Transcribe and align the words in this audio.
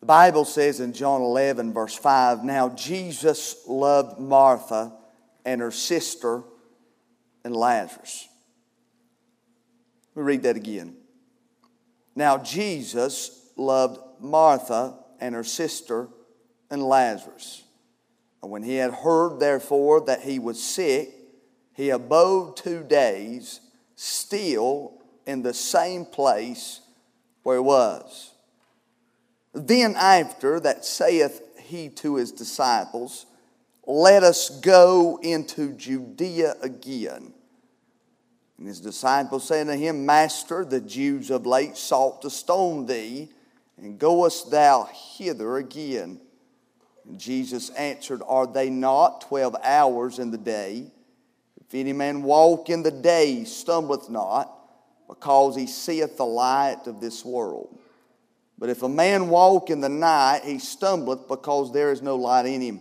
The 0.00 0.06
Bible 0.06 0.44
says 0.44 0.80
in 0.80 0.92
John 0.92 1.22
11, 1.22 1.72
verse 1.72 1.94
5, 1.94 2.44
Now 2.44 2.68
Jesus 2.68 3.56
loved 3.66 4.20
Martha 4.20 4.92
and 5.44 5.60
her 5.60 5.70
sister 5.70 6.42
and 7.44 7.54
Lazarus. 7.54 8.28
Let 10.14 10.22
me 10.22 10.26
read 10.26 10.42
that 10.44 10.56
again. 10.56 10.96
Now 12.14 12.38
Jesus 12.38 13.50
loved 13.56 14.00
Martha 14.20 14.98
and 15.20 15.34
her 15.34 15.44
sister 15.44 16.08
and 16.70 16.82
Lazarus. 16.82 17.64
And 18.42 18.52
when 18.52 18.62
he 18.62 18.76
had 18.76 18.92
heard, 18.92 19.40
therefore, 19.40 20.00
that 20.02 20.22
he 20.22 20.38
was 20.38 20.62
sick, 20.62 21.12
he 21.74 21.90
abode 21.90 22.56
two 22.56 22.84
days 22.84 23.60
still 23.96 25.00
in 25.26 25.42
the 25.42 25.54
same 25.54 26.04
place 26.04 26.80
where 27.42 27.56
he 27.56 27.62
was. 27.62 28.32
Then 29.58 29.96
after 29.96 30.60
that 30.60 30.84
saith 30.84 31.42
he 31.60 31.88
to 31.90 32.16
his 32.16 32.32
disciples, 32.32 33.26
Let 33.86 34.22
us 34.22 34.60
go 34.60 35.18
into 35.22 35.72
Judea 35.72 36.54
again. 36.62 37.32
And 38.56 38.66
his 38.66 38.80
disciples 38.80 39.46
said 39.46 39.66
to 39.66 39.76
him, 39.76 40.06
Master, 40.06 40.64
the 40.64 40.80
Jews 40.80 41.30
of 41.30 41.46
late 41.46 41.76
sought 41.76 42.22
to 42.22 42.30
stone 42.30 42.86
thee, 42.86 43.30
and 43.76 43.98
goest 43.98 44.50
thou 44.50 44.88
hither 44.92 45.56
again? 45.56 46.20
And 47.04 47.18
Jesus 47.18 47.70
answered, 47.70 48.22
Are 48.26 48.46
they 48.46 48.70
not 48.70 49.22
twelve 49.22 49.56
hours 49.62 50.18
in 50.18 50.30
the 50.30 50.38
day? 50.38 50.90
If 51.60 51.74
any 51.74 51.92
man 51.92 52.22
walk 52.22 52.70
in 52.70 52.82
the 52.82 52.90
day, 52.90 53.44
stumbleth 53.44 54.08
not, 54.08 54.52
because 55.08 55.54
he 55.54 55.66
seeth 55.66 56.16
the 56.16 56.26
light 56.26 56.86
of 56.86 57.00
this 57.00 57.24
world. 57.24 57.78
But 58.58 58.70
if 58.70 58.82
a 58.82 58.88
man 58.88 59.28
walk 59.28 59.70
in 59.70 59.80
the 59.80 59.88
night, 59.88 60.42
he 60.44 60.58
stumbleth, 60.58 61.28
because 61.28 61.72
there 61.72 61.92
is 61.92 62.02
no 62.02 62.16
light 62.16 62.46
in 62.46 62.60
him. 62.60 62.80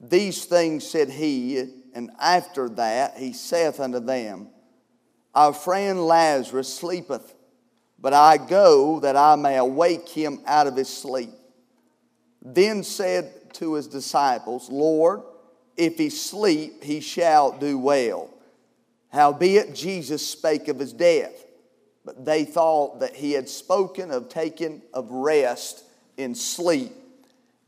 These 0.00 0.44
things 0.44 0.86
said 0.86 1.08
he, 1.08 1.64
and 1.94 2.10
after 2.20 2.68
that 2.70 3.16
he 3.16 3.32
saith 3.32 3.80
unto 3.80 3.98
them, 3.98 4.48
Our 5.34 5.52
friend 5.52 6.06
Lazarus 6.06 6.72
sleepeth, 6.72 7.34
but 7.98 8.12
I 8.12 8.36
go 8.36 9.00
that 9.00 9.16
I 9.16 9.36
may 9.36 9.56
awake 9.56 10.08
him 10.08 10.40
out 10.46 10.66
of 10.66 10.76
his 10.76 10.88
sleep. 10.88 11.30
Then 12.42 12.84
said 12.84 13.54
to 13.54 13.74
his 13.74 13.88
disciples, 13.88 14.70
Lord, 14.70 15.22
if 15.76 15.96
he 15.96 16.10
sleep, 16.10 16.84
he 16.84 17.00
shall 17.00 17.56
do 17.58 17.78
well. 17.78 18.30
Howbeit, 19.10 19.74
Jesus 19.74 20.26
spake 20.26 20.68
of 20.68 20.78
his 20.78 20.92
death, 20.92 21.44
but 22.08 22.24
they 22.24 22.42
thought 22.42 23.00
that 23.00 23.14
he 23.14 23.32
had 23.32 23.50
spoken 23.50 24.10
of 24.10 24.30
taking 24.30 24.80
of 24.94 25.10
rest 25.10 25.84
in 26.16 26.34
sleep. 26.34 26.90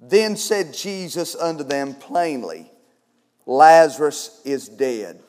Then 0.00 0.34
said 0.34 0.72
Jesus 0.72 1.36
unto 1.36 1.62
them 1.62 1.92
plainly, 1.92 2.72
Lazarus 3.44 4.40
is 4.46 4.66
dead. 4.66 5.20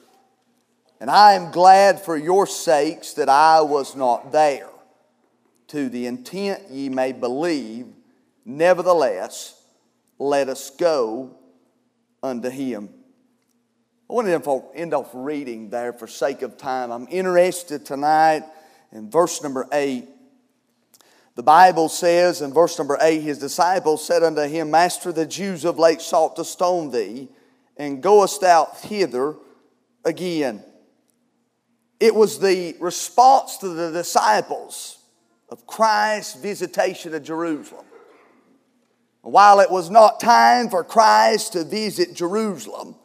And 1.02 1.12
I 1.12 1.34
am 1.34 1.52
glad 1.52 2.00
for 2.00 2.16
your 2.16 2.48
sakes 2.48 3.12
that 3.16 3.28
I 3.28 3.60
was 3.60 3.98
not 3.98 4.32
there, 4.32 4.70
to 5.68 5.90
the 5.90 6.08
intent 6.08 6.70
ye 6.70 6.88
may 6.88 7.12
believe. 7.12 7.88
Nevertheless, 8.46 9.62
let 10.20 10.48
us 10.48 10.70
go 10.70 11.36
unto 12.24 12.50
him. 12.50 12.88
I 14.10 14.14
want 14.14 14.28
to 14.28 14.64
end 14.74 14.94
off 14.94 15.10
reading 15.14 15.70
there 15.70 15.92
for 15.92 16.08
sake 16.08 16.44
of 16.44 16.56
time. 16.58 16.92
I'm 16.92 17.10
interested 17.12 17.86
tonight 17.86 18.44
in 18.92 19.10
verse 19.10 19.42
number 19.42 19.68
8. 19.72 20.08
The 21.36 21.44
Bible 21.44 21.90
says 21.90 22.42
in 22.42 22.54
verse 22.54 22.78
number 22.78 22.98
8, 23.00 23.22
his 23.22 23.40
disciples 23.40 24.06
said 24.06 24.24
unto 24.24 24.42
him, 24.42 24.70
Master, 24.70 25.12
the 25.12 25.26
Jews 25.26 25.64
of 25.64 25.80
late 25.80 26.02
sought 26.02 26.36
to 26.36 26.46
stone 26.46 26.92
thee, 26.92 27.30
and 27.78 28.04
goest 28.04 28.42
thou 28.42 28.68
hither 28.84 29.36
again. 30.04 30.64
It 32.00 32.14
was 32.14 32.40
the 32.40 32.76
response 32.80 33.58
to 33.58 33.70
the 33.70 33.92
disciples 33.92 34.98
of 35.50 35.68
Christ's 35.68 36.42
visitation 36.42 37.14
of 37.14 37.24
Jerusalem. 37.24 37.86
While 39.22 39.60
it 39.60 39.70
was 39.70 39.90
not 39.90 40.20
time 40.20 40.70
for 40.70 40.84
Christ 40.84 41.54
to 41.54 41.64
visit 41.64 42.16
Jerusalem, 42.16 42.96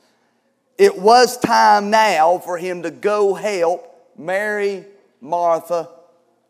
it 0.78 0.98
was 0.98 1.38
time 1.38 1.90
now 1.90 2.38
for 2.38 2.56
him 2.56 2.82
to 2.82 2.90
go 2.90 3.34
help 3.34 4.12
Mary, 4.16 4.86
Martha, 5.20 5.88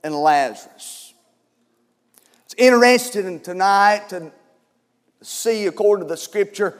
and 0.02 0.14
Lazarus. 0.14 1.14
It's 2.44 2.54
interesting 2.56 3.40
tonight 3.40 4.08
to 4.10 4.30
see, 5.22 5.66
according 5.66 6.06
to 6.06 6.08
the 6.08 6.16
scripture, 6.16 6.78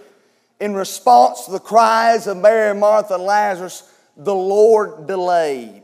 in 0.61 0.75
response 0.75 1.47
to 1.47 1.53
the 1.53 1.59
cries 1.59 2.27
of 2.27 2.37
Mary, 2.37 2.75
Martha, 2.79 3.15
and 3.15 3.25
Lazarus, 3.25 3.93
the 4.17 4.35
Lord 4.35 5.07
delayed. 5.07 5.83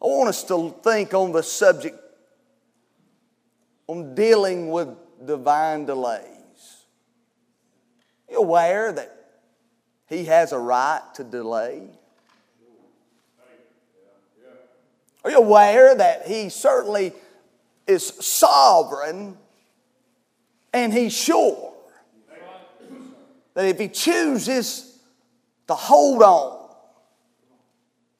I 0.00 0.06
want 0.06 0.28
us 0.28 0.44
to 0.44 0.74
think 0.82 1.14
on 1.14 1.32
the 1.32 1.42
subject 1.42 1.98
on 3.86 4.14
dealing 4.14 4.70
with 4.70 4.88
divine 5.24 5.84
delays. 5.84 6.24
You 8.30 8.38
aware 8.38 8.92
that 8.92 9.14
he 10.06 10.24
has 10.24 10.52
a 10.52 10.58
right 10.58 11.02
to 11.14 11.24
delay? 11.24 11.88
Are 15.23 15.23
you 15.23 15.23
aware 15.34 15.94
that 15.94 16.26
he 16.26 16.48
certainly 16.48 17.12
is 17.86 18.06
sovereign 18.06 19.36
and 20.72 20.92
he's 20.92 21.12
sure 21.12 21.72
that 23.54 23.66
if 23.66 23.78
he 23.78 23.88
chooses 23.88 24.98
to 25.68 25.74
hold 25.74 26.22
on, 26.22 26.68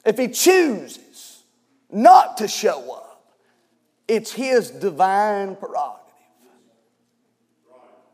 if 0.05 0.19
he 0.19 0.29
chooses 0.29 1.43
not 1.91 2.37
to 2.39 2.49
show 2.49 2.93
up, 2.93 3.05
it's 4.07 4.33
His 4.33 4.71
divine 4.71 5.57
prerogative. 5.57 6.01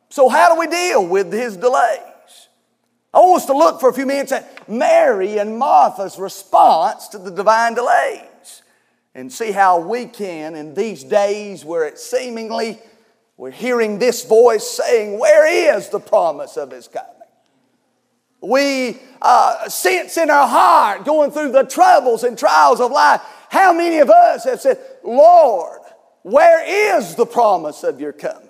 So, 0.09 0.29
how 0.29 0.55
do 0.55 0.61
we 0.61 0.67
deal 0.67 1.07
with 1.07 1.33
His 1.33 1.57
delays? 1.57 1.99
I 3.13 3.19
want 3.19 3.43
us 3.43 3.47
to 3.47 3.57
look 3.57 3.81
for 3.81 3.89
a 3.89 3.93
few 3.93 4.07
minutes 4.07 4.31
at 4.31 4.69
Mary 4.69 5.39
and 5.39 5.59
Martha's 5.59 6.19
response 6.19 7.09
to 7.09 7.19
the 7.19 7.31
divine 7.31 7.75
delays 7.75 8.30
and 9.15 9.33
see 9.33 9.51
how 9.53 9.81
we 9.81 10.07
can, 10.07 10.55
in 10.55 10.75
these 10.75 11.03
days 11.03 11.65
where 11.65 11.87
it 11.87 11.99
seemingly 11.99 12.79
we're 13.37 13.51
hearing 13.51 13.99
this 13.99 14.27
voice 14.27 14.69
saying, 14.69 15.19
Where 15.19 15.75
is 15.75 15.89
the 15.89 15.99
promise 15.99 16.59
of 16.59 16.71
His 16.71 16.89
coming? 16.89 17.09
We 18.43 18.99
uh, 19.23 19.69
sense 19.69 20.19
in 20.19 20.31
our 20.31 20.47
heart 20.47 21.05
going 21.05 21.31
through 21.31 21.53
the 21.53 21.65
troubles 21.65 22.23
and 22.23 22.39
trials 22.39 22.81
of 22.81 22.91
life. 22.91 23.23
How 23.49 23.73
many 23.73 23.99
of 23.99 24.11
us 24.11 24.45
have 24.45 24.61
said, 24.61 24.79
Lord, 25.03 25.81
where 26.23 26.99
is 26.99 27.15
the 27.15 27.25
promise 27.25 27.83
of 27.83 27.99
your 27.99 28.13
coming? 28.13 28.49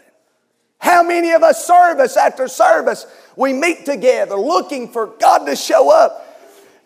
How 0.78 1.03
many 1.03 1.31
of 1.32 1.42
us, 1.42 1.65
service 1.65 2.16
after 2.16 2.48
service, 2.48 3.06
we 3.37 3.53
meet 3.53 3.84
together 3.84 4.34
looking 4.34 4.88
for 4.88 5.06
God 5.06 5.44
to 5.47 5.54
show 5.54 5.92
up? 5.94 6.27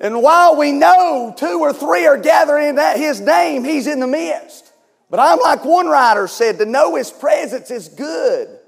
And 0.05 0.21
while 0.21 0.55
we 0.55 0.71
know 0.71 1.35
two 1.35 1.61
or 1.61 1.73
three 1.73 2.07
are 2.07 2.19
gathering 2.19 2.69
in 2.69 2.75
that 2.75 2.99
His 2.99 3.23
name, 3.23 3.65
He's 3.65 3.87
in 3.87 4.01
the 4.01 4.07
midst. 4.07 4.71
But 5.09 5.19
I'm 5.19 5.39
like 5.41 5.65
one 5.65 5.87
writer 5.87 6.29
said, 6.29 6.59
to 6.59 6.67
know 6.67 6.95
His 6.97 7.11
presence 7.11 7.71
is 7.71 7.89
good, 7.89 8.61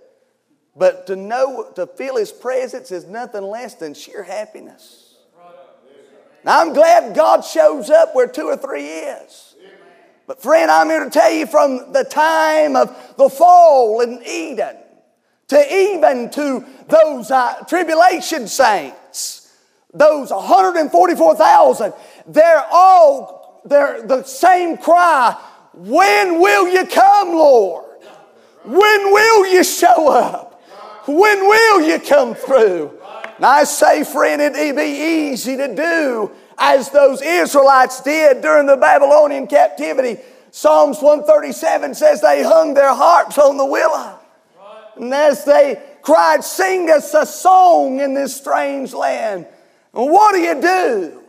but 0.75 1.07
to 1.09 1.15
know, 1.15 1.71
to 1.77 1.87
feel 1.87 2.17
His 2.17 2.33
presence 2.33 2.91
is 2.91 3.05
nothing 3.05 3.43
less 3.43 3.75
than 3.75 3.93
sheer 3.93 4.23
happiness. 4.23 5.19
Now 6.43 6.63
I'm 6.63 6.73
glad 6.73 7.15
God 7.15 7.45
shows 7.45 7.91
up 7.91 8.15
where 8.15 8.29
two 8.29 8.47
or 8.47 8.57
three 8.57 8.87
is. 8.87 9.57
But, 10.27 10.41
friend, 10.43 10.71
I'm 10.71 10.89
here 10.89 11.05
to 11.05 11.11
tell 11.11 11.31
you 11.31 11.47
from 11.47 11.93
the 11.93 12.03
time 12.03 12.77
of 12.77 12.89
the 13.19 13.29
fall 13.29 14.01
in 14.01 14.23
Eden 14.27 14.77
to 15.49 15.75
even 15.75 16.31
to 16.31 16.65
those 16.89 17.31
uh, 17.31 17.63
tribulation 17.69 18.49
saints, 18.49 18.97
those 19.99 20.31
144,000, 20.31 21.93
they're 22.27 22.65
all 22.71 23.63
they're 23.65 24.07
the 24.07 24.23
same 24.23 24.77
cry 24.77 25.37
When 25.73 26.41
will 26.41 26.69
you 26.69 26.87
come, 26.87 27.31
Lord? 27.31 27.85
When 28.65 29.13
will 29.13 29.47
you 29.47 29.63
show 29.63 30.09
up? 30.11 30.61
When 31.07 31.49
will 31.49 31.81
you 31.83 32.01
come 32.01 32.35
through? 32.35 32.99
And 33.37 33.45
I 33.45 33.65
say, 33.65 34.03
friend, 34.03 34.41
it'd 34.41 34.77
be 34.77 34.83
easy 34.83 35.57
to 35.57 35.75
do 35.75 36.33
as 36.59 36.91
those 36.91 37.23
Israelites 37.23 38.01
did 38.01 38.41
during 38.41 38.67
the 38.67 38.77
Babylonian 38.77 39.47
captivity. 39.47 40.21
Psalms 40.51 41.03
137 41.03 41.95
says 41.95 42.23
they 42.23 42.43
hung 42.43 42.75
their 42.75 42.95
harps 42.95 43.39
on 43.39 43.57
the 43.57 43.65
willow. 43.65 44.19
And 44.97 45.13
as 45.13 45.45
they 45.45 45.81
cried, 46.03 46.43
Sing 46.43 46.91
us 46.91 47.13
a 47.15 47.27
song 47.27 48.01
in 48.01 48.15
this 48.15 48.35
strange 48.35 48.95
land. 48.95 49.47
What 50.05 50.35
do 50.35 50.41
you 50.41 50.61
do? 50.61 51.23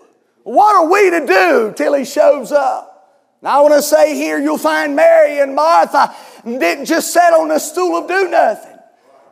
What 0.44 0.76
are 0.76 0.92
we 0.92 1.10
to 1.10 1.26
do 1.26 1.74
till 1.76 1.94
he 1.94 2.04
shows 2.04 2.52
up? 2.52 3.38
Now, 3.42 3.60
I 3.60 3.62
want 3.62 3.76
to 3.76 3.82
say 3.82 4.16
here, 4.16 4.40
you'll 4.40 4.58
find 4.58 4.96
Mary 4.96 5.40
and 5.40 5.56
Martha. 5.56 6.14
didn't 6.44 6.86
just 6.86 7.14
sit 7.14 7.34
on 7.34 7.48
the 7.48 7.60
stool 7.60 7.96
of 7.96 8.08
do 8.08 8.30
nothing. 8.30 8.78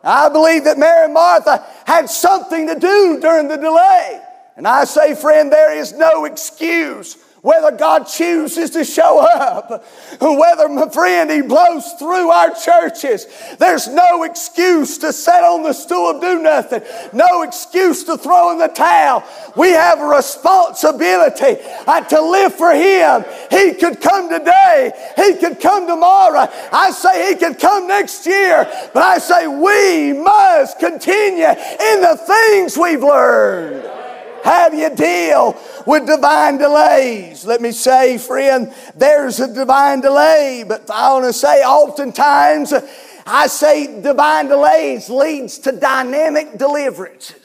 I 0.04 0.30
believe 0.30 0.64
that 0.66 0.78
Mary 0.78 1.06
and 1.06 1.14
Martha 1.14 1.66
had 1.86 2.10
something 2.10 2.68
to 2.68 2.80
do 2.80 3.20
during 3.20 3.48
the 3.48 3.58
delay. 3.58 4.22
And 4.56 4.68
I 4.68 4.86
say, 4.86 5.16
friend, 5.16 5.52
there 5.52 5.76
is 5.76 5.92
no 5.94 6.26
excuse 6.26 7.18
whether 7.46 7.70
God 7.78 8.06
chooses 8.06 8.72
to 8.72 8.84
show 8.84 9.20
up, 9.20 9.86
whether, 10.20 10.68
my 10.68 10.90
friend, 10.90 11.30
He 11.30 11.44
blows 11.44 11.94
through 12.00 12.32
our 12.32 12.56
churches. 12.56 13.28
There's 13.60 13.88
no 13.88 14.24
excuse 14.24 14.98
to 14.98 15.14
sit 15.14 15.44
on 15.44 15.62
the 15.62 15.74
stool 15.74 16.10
and 16.10 16.22
do 16.22 16.42
nothing, 16.42 16.82
no 17.14 17.44
excuse 17.44 18.04
to 18.06 18.18
throw 18.18 18.52
in 18.52 18.58
the 18.58 18.68
towel. 18.70 19.24
We 19.56 19.70
have 19.70 20.02
a 20.02 20.08
responsibility 20.08 21.62
uh, 21.86 22.02
to 22.02 22.20
live 22.20 22.56
for 22.56 22.74
Him. 22.74 23.24
He 23.52 23.76
could 23.76 24.02
come 24.02 24.28
today, 24.28 24.92
He 25.16 25.36
could 25.36 25.60
come 25.60 25.86
tomorrow. 25.86 26.50
I 26.72 26.90
say 26.90 27.30
He 27.30 27.36
could 27.36 27.60
come 27.60 27.88
next 27.88 28.26
year, 28.26 28.66
but 28.92 29.04
I 29.04 29.20
say 29.20 29.46
we 29.46 30.14
must 30.14 30.80
continue 30.80 31.46
in 31.46 32.02
the 32.02 32.20
things 32.26 32.76
we've 32.76 33.04
learned. 33.04 33.95
How 34.46 34.70
do 34.70 34.78
you 34.78 34.96
deal 34.96 35.58
with 35.88 36.06
divine 36.06 36.60
delays? 36.60 37.46
Let 37.46 37.62
me 37.62 37.72
say, 37.72 38.20
friend, 38.20 38.72
there's 38.96 39.40
a 39.40 39.52
divine 39.52 40.02
delay, 40.02 40.64
but 40.68 40.88
I 40.92 41.14
want 41.14 41.26
to 41.26 41.34
say 41.34 41.64
oftentimes 41.64 42.72
I 43.26 43.48
say 43.48 44.02
divine 44.02 44.48
delays 44.48 45.10
leads 45.10 45.58
to 45.60 45.72
dynamic 45.72 46.60
deliverances. 46.60 47.45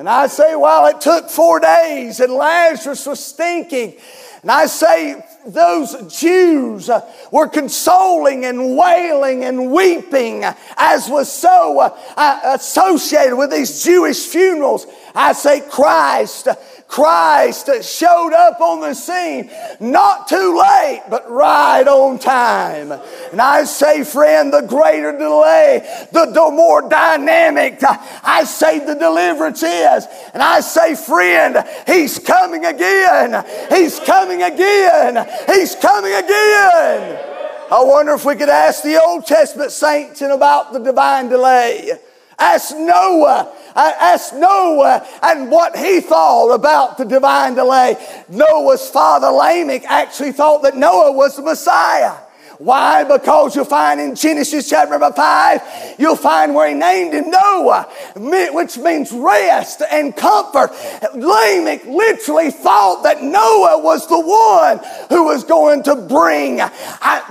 And 0.00 0.08
I 0.08 0.28
say, 0.28 0.56
while 0.56 0.86
it 0.86 1.02
took 1.02 1.28
four 1.28 1.60
days 1.60 2.20
and 2.20 2.32
Lazarus 2.32 3.04
was 3.04 3.22
stinking, 3.22 3.96
and 4.40 4.50
I 4.50 4.64
say 4.64 5.22
those 5.46 6.18
Jews 6.18 6.88
uh, 6.88 7.06
were 7.30 7.48
consoling 7.48 8.46
and 8.46 8.78
wailing 8.78 9.44
and 9.44 9.70
weeping 9.70 10.44
as 10.78 11.10
was 11.10 11.30
so 11.30 11.80
uh, 11.80 11.98
uh, 12.16 12.40
associated 12.54 13.36
with 13.36 13.50
these 13.50 13.84
Jewish 13.84 14.26
funerals. 14.26 14.86
I 15.14 15.34
say 15.34 15.60
Christ 15.60 16.48
Christ 16.90 17.70
showed 17.84 18.32
up 18.32 18.60
on 18.60 18.80
the 18.80 18.94
scene, 18.94 19.48
not 19.78 20.26
too 20.26 20.58
late, 20.58 21.04
but 21.08 21.30
right 21.30 21.86
on 21.86 22.18
time. 22.18 22.90
And 23.30 23.40
I 23.40 23.62
say, 23.62 24.02
friend, 24.02 24.52
the 24.52 24.62
greater 24.62 25.16
delay, 25.16 26.08
the, 26.12 26.26
the 26.26 26.50
more 26.50 26.88
dynamic, 26.88 27.78
I 28.24 28.42
say 28.42 28.84
the 28.84 28.96
deliverance 28.96 29.62
is. 29.62 30.06
And 30.34 30.42
I 30.42 30.60
say, 30.60 30.96
friend, 30.96 31.64
He's 31.86 32.18
coming 32.18 32.64
again. 32.64 33.44
He's 33.68 34.00
coming 34.00 34.42
again. 34.42 35.28
He's 35.46 35.76
coming 35.76 36.12
again. 36.12 37.26
I 37.70 37.84
wonder 37.84 38.14
if 38.14 38.24
we 38.24 38.34
could 38.34 38.48
ask 38.48 38.82
the 38.82 39.00
Old 39.00 39.26
Testament 39.26 39.70
saints 39.70 40.22
about 40.22 40.72
the 40.72 40.80
divine 40.80 41.28
delay. 41.28 41.92
Ask 42.40 42.76
Noah 42.76 43.30
uh, 43.30 43.54
I 43.76 43.92
asked 43.92 44.34
Noah 44.34 45.06
and 45.22 45.50
what 45.50 45.76
he 45.76 46.00
thought 46.00 46.52
about 46.52 46.98
the 46.98 47.04
divine 47.04 47.54
delay. 47.54 47.96
Noah's 48.28 48.88
father 48.90 49.28
Lamech 49.28 49.84
actually 49.84 50.32
thought 50.32 50.62
that 50.62 50.76
Noah 50.76 51.12
was 51.12 51.36
the 51.36 51.42
Messiah. 51.42 52.16
Why? 52.60 53.04
Because 53.04 53.56
you'll 53.56 53.64
find 53.64 53.98
in 53.98 54.14
Genesis 54.14 54.68
chapter 54.68 54.90
number 54.90 55.10
5, 55.16 55.94
you'll 55.98 56.14
find 56.14 56.54
where 56.54 56.68
he 56.68 56.74
named 56.74 57.14
him 57.14 57.30
Noah, 57.30 57.88
which 58.14 58.76
means 58.76 59.10
rest 59.12 59.80
and 59.90 60.14
comfort. 60.14 60.70
Lamech 61.14 61.86
literally 61.86 62.50
thought 62.50 63.02
that 63.04 63.22
Noah 63.22 63.82
was 63.82 64.06
the 64.08 64.20
one 64.20 64.78
who 65.08 65.24
was 65.24 65.42
going 65.42 65.82
to 65.84 65.96
bring 65.96 66.60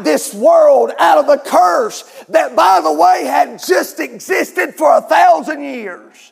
this 0.01 0.33
world 0.33 0.93
out 0.97 1.19
of 1.19 1.27
the 1.27 1.37
curse 1.37 2.03
that, 2.29 2.55
by 2.55 2.81
the 2.81 2.91
way, 2.91 3.25
had 3.25 3.63
just 3.63 3.99
existed 3.99 4.73
for 4.73 4.97
a 4.97 5.01
thousand 5.01 5.61
years. 5.61 6.31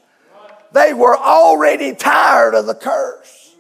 They 0.72 0.96
were 0.96 1.16
already 1.16 1.94
tired 1.94 2.56
of 2.56 2.66
the 2.66 2.74
curse. 2.74 3.56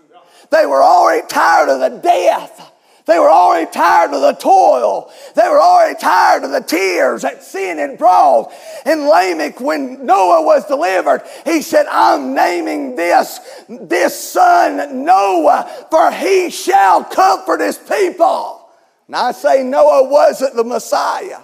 They 0.49 0.65
were 0.65 0.81
already 0.81 1.27
tired 1.27 1.69
of 1.69 1.79
the 1.79 1.99
death. 1.99 2.71
They 3.07 3.19
were 3.19 3.29
already 3.29 3.71
tired 3.71 4.13
of 4.13 4.19
the 4.19 4.33
toil. 4.33 5.09
They 5.33 5.47
were 5.47 5.61
already 5.61 5.97
tired 5.97 6.43
of 6.43 6.51
the 6.51 6.59
tears 6.59 7.21
that 7.21 7.41
sin 7.41 7.77
had 7.77 7.97
brought. 7.97 8.51
And 8.85 9.07
Lamech, 9.07 9.61
when 9.61 10.05
Noah 10.05 10.43
was 10.43 10.65
delivered, 10.65 11.23
he 11.45 11.61
said, 11.61 11.85
I'm 11.89 12.33
naming 12.35 12.97
this, 12.97 13.39
this 13.69 14.31
son 14.31 15.05
Noah, 15.05 15.87
for 15.89 16.11
he 16.11 16.49
shall 16.49 17.05
comfort 17.05 17.61
his 17.61 17.77
people. 17.77 18.69
And 19.07 19.15
I 19.15 19.31
say 19.31 19.63
Noah 19.63 20.09
wasn't 20.09 20.55
the 20.55 20.65
Messiah, 20.65 21.39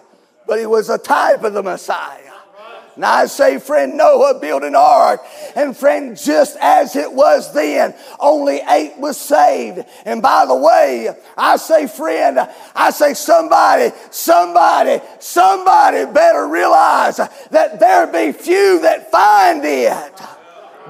but 0.45 0.60
he 0.60 0.65
was 0.65 0.89
a 0.89 0.98
type 0.98 1.45
of 1.45 1.54
the 1.54 1.63
Messiah. 1.63 2.33
And 2.95 3.04
I 3.04 3.25
say, 3.25 3.60
friend, 3.60 3.98
Noah 3.98 4.40
built 4.40 4.63
an 4.63 4.75
ark. 4.75 5.22
And 5.56 5.75
friend, 5.75 6.18
just 6.18 6.57
as 6.62 6.95
it 6.95 7.12
was 7.12 7.54
then, 7.54 7.95
only 8.19 8.62
eight 8.69 8.98
was 8.98 9.19
saved. 9.19 9.86
And 10.06 10.22
by 10.22 10.45
the 10.45 10.56
way, 10.56 11.10
I 11.36 11.57
say, 11.57 11.88
friend, 11.88 12.40
I 12.75 12.92
say, 12.92 13.13
somebody, 13.13 13.92
somebody, 14.12 15.01
somebody 15.19 16.06
better 16.06 16.48
realize 16.48 17.18
that 17.18 17.80
there 17.80 18.07
be 18.07 18.31
few 18.31 18.81
that 18.81 19.12
find 19.12 19.62
it. 19.63 20.33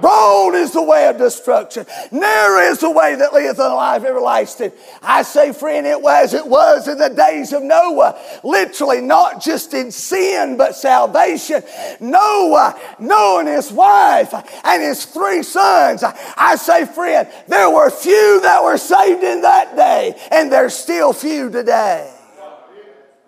Broad 0.02 0.56
is 0.56 0.72
the 0.72 0.82
way 0.82 1.08
of 1.08 1.18
destruction. 1.18 1.86
Narrow 2.12 2.72
is 2.72 2.80
the 2.80 2.90
way 2.90 3.16
that 3.16 3.34
leadeth 3.34 3.60
unto 3.60 3.76
life 3.76 4.04
everlasting. 4.04 4.72
I 5.02 5.22
say, 5.22 5.54
friend, 5.54 5.86
it 5.86 6.02
was, 6.02 6.34
it 6.34 6.46
was 6.46 6.88
in 6.88 6.98
the 6.98 7.10
days 7.10 7.54
of 7.54 7.64
Noah. 7.64 8.20
Literally, 8.44 9.02
not 9.02 9.42
just 9.42 9.74
in 9.74 9.92
sin, 9.92 10.58
but 10.58 10.76
salvation. 10.76 11.64
Noah, 12.00 12.80
Noah 13.00 13.40
and 13.40 13.48
his 13.48 13.72
wife 13.72 14.34
and 14.64 14.82
his 14.82 15.06
three 15.06 15.44
sons. 15.44 16.04
I 16.04 16.56
say, 16.56 16.86
friend, 16.86 17.28
there 17.48 17.70
were 17.70 17.90
few 17.90 18.42
that 18.42 18.64
were 18.64 18.78
saved 18.78 19.24
in 19.24 19.42
that 19.42 19.76
day, 19.76 20.20
and 20.32 20.52
there's 20.52 20.74
still 20.74 21.14
few 21.14 21.50
today. 21.50 22.12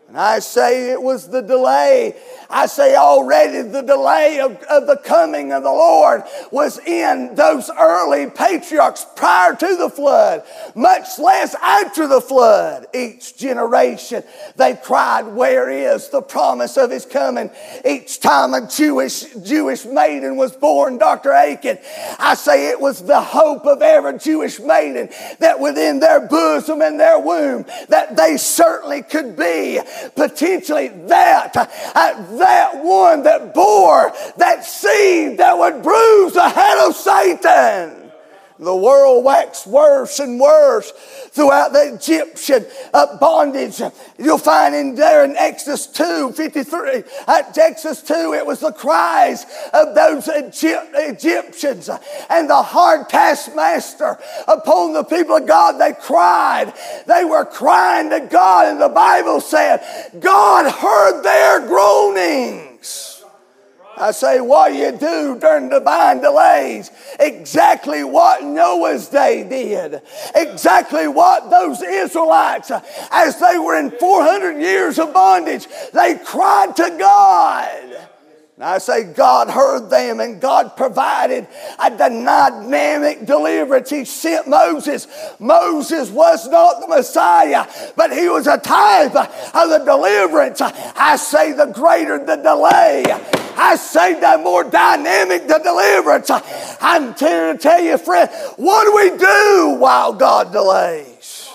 And 0.08 0.18
I 0.18 0.40
say 0.40 0.92
it 0.92 1.02
was 1.02 1.28
the 1.28 1.42
delay 1.42 2.16
I 2.50 2.68
say 2.68 2.96
already 2.96 3.62
the 3.62 3.82
delay 3.82 4.40
of, 4.40 4.62
of, 4.64 4.88
the 4.88 4.98
coming 4.98 5.52
of 5.52 5.64
the 5.64 5.72
Lord 5.72 6.24
was 6.52 6.80
in 6.80 7.34
those 7.36 7.70
early 7.70 8.30
patriarchs 8.30 9.06
prior 9.16 9.56
to 9.56 9.76
the 9.76 9.90
flood, 9.90 10.44
much 10.76 11.18
less 11.18 11.56
after 11.56 12.08
the 12.08 12.22
flood. 12.22 12.88
Each 12.94 13.36
generation 13.36 14.24
they 14.56 14.76
cried, 14.76 15.28
Where 15.28 15.70
is 15.70 16.10
the 16.10 16.22
promise 16.22 16.78
of 16.78 16.92
his 16.92 17.06
coming? 17.06 17.50
Each 17.84 18.20
time 18.20 18.54
a 18.54 18.68
Jewish, 18.68 19.34
Jewish 19.44 19.86
maiden 19.86 20.38
was 20.38 20.56
born, 20.56 20.98
Dr. 20.98 21.34
Aiken, 21.34 21.80
I 22.20 22.36
say 22.36 22.70
it 22.70 22.80
was 22.80 23.02
the 23.02 23.22
hope 23.22 23.66
of 23.66 23.82
every 23.82 24.18
Jewish 24.20 24.60
maiden 24.60 25.10
that 25.40 25.60
within 25.60 26.00
their 26.00 26.20
bosom 26.28 26.82
and 26.82 27.00
their 27.00 27.20
womb 27.20 27.66
that 27.90 28.16
they 28.16 28.38
certainly 28.38 29.02
could 29.02 29.36
be 29.36 29.80
potentially 30.16 30.90
that. 31.08 31.56
Uh, 31.96 32.36
that 32.46 32.84
one 32.84 33.24
that 33.24 33.54
bore 33.56 34.14
that 34.38 34.64
seed 34.64 35.40
that 35.40 35.58
would 35.58 35.82
bruise 35.82 36.34
the 36.34 36.48
head 36.48 36.88
of 36.88 36.96
Satan. 36.96 38.05
The 38.58 38.76
world 38.76 39.26
waxed 39.26 39.68
worse 39.68 40.20
and 40.20 40.40
worse 40.40 40.92
throughout 41.32 41.74
the 41.74 41.94
Egyptian 41.94 42.66
uh, 42.94 43.18
bondage. 43.18 43.82
You'll 44.18 44.38
find 44.38 44.74
in 44.74 44.96
there 44.96 45.26
in 45.26 45.36
Exodus 45.36 45.88
2, 45.88 46.32
53, 46.32 47.04
at 47.28 47.58
Exodus 47.58 48.02
2, 48.02 48.34
it 48.34 48.46
was 48.46 48.62
the 48.62 48.72
cries 48.72 49.46
of 49.74 49.94
those 49.94 50.30
Egypt, 50.30 50.92
Egyptians 50.94 51.90
and 52.30 52.50
the 52.50 52.62
hard 52.62 53.10
taskmaster 53.10 54.18
upon 54.48 54.94
the 54.94 55.04
people 55.04 55.36
of 55.36 55.48
God. 55.48 55.74
They 55.74 55.94
cried. 55.94 56.74
They 57.08 57.26
were 57.26 57.46
crying 57.46 58.10
to 58.12 58.22
God, 58.22 58.68
and 58.70 58.82
the 58.82 58.90
Bible 58.90 59.42
said, 59.42 59.82
God 60.20 60.72
heard 60.72 61.24
their 61.24 61.68
groanings. 61.68 63.15
I 63.98 64.12
say, 64.12 64.42
what 64.42 64.72
do 64.72 64.76
you 64.76 64.92
do 64.92 65.40
during 65.40 65.70
divine 65.70 66.20
delays? 66.22 66.92
Exactly 67.20 68.04
what 68.04 68.44
Noah's 68.44 69.08
day 69.08 69.48
did. 69.48 70.02
Exactly 70.36 71.08
what 71.08 71.50
those 71.50 71.82
Israelites, 71.82 72.72
as 73.12 73.40
they 73.40 73.58
were 73.58 73.80
in 73.80 73.92
400 73.92 74.60
years 74.60 75.00
of 75.00 75.14
bondage, 75.14 75.68
they 75.94 76.20
cried 76.24 76.76
to 76.76 76.96
God. 77.00 78.08
And 78.56 78.64
I 78.64 78.78
say 78.78 79.04
God 79.04 79.50
heard 79.50 79.90
them 79.90 80.22
and 80.22 80.40
God 80.40 80.78
provided 80.78 81.46
a 81.78 81.90
dynamic 81.90 83.26
deliverance. 83.26 83.90
He 83.90 84.06
sent 84.06 84.48
Moses. 84.48 85.08
Moses 85.40 86.10
was 86.10 86.48
not 86.48 86.80
the 86.80 86.88
Messiah, 86.88 87.66
but 87.98 88.14
he 88.14 88.30
was 88.30 88.48
a 88.48 88.58
type 88.58 89.14
of 89.14 89.70
the 89.70 89.82
deliverance. 89.86 90.62
I 90.62 91.18
say 91.18 91.52
the 91.52 91.66
greater 91.66 92.18
the 92.18 92.38
delay, 92.38 93.04
I 93.58 93.76
say 93.76 94.20
the 94.20 94.38
more 94.44 94.64
dynamic 94.64 95.48
the 95.48 95.60
deliverance. 95.60 96.30
I'm 96.82 97.16
here 97.16 97.54
to 97.54 97.60
tell 97.60 97.82
you, 97.82 97.98
friend, 97.98 98.30
what 98.58 98.86
do 98.86 98.96
we 98.96 99.18
do 99.18 99.78
while 99.80 100.14
God 100.14 100.52
delays? 100.52 101.50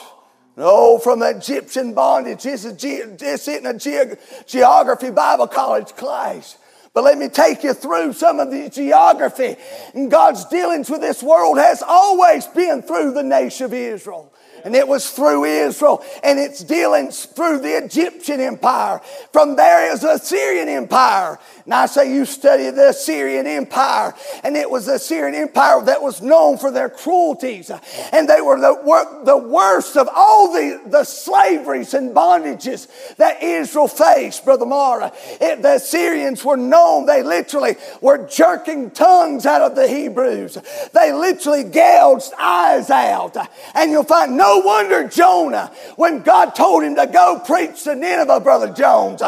Oh, 0.56 0.98
from 0.98 1.22
Egyptian 1.22 1.94
bondage. 1.94 2.42
This, 2.42 2.64
is 2.64 2.74
ge- 2.74 3.18
this 3.18 3.48
isn't 3.48 3.66
a 3.66 3.78
ge- 3.78 4.18
geography 4.46 5.10
Bible 5.10 5.46
college 5.46 5.94
class. 5.96 6.58
But 6.92 7.04
let 7.04 7.18
me 7.18 7.28
take 7.28 7.62
you 7.62 7.72
through 7.72 8.14
some 8.14 8.40
of 8.40 8.50
the 8.50 8.68
geography. 8.68 9.56
And 9.94 10.10
God's 10.10 10.44
dealings 10.46 10.90
with 10.90 11.00
this 11.00 11.22
world 11.22 11.58
has 11.58 11.82
always 11.82 12.46
been 12.48 12.82
through 12.82 13.12
the 13.12 13.22
nation 13.22 13.66
of 13.66 13.72
Israel 13.72 14.32
and 14.64 14.74
it 14.74 14.86
was 14.86 15.10
through 15.10 15.44
Israel, 15.44 16.04
and 16.22 16.38
its 16.38 16.62
dealings 16.62 17.24
through 17.26 17.60
the 17.60 17.76
Egyptian 17.84 18.40
empire. 18.40 19.00
From 19.32 19.56
there 19.56 19.92
is 19.92 20.00
the 20.00 20.14
Assyrian 20.14 20.68
empire. 20.68 21.38
And 21.64 21.74
I 21.74 21.86
say 21.86 22.12
you 22.12 22.24
study 22.24 22.70
the 22.70 22.88
Assyrian 22.88 23.46
empire, 23.46 24.14
and 24.42 24.56
it 24.56 24.68
was 24.68 24.86
the 24.86 24.94
Assyrian 24.94 25.34
empire 25.34 25.82
that 25.82 26.02
was 26.02 26.20
known 26.20 26.58
for 26.58 26.70
their 26.70 26.88
cruelties, 26.88 27.70
and 28.12 28.28
they 28.28 28.40
were 28.40 28.58
the, 28.58 29.22
the 29.24 29.36
worst 29.36 29.96
of 29.96 30.08
all 30.14 30.52
the, 30.52 30.80
the 30.86 31.04
slaveries 31.04 31.94
and 31.94 32.14
bondages 32.14 32.88
that 33.16 33.42
Israel 33.42 33.88
faced, 33.88 34.44
Brother 34.44 34.66
Mara. 34.66 35.12
It, 35.40 35.62
the 35.62 35.74
Assyrians 35.74 36.44
were 36.44 36.56
known, 36.56 37.06
they 37.06 37.22
literally 37.22 37.76
were 38.00 38.26
jerking 38.26 38.90
tongues 38.90 39.46
out 39.46 39.62
of 39.62 39.76
the 39.76 39.86
Hebrews. 39.86 40.58
They 40.92 41.12
literally 41.12 41.64
gouged 41.64 42.32
eyes 42.38 42.90
out. 42.90 43.36
And 43.74 43.90
you'll 43.90 44.04
find 44.04 44.36
no 44.36 44.49
no 44.50 44.58
wonder 44.58 45.06
Jonah, 45.06 45.70
when 45.94 46.22
God 46.22 46.56
told 46.56 46.82
him 46.82 46.96
to 46.96 47.06
go 47.06 47.38
preach 47.38 47.84
to 47.84 47.94
Nineveh, 47.94 48.40
Brother 48.40 48.72
Jones, 48.72 49.22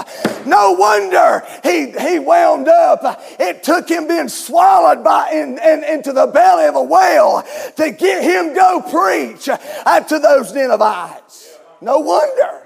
no 0.44 0.72
wonder 0.72 1.44
he, 1.62 1.92
he 1.92 2.18
wound 2.18 2.66
up. 2.66 3.22
It 3.38 3.62
took 3.62 3.88
him 3.88 4.08
being 4.08 4.28
swallowed 4.28 5.04
by 5.04 5.30
in, 5.30 5.60
in, 5.60 5.84
into 5.84 6.12
the 6.12 6.26
belly 6.26 6.66
of 6.66 6.74
a 6.74 6.82
whale 6.82 7.44
to 7.76 7.90
get 7.92 8.24
him 8.24 8.52
go 8.52 8.80
preach 8.80 9.44
to 9.44 10.18
those 10.18 10.52
Ninevites. 10.52 11.56
No 11.80 12.00
wonder. 12.00 12.61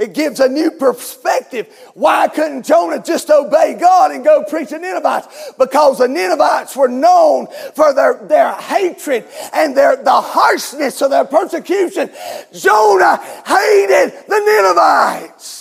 It 0.00 0.14
gives 0.14 0.40
a 0.40 0.48
new 0.48 0.70
perspective. 0.70 1.68
Why 1.92 2.26
couldn't 2.28 2.64
Jonah 2.64 3.02
just 3.02 3.28
obey 3.28 3.76
God 3.78 4.12
and 4.12 4.24
go 4.24 4.42
preach 4.42 4.70
to 4.70 4.78
Ninevites? 4.78 5.52
Because 5.58 5.98
the 5.98 6.08
Ninevites 6.08 6.74
were 6.74 6.88
known 6.88 7.48
for 7.74 7.92
their, 7.92 8.14
their 8.14 8.54
hatred 8.54 9.26
and 9.52 9.76
their, 9.76 9.96
the 9.96 10.10
harshness 10.10 11.02
of 11.02 11.10
their 11.10 11.26
persecution. 11.26 12.08
Jonah 12.50 13.18
hated 13.46 14.24
the 14.26 14.38
Ninevites. 14.38 15.59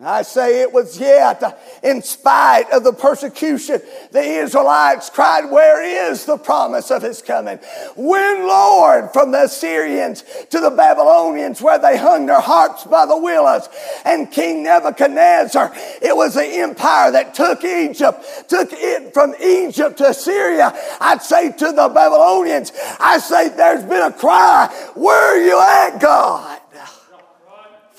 I 0.00 0.22
say 0.22 0.60
it 0.60 0.72
was 0.72 1.00
yet, 1.00 1.42
in 1.82 2.02
spite 2.02 2.70
of 2.70 2.84
the 2.84 2.92
persecution, 2.92 3.80
the 4.12 4.22
Israelites 4.22 5.10
cried, 5.10 5.50
Where 5.50 5.82
is 5.82 6.24
the 6.24 6.36
promise 6.36 6.92
of 6.92 7.02
his 7.02 7.20
coming? 7.20 7.58
When, 7.96 8.46
Lord, 8.46 9.12
from 9.12 9.32
the 9.32 9.44
Assyrians 9.44 10.22
to 10.50 10.60
the 10.60 10.70
Babylonians, 10.70 11.60
where 11.60 11.80
they 11.80 11.96
hung 11.96 12.26
their 12.26 12.40
harps 12.40 12.84
by 12.84 13.06
the 13.06 13.18
willows, 13.18 13.68
and 14.04 14.30
King 14.30 14.62
Nebuchadnezzar, 14.62 15.72
it 16.00 16.16
was 16.16 16.34
the 16.34 16.46
empire 16.46 17.10
that 17.10 17.34
took 17.34 17.64
Egypt, 17.64 18.24
took 18.48 18.68
it 18.70 19.12
from 19.12 19.34
Egypt 19.42 19.98
to 19.98 20.10
Assyria. 20.10 20.78
I'd 21.00 21.22
say 21.22 21.50
to 21.50 21.72
the 21.72 21.90
Babylonians, 21.92 22.70
I 23.00 23.18
say, 23.18 23.48
There's 23.48 23.82
been 23.82 24.02
a 24.02 24.12
cry, 24.12 24.72
Where 24.94 25.34
are 25.34 25.44
you 25.44 25.60
at, 25.60 26.00
God? 26.00 26.60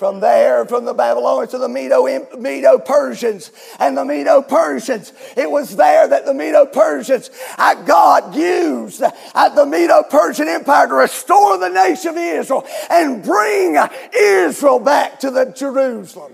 From 0.00 0.18
there, 0.18 0.64
from 0.64 0.86
the 0.86 0.94
Babylonians 0.94 1.50
to 1.50 1.58
the 1.58 1.68
Medo, 1.68 2.78
Persians 2.78 3.52
and 3.78 3.94
the 3.94 4.02
Medo 4.06 4.40
Persians. 4.40 5.12
It 5.36 5.50
was 5.50 5.76
there 5.76 6.08
that 6.08 6.24
the 6.24 6.32
Medo 6.32 6.64
Persians, 6.64 7.30
uh, 7.58 7.74
God 7.84 8.34
used 8.34 9.02
uh, 9.02 9.48
the 9.50 9.66
Medo 9.66 10.02
Persian 10.02 10.48
Empire 10.48 10.86
to 10.86 10.94
restore 10.94 11.58
the 11.58 11.68
nation 11.68 12.12
of 12.12 12.16
Israel 12.16 12.66
and 12.90 13.22
bring 13.22 13.76
Israel 14.18 14.78
back 14.78 15.20
to 15.20 15.30
the 15.30 15.52
Jerusalem. 15.54 16.32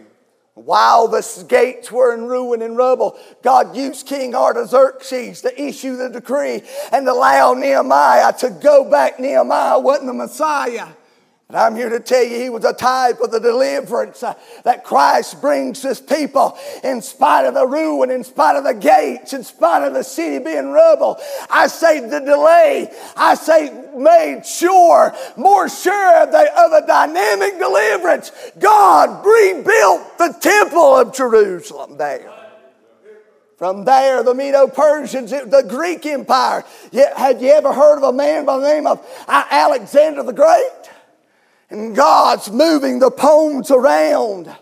While 0.55 1.09
the 1.09 1.45
gates 1.49 1.91
were 1.91 2.15
in 2.15 2.27
ruin 2.27 2.63
and 2.63 2.77
rubble, 2.77 3.19
God 3.43 3.77
used 3.77 4.07
King 4.07 4.37
Artaxerxes 4.37 5.43
to 5.43 5.61
issue 5.61 5.97
the 5.97 6.09
decree 6.09 6.63
and 6.93 7.09
allow 7.09 7.55
Nehemiah 7.55 8.33
to 8.35 8.51
go 8.51 8.89
back. 8.89 9.19
Nehemiah 9.19 9.81
wasn't 9.81 10.07
the 10.07 10.15
Messiah. 10.15 10.87
And 11.49 11.57
I'm 11.57 11.77
here 11.77 11.89
to 11.91 12.01
tell 12.01 12.25
you, 12.25 12.41
he 12.41 12.51
was 12.51 12.65
a 12.65 12.73
type 12.73 13.21
of 13.21 13.31
the 13.31 13.39
deliverance 13.39 14.21
uh, 14.25 14.35
that 14.65 14.83
Christ 14.83 15.41
brings 15.41 15.81
his 15.81 16.01
people 16.01 16.59
in 16.83 17.01
spite 17.01 17.47
of 17.47 17.55
the 17.55 17.65
ruin, 17.65 18.11
in 18.11 18.25
spite 18.25 18.57
of 18.57 18.65
the 18.65 18.75
gates, 18.75 19.33
in 19.33 19.45
spite 19.45 19.87
of 19.87 19.95
the 19.95 20.03
city 20.03 20.45
being 20.45 20.71
rubble. 20.71 21.21
I 21.49 21.69
say 21.69 22.01
the 22.01 22.19
delay, 22.19 22.93
I 23.17 23.37
say 23.37 23.71
made 23.97 24.45
sure, 24.45 25.15
more 25.37 25.69
sure 25.69 26.23
of, 26.25 26.33
the, 26.33 26.51
of 26.61 26.83
a 26.83 26.85
dynamic 26.85 27.59
deliverance. 27.61 28.33
God 28.59 29.25
rebuilt 29.25 30.19
the 30.19 30.37
temple 30.41 30.97
of 30.97 31.15
Jerusalem 31.15 31.97
there. 31.97 32.33
From 33.57 33.85
there, 33.85 34.25
the 34.25 34.35
Medo 34.35 34.67
Persians, 34.67 35.31
the 35.31 35.65
Greek 35.67 36.05
Empire. 36.07 36.65
Had 37.17 37.41
you 37.41 37.51
ever 37.53 37.73
heard 37.73 37.99
of 37.99 38.03
a 38.03 38.13
man 38.13 38.45
by 38.45 38.59
the 38.59 38.67
name 38.67 38.89
of 38.89 38.99
uh, 39.29 39.45
Alexander 39.49 40.25
the 40.25 40.33
Great? 40.33 40.91
And 41.71 41.97
God's 41.97 42.51
moving 42.51 42.99
the 42.99 43.11
poems 43.11 43.71
around. 43.71 44.55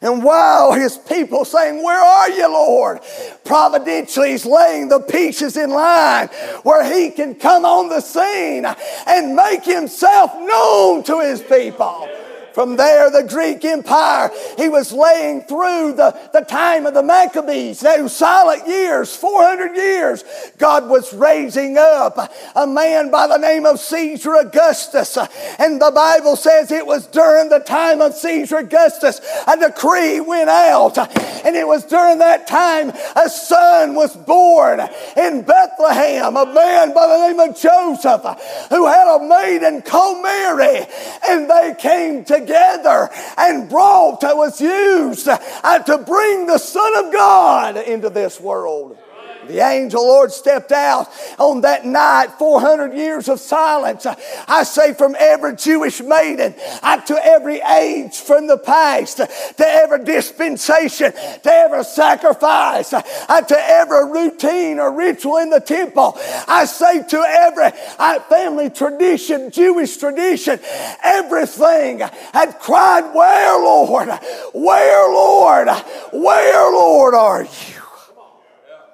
And 0.00 0.24
while 0.24 0.72
his 0.72 0.98
people 0.98 1.44
saying, 1.44 1.82
Where 1.82 2.00
are 2.00 2.28
you, 2.30 2.48
Lord? 2.48 3.00
Providentially, 3.44 4.32
he's 4.32 4.44
laying 4.44 4.88
the 4.88 5.00
pieces 5.00 5.56
in 5.56 5.70
line 5.70 6.26
where 6.64 6.84
he 6.84 7.10
can 7.10 7.36
come 7.36 7.64
on 7.64 7.88
the 7.88 8.00
scene 8.00 8.66
and 9.06 9.36
make 9.36 9.64
himself 9.64 10.34
known 10.34 11.04
to 11.04 11.20
his 11.20 11.40
people. 11.42 12.08
From 12.54 12.76
there, 12.76 13.10
the 13.10 13.22
Greek 13.22 13.64
Empire, 13.64 14.30
he 14.58 14.68
was 14.68 14.92
laying 14.92 15.42
through 15.42 15.94
the, 15.94 16.16
the 16.32 16.40
time 16.40 16.86
of 16.86 16.94
the 16.94 17.02
Maccabees, 17.02 17.80
those 17.80 18.14
silent 18.14 18.66
years, 18.68 19.16
400 19.16 19.74
years. 19.74 20.24
God 20.58 20.88
was 20.88 21.14
raising 21.14 21.78
up 21.78 22.18
a 22.54 22.66
man 22.66 23.10
by 23.10 23.26
the 23.26 23.38
name 23.38 23.64
of 23.64 23.80
Caesar 23.80 24.34
Augustus. 24.34 25.16
And 25.58 25.80
the 25.80 25.92
Bible 25.94 26.36
says 26.36 26.70
it 26.70 26.86
was 26.86 27.06
during 27.06 27.48
the 27.48 27.60
time 27.60 28.00
of 28.00 28.14
Caesar 28.14 28.58
Augustus 28.58 29.20
a 29.46 29.56
decree 29.56 30.20
went 30.20 30.50
out. 30.50 30.98
And 31.44 31.56
it 31.56 31.66
was 31.66 31.84
during 31.84 32.18
that 32.18 32.46
time 32.46 32.90
a 33.16 33.28
son 33.28 33.94
was 33.94 34.14
born 34.14 34.80
in 35.16 35.42
Bethlehem, 35.42 36.36
a 36.36 36.46
man 36.46 36.92
by 36.92 37.06
the 37.06 37.28
name 37.28 37.40
of 37.40 37.58
Joseph 37.58 38.22
who 38.68 38.86
had 38.86 39.16
a 39.16 39.26
maiden 39.26 39.82
called 39.82 40.22
Mary. 40.22 40.86
And 41.28 41.48
they 41.48 41.74
came 41.78 42.24
together 42.24 42.41
together 42.42 43.10
and 43.36 43.68
brought, 43.68 44.22
was 44.22 44.60
used 44.60 45.28
uh, 45.28 45.78
to 45.80 45.98
bring 45.98 46.46
the 46.46 46.58
Son 46.58 47.04
of 47.04 47.12
God 47.12 47.76
into 47.76 48.10
this 48.10 48.40
world. 48.40 48.98
The 49.46 49.58
angel 49.58 50.06
Lord 50.06 50.32
stepped 50.32 50.72
out 50.72 51.08
on 51.38 51.62
that 51.62 51.84
night, 51.84 52.32
400 52.38 52.94
years 52.94 53.28
of 53.28 53.40
silence. 53.40 54.06
I 54.06 54.62
say 54.62 54.94
from 54.94 55.16
every 55.18 55.56
Jewish 55.56 56.00
maiden 56.00 56.54
up 56.82 57.06
to 57.06 57.24
every 57.24 57.60
age 57.60 58.16
from 58.16 58.46
the 58.46 58.58
past, 58.58 59.18
to 59.18 59.28
every 59.60 60.04
dispensation, 60.04 61.12
to 61.12 61.52
every 61.52 61.84
sacrifice, 61.84 62.90
to 62.90 63.56
every 63.58 64.10
routine 64.10 64.78
or 64.78 64.92
ritual 64.92 65.38
in 65.38 65.50
the 65.50 65.60
temple. 65.60 66.16
I 66.46 66.64
say 66.64 67.02
to 67.02 67.18
every 67.18 67.70
uh, 67.98 68.20
family 68.20 68.70
tradition, 68.70 69.50
Jewish 69.50 69.96
tradition, 69.96 70.60
everything 71.02 72.00
had 72.32 72.58
cried, 72.60 73.12
Where, 73.14 73.58
Lord? 73.58 74.08
Where, 74.54 75.12
Lord? 75.12 75.68
Where, 76.12 76.72
Lord, 76.72 77.14
are 77.14 77.42
you? 77.42 77.81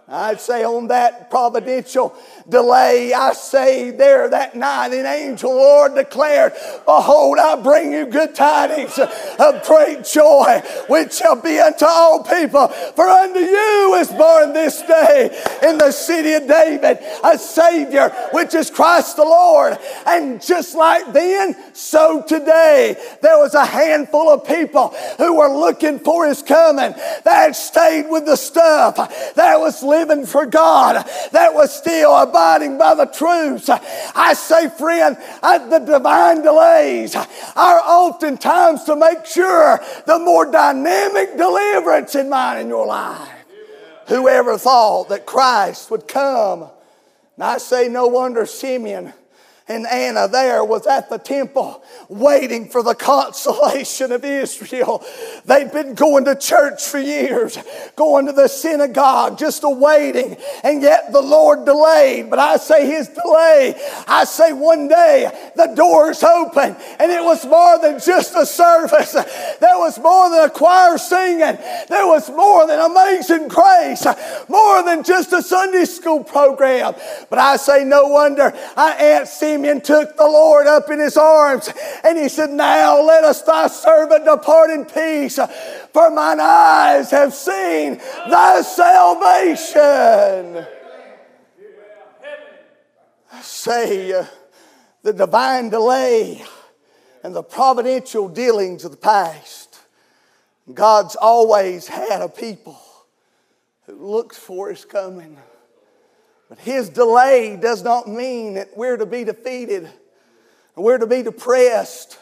I'd 0.08 0.40
say 0.40 0.64
on 0.64 0.88
that 0.88 1.28
providential 1.30 2.16
delay, 2.48 3.12
I 3.12 3.32
say 3.32 3.90
there 3.90 4.28
that 4.28 4.54
night, 4.54 4.92
an 4.92 5.06
angel 5.06 5.54
Lord 5.54 5.94
declared, 5.94 6.52
Behold, 6.84 7.38
I 7.38 7.60
bring 7.60 7.92
you 7.92 8.06
good 8.06 8.34
tidings 8.34 8.98
of 8.98 9.62
great 9.64 10.04
joy, 10.04 10.62
which 10.88 11.14
shall 11.14 11.40
be 11.40 11.58
unto 11.58 11.84
all 11.84 12.24
people. 12.24 12.68
For 12.68 13.06
unto 13.06 13.40
you 13.40 13.94
is 13.96 14.08
born 14.08 14.52
this 14.52 14.80
day 14.82 15.44
in 15.62 15.78
the 15.78 15.92
city 15.92 16.32
of 16.32 16.46
David 16.46 16.98
a 17.22 17.38
Savior, 17.38 18.10
which 18.32 18.54
is 18.54 18.70
Christ 18.70 19.16
the 19.16 19.24
Lord. 19.24 19.78
And 20.06 20.40
just 20.42 20.74
like 20.74 21.12
then, 21.12 21.56
so 21.74 22.22
today, 22.22 22.96
there 23.20 23.38
was 23.38 23.54
a 23.54 23.64
handful 23.64 24.30
of 24.30 24.46
people 24.46 24.88
who 25.18 25.36
were 25.36 25.48
looking 25.48 25.98
for 25.98 26.26
his 26.26 26.42
coming, 26.42 26.94
that 27.24 27.56
stayed 27.56 28.08
with 28.08 28.24
the 28.24 28.36
stuff, 28.36 28.96
that 29.34 29.58
was 29.58 29.82
living 29.82 30.24
for 30.26 30.46
God, 30.46 31.06
that 31.32 31.54
was 31.54 31.76
still 31.76 32.16
by 32.38 32.94
the 32.94 33.06
truths. 33.06 33.68
I 33.68 34.34
say, 34.34 34.68
friend, 34.68 35.16
uh, 35.42 35.68
the 35.68 35.78
divine 35.78 36.42
delays 36.42 37.14
are 37.16 37.80
oftentimes 37.80 38.84
to 38.84 38.96
make 38.96 39.26
sure 39.26 39.80
the 40.06 40.18
more 40.18 40.50
dynamic 40.50 41.36
deliverance 41.36 42.14
in 42.14 42.28
mine 42.28 42.60
in 42.60 42.68
your 42.68 42.86
life. 42.86 43.28
Whoever 44.08 44.56
thought 44.56 45.08
that 45.10 45.26
Christ 45.26 45.90
would 45.90 46.08
come? 46.08 46.62
And 47.36 47.44
I 47.44 47.58
say, 47.58 47.88
no 47.88 48.06
wonder 48.06 48.46
Simeon 48.46 49.12
and 49.68 49.86
Anna 49.86 50.28
there 50.28 50.64
was 50.64 50.86
at 50.86 51.10
the 51.10 51.18
temple 51.18 51.82
waiting 52.08 52.68
for 52.68 52.82
the 52.82 52.94
consolation 52.94 54.12
of 54.12 54.24
Israel. 54.24 55.04
They'd 55.44 55.70
been 55.70 55.94
going 55.94 56.24
to 56.24 56.34
church 56.34 56.82
for 56.82 56.98
years, 56.98 57.58
going 57.94 58.26
to 58.26 58.32
the 58.32 58.48
synagogue, 58.48 59.38
just 59.38 59.62
awaiting, 59.64 60.36
and 60.64 60.82
yet 60.82 61.12
the 61.12 61.20
Lord 61.20 61.64
delayed. 61.64 62.30
But 62.30 62.38
I 62.38 62.56
say 62.56 62.86
his 62.86 63.08
delay, 63.08 63.74
I 64.06 64.24
say 64.24 64.52
one 64.52 64.88
day 64.88 65.30
the 65.54 65.66
doors 65.74 66.22
open, 66.22 66.76
and 66.98 67.12
it 67.12 67.22
was 67.22 67.44
more 67.44 67.78
than 67.78 68.00
just 68.00 68.34
a 68.34 68.46
service. 68.46 69.12
There 69.12 69.78
was 69.78 69.98
more 69.98 70.30
than 70.30 70.44
a 70.44 70.50
choir 70.50 70.96
singing. 70.98 71.58
There 71.88 72.06
was 72.06 72.30
more 72.30 72.66
than 72.66 72.80
amazing 72.80 73.48
grace, 73.48 74.06
more 74.48 74.82
than 74.82 75.02
just 75.02 75.32
a 75.32 75.42
Sunday 75.42 75.84
school 75.84 76.24
program. 76.24 76.94
But 77.28 77.38
I 77.38 77.56
say 77.56 77.84
no 77.84 78.08
wonder 78.08 78.52
I 78.76 78.92
Aunt 78.92 79.28
Simeon 79.58 79.80
took 79.80 80.16
the 80.16 80.24
Lord 80.24 80.68
up 80.68 80.88
in 80.88 81.00
his 81.00 81.16
arms 81.16 81.68
and 82.04 82.16
he 82.16 82.28
said, 82.28 82.50
Now 82.50 83.02
let 83.02 83.24
us 83.24 83.42
thy 83.42 83.66
servant 83.66 84.24
depart 84.24 84.70
in 84.70 84.84
peace, 84.84 85.36
for 85.92 86.10
mine 86.12 86.38
eyes 86.40 87.10
have 87.10 87.34
seen 87.34 87.98
thy 88.30 88.62
salvation. 88.62 90.64
I 93.32 93.40
say 93.42 94.12
uh, 94.12 94.26
the 95.02 95.12
divine 95.12 95.70
delay 95.70 96.44
and 97.24 97.34
the 97.34 97.42
providential 97.42 98.28
dealings 98.28 98.84
of 98.84 98.92
the 98.92 98.96
past. 98.96 99.80
God's 100.72 101.16
always 101.16 101.88
had 101.88 102.22
a 102.22 102.28
people 102.28 102.80
who 103.86 104.06
looks 104.06 104.38
for 104.38 104.70
his 104.70 104.84
coming. 104.84 105.36
But 106.48 106.58
his 106.58 106.88
delay 106.88 107.56
does 107.56 107.82
not 107.82 108.08
mean 108.08 108.54
that 108.54 108.76
we're 108.76 108.96
to 108.96 109.06
be 109.06 109.24
defeated, 109.24 109.84
and 109.84 110.84
we're 110.84 110.98
to 110.98 111.06
be 111.06 111.22
depressed, 111.22 112.18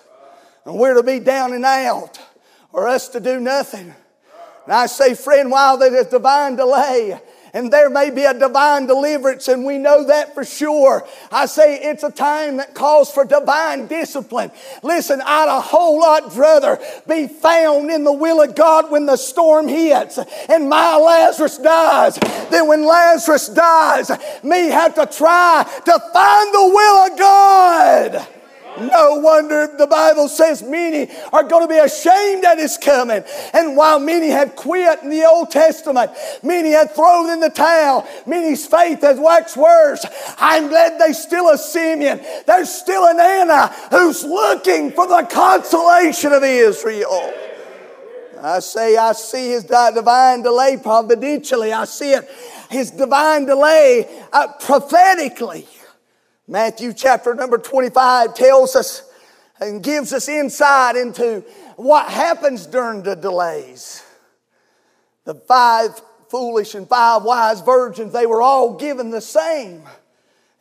and 0.65 0.79
we're 0.79 0.95
to 0.95 1.03
be 1.03 1.21
down 1.21 1.53
and 1.53 1.65
out, 1.65 2.19
or 2.73 2.89
us 2.89 3.09
to 3.11 3.21
do 3.21 3.39
nothing. 3.39 3.95
And 4.65 4.75
I 4.75 4.87
say, 4.87 5.15
friend, 5.15 5.51
while 5.51 5.79
there 5.79 5.95
is 5.95 6.09
divine 6.09 6.57
delay, 6.57 7.21
and 7.57 7.73
there 7.73 7.89
may 7.89 8.11
be 8.11 8.23
a 8.25 8.39
divine 8.39 8.85
deliverance, 8.85 9.49
and 9.49 9.65
we 9.65 9.79
know 9.79 10.05
that 10.05 10.35
for 10.35 10.45
sure. 10.45 11.09
I 11.33 11.47
say 11.47 11.77
it's 11.77 12.03
a 12.03 12.11
time 12.11 12.59
that 12.59 12.75
calls 12.75 13.11
for 13.11 13.25
divine 13.25 13.87
discipline. 13.87 14.51
Listen, 14.83 15.23
I'd 15.25 15.49
a 15.49 15.63
whole 15.63 15.99
lot 15.99 16.37
rather 16.37 16.79
be 17.09 17.27
found 17.27 17.91
in 17.91 18.05
the 18.05 18.13
will 18.13 18.43
of 18.43 18.55
God 18.55 18.91
when 18.91 19.07
the 19.07 19.17
storm 19.17 19.69
hits 19.69 20.19
and 20.51 20.69
my 20.69 20.97
Lazarus 20.97 21.57
dies 21.57 22.17
than 22.51 22.69
when 22.69 22.85
Lazarus 22.85 23.49
dies, 23.49 24.11
me 24.43 24.69
have 24.69 24.95
to 24.97 25.07
try 25.07 25.65
to 25.87 25.99
find 26.13 26.55
the 26.55 26.71
will 26.75 27.13
of 27.13 27.19
God. 27.19 28.36
No 28.79 29.17
wonder 29.17 29.69
the 29.77 29.87
Bible 29.87 30.29
says 30.29 30.63
many 30.63 31.11
are 31.33 31.43
going 31.43 31.67
to 31.67 31.73
be 31.73 31.79
ashamed 31.79 32.45
at 32.45 32.59
his 32.59 32.77
coming. 32.77 33.25
And 33.53 33.77
while 33.77 33.99
many 33.99 34.29
had 34.29 34.57
quit 34.57 35.03
in 35.03 35.11
the 35.11 35.25
Old 35.25 35.51
Testament, 35.51 36.13
many 36.43 36.71
had 36.71 36.91
thrown 36.93 37.31
in 37.31 37.41
the 37.41 37.51
towel, 37.51 38.07
many's 38.27 38.67
faith 38.67 39.01
has 39.01 39.19
waxed 39.19 39.57
worse. 39.57 40.05
I'm 40.39 40.69
glad 40.69 40.99
there's 40.99 41.19
still 41.19 41.51
a 41.51 41.59
Simeon. 41.59 42.21
There's 42.47 42.71
still 42.71 43.07
an 43.07 43.19
Anna 43.21 43.69
who's 43.91 44.25
looking 44.25 44.93
for 44.93 45.07
the 45.07 45.27
consolation 45.31 46.33
of 46.33 46.43
Israel. 46.43 47.33
I 48.43 48.61
say, 48.61 48.97
I 48.97 49.13
see 49.13 49.51
his 49.51 49.65
divine 49.65 50.43
delay 50.43 50.77
providentially. 50.77 51.73
I 51.73 51.85
see 51.85 52.13
it, 52.13 52.29
his 52.71 52.91
divine 52.91 53.47
delay 53.47 54.07
uh, 54.33 54.49
prophetically. 54.61 55.67
Matthew 56.49 56.93
chapter 56.93 57.35
number 57.35 57.59
25 57.59 58.35
tells 58.35 58.77
us 58.77 59.03
and 59.59 59.83
gives 59.83 60.13
us 60.13 60.29
insight 60.29 60.95
into 60.95 61.45
what 61.77 62.09
happens 62.09 62.67
during 62.67 63.03
the 63.03 63.17
delays. 63.17 64.05
The 65.25 65.35
five 65.35 66.01
foolish 66.29 66.75
and 66.75 66.89
five 66.89 67.25
wise 67.25 67.61
virgins, 67.63 68.13
they 68.13 68.27
were 68.27 68.43
all 68.43 68.77
given 68.77 69.11
the 69.11 69.21
same. 69.21 69.83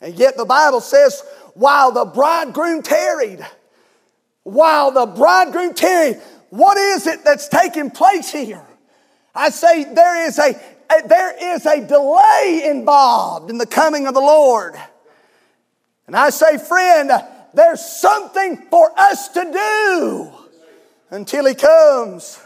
And 0.00 0.14
yet 0.14 0.36
the 0.36 0.44
Bible 0.44 0.80
says, 0.80 1.22
while 1.54 1.92
the 1.92 2.04
bridegroom 2.04 2.82
tarried, 2.82 3.46
while 4.42 4.90
the 4.90 5.06
bridegroom 5.06 5.74
tarried, 5.74 6.20
what 6.50 6.76
is 6.76 7.06
it 7.06 7.24
that's 7.24 7.48
taking 7.48 7.90
place 7.90 8.30
here? 8.30 8.64
I 9.34 9.50
say 9.50 9.84
there 9.84 10.26
is 10.26 10.38
a, 10.38 10.52
there 11.06 11.54
is 11.54 11.64
a 11.64 11.86
delay 11.86 12.62
involved 12.64 13.50
in 13.50 13.58
the 13.58 13.66
coming 13.66 14.06
of 14.06 14.14
the 14.14 14.20
Lord. 14.20 14.74
And 16.06 16.16
I 16.16 16.30
say, 16.30 16.58
friend, 16.58 17.10
there's 17.54 17.84
something 17.84 18.56
for 18.70 18.92
us 18.98 19.28
to 19.28 19.50
do 19.52 20.30
until 21.10 21.46
He 21.46 21.54
comes. 21.54 22.40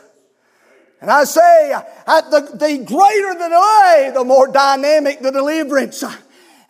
And 1.01 1.11
I 1.11 1.25
say, 1.25 1.75
the, 2.07 2.51
the 2.53 2.85
greater 2.85 3.35
the 3.35 3.49
delay, 3.49 4.11
the 4.13 4.25
more 4.25 4.49
dynamic 4.49 5.21
the 5.21 5.31
deliverance. 5.31 6.05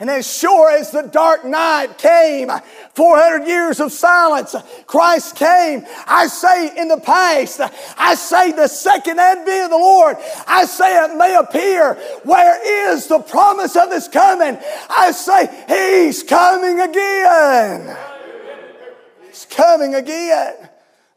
And 0.00 0.08
as 0.08 0.26
sure 0.26 0.70
as 0.70 0.90
the 0.90 1.02
dark 1.02 1.44
night 1.44 1.98
came, 1.98 2.50
400 2.94 3.46
years 3.46 3.80
of 3.80 3.92
silence, 3.92 4.56
Christ 4.86 5.36
came. 5.36 5.84
I 6.06 6.26
say 6.26 6.74
in 6.74 6.88
the 6.88 6.96
past, 6.96 7.60
I 7.98 8.14
say 8.14 8.52
the 8.52 8.66
second 8.66 9.20
advent 9.20 9.64
of 9.64 9.70
the 9.70 9.76
Lord, 9.76 10.16
I 10.46 10.64
say 10.64 11.04
it 11.04 11.14
may 11.18 11.34
appear, 11.34 11.94
where 12.24 12.94
is 12.94 13.08
the 13.08 13.18
promise 13.18 13.76
of 13.76 13.92
His 13.92 14.08
coming? 14.08 14.58
I 14.88 15.10
say, 15.10 15.50
He's 15.68 16.22
coming 16.22 16.80
again. 16.80 17.94
He's 19.26 19.44
coming 19.44 19.94
again. 19.94 20.54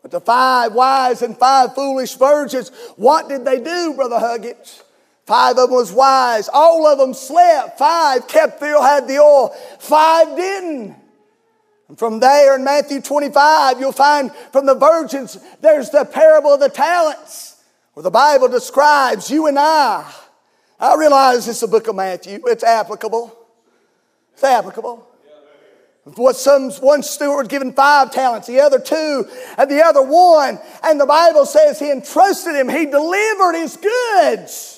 But 0.02 0.12
the 0.12 0.20
five 0.20 0.74
wise 0.74 1.22
and 1.22 1.38
five 1.38 1.74
foolish 1.74 2.16
virgins, 2.16 2.70
what 2.98 3.30
did 3.30 3.46
they 3.46 3.62
do, 3.62 3.94
Brother 3.96 4.20
Huggins? 4.20 4.83
Five 5.26 5.58
of 5.58 5.70
them 5.70 5.72
was 5.72 5.92
wise. 5.92 6.50
All 6.52 6.86
of 6.86 6.98
them 6.98 7.14
slept. 7.14 7.78
Five 7.78 8.28
kept 8.28 8.60
the 8.60 8.76
oil, 8.76 8.84
had 8.84 9.08
the 9.08 9.20
oil. 9.20 9.56
Five 9.80 10.36
didn't. 10.36 10.96
And 11.88 12.00
from 12.00 12.20
there 12.20 12.56
in 12.56 12.64
Matthew 12.64 13.02
25, 13.02 13.80
you'll 13.80 13.92
find 13.92 14.32
from 14.52 14.66
the 14.66 14.76
virgins, 14.76 15.38
there's 15.62 15.90
the 15.90 16.06
parable 16.06 16.54
of 16.54 16.60
the 16.60 16.70
talents, 16.70 17.62
where 17.94 18.04
the 18.04 18.12
Bible 18.12 18.48
describes 18.48 19.30
you 19.30 19.48
and 19.48 19.60
I. 19.60 20.12
I 20.80 20.96
realize 20.96 21.48
it's 21.48 21.62
a 21.62 21.68
book 21.68 21.88
of 21.88 21.96
Matthew. 21.96 22.42
It's 22.48 22.64
applicable. 22.64 23.38
It's 24.34 24.44
applicable. 24.44 25.08
What 26.16 26.36
some 26.36 26.70
one 26.72 27.02
steward 27.02 27.48
given 27.48 27.72
five 27.72 28.12
talents, 28.12 28.48
the 28.48 28.60
other 28.60 28.80
two, 28.80 29.26
and 29.58 29.72
the 29.72 29.82
other 29.82 30.02
one. 30.02 30.60
And 30.84 31.00
the 31.00 31.06
Bible 31.06 31.46
says 31.46 31.80
he 31.80 31.90
entrusted 31.92 32.56
him, 32.56 32.68
he 32.68 32.86
delivered 32.86 33.54
his 33.54 33.78
goods. 33.78 34.73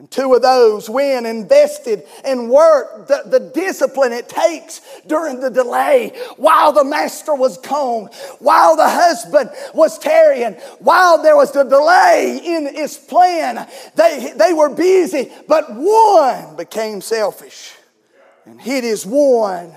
And 0.00 0.10
two 0.10 0.32
of 0.32 0.40
those 0.40 0.88
went, 0.88 1.26
invested, 1.26 2.04
and 2.24 2.48
worked 2.48 3.08
the, 3.08 3.22
the 3.26 3.38
discipline 3.38 4.12
it 4.12 4.30
takes 4.30 4.80
during 5.06 5.40
the 5.40 5.50
delay 5.50 6.18
while 6.38 6.72
the 6.72 6.84
master 6.84 7.34
was 7.34 7.58
gone, 7.58 8.06
while 8.38 8.76
the 8.76 8.88
husband 8.88 9.50
was 9.74 9.98
tarrying, 9.98 10.54
while 10.78 11.22
there 11.22 11.36
was 11.36 11.52
the 11.52 11.64
delay 11.64 12.40
in 12.42 12.74
his 12.74 12.96
plan. 12.96 13.68
They, 13.94 14.32
they 14.34 14.54
were 14.54 14.70
busy, 14.70 15.30
but 15.46 15.66
one 15.68 16.56
became 16.56 17.02
selfish 17.02 17.74
and 18.46 18.58
hid 18.58 18.84
his 18.84 19.04
one. 19.04 19.70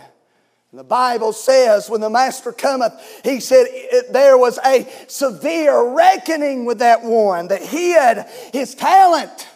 The 0.72 0.86
Bible 0.86 1.34
says 1.34 1.90
when 1.90 2.00
the 2.00 2.10
master 2.10 2.54
cometh, 2.54 2.94
he 3.26 3.42
said 3.42 3.66
it, 3.70 4.14
there 4.14 4.38
was 4.38 4.58
a 4.66 4.88
severe 5.08 5.94
reckoning 5.94 6.64
with 6.64 6.80
that 6.80 7.04
one 7.04 7.50
that 7.50 7.62
hid 7.62 8.26
his 8.54 8.74
talent. 8.74 9.50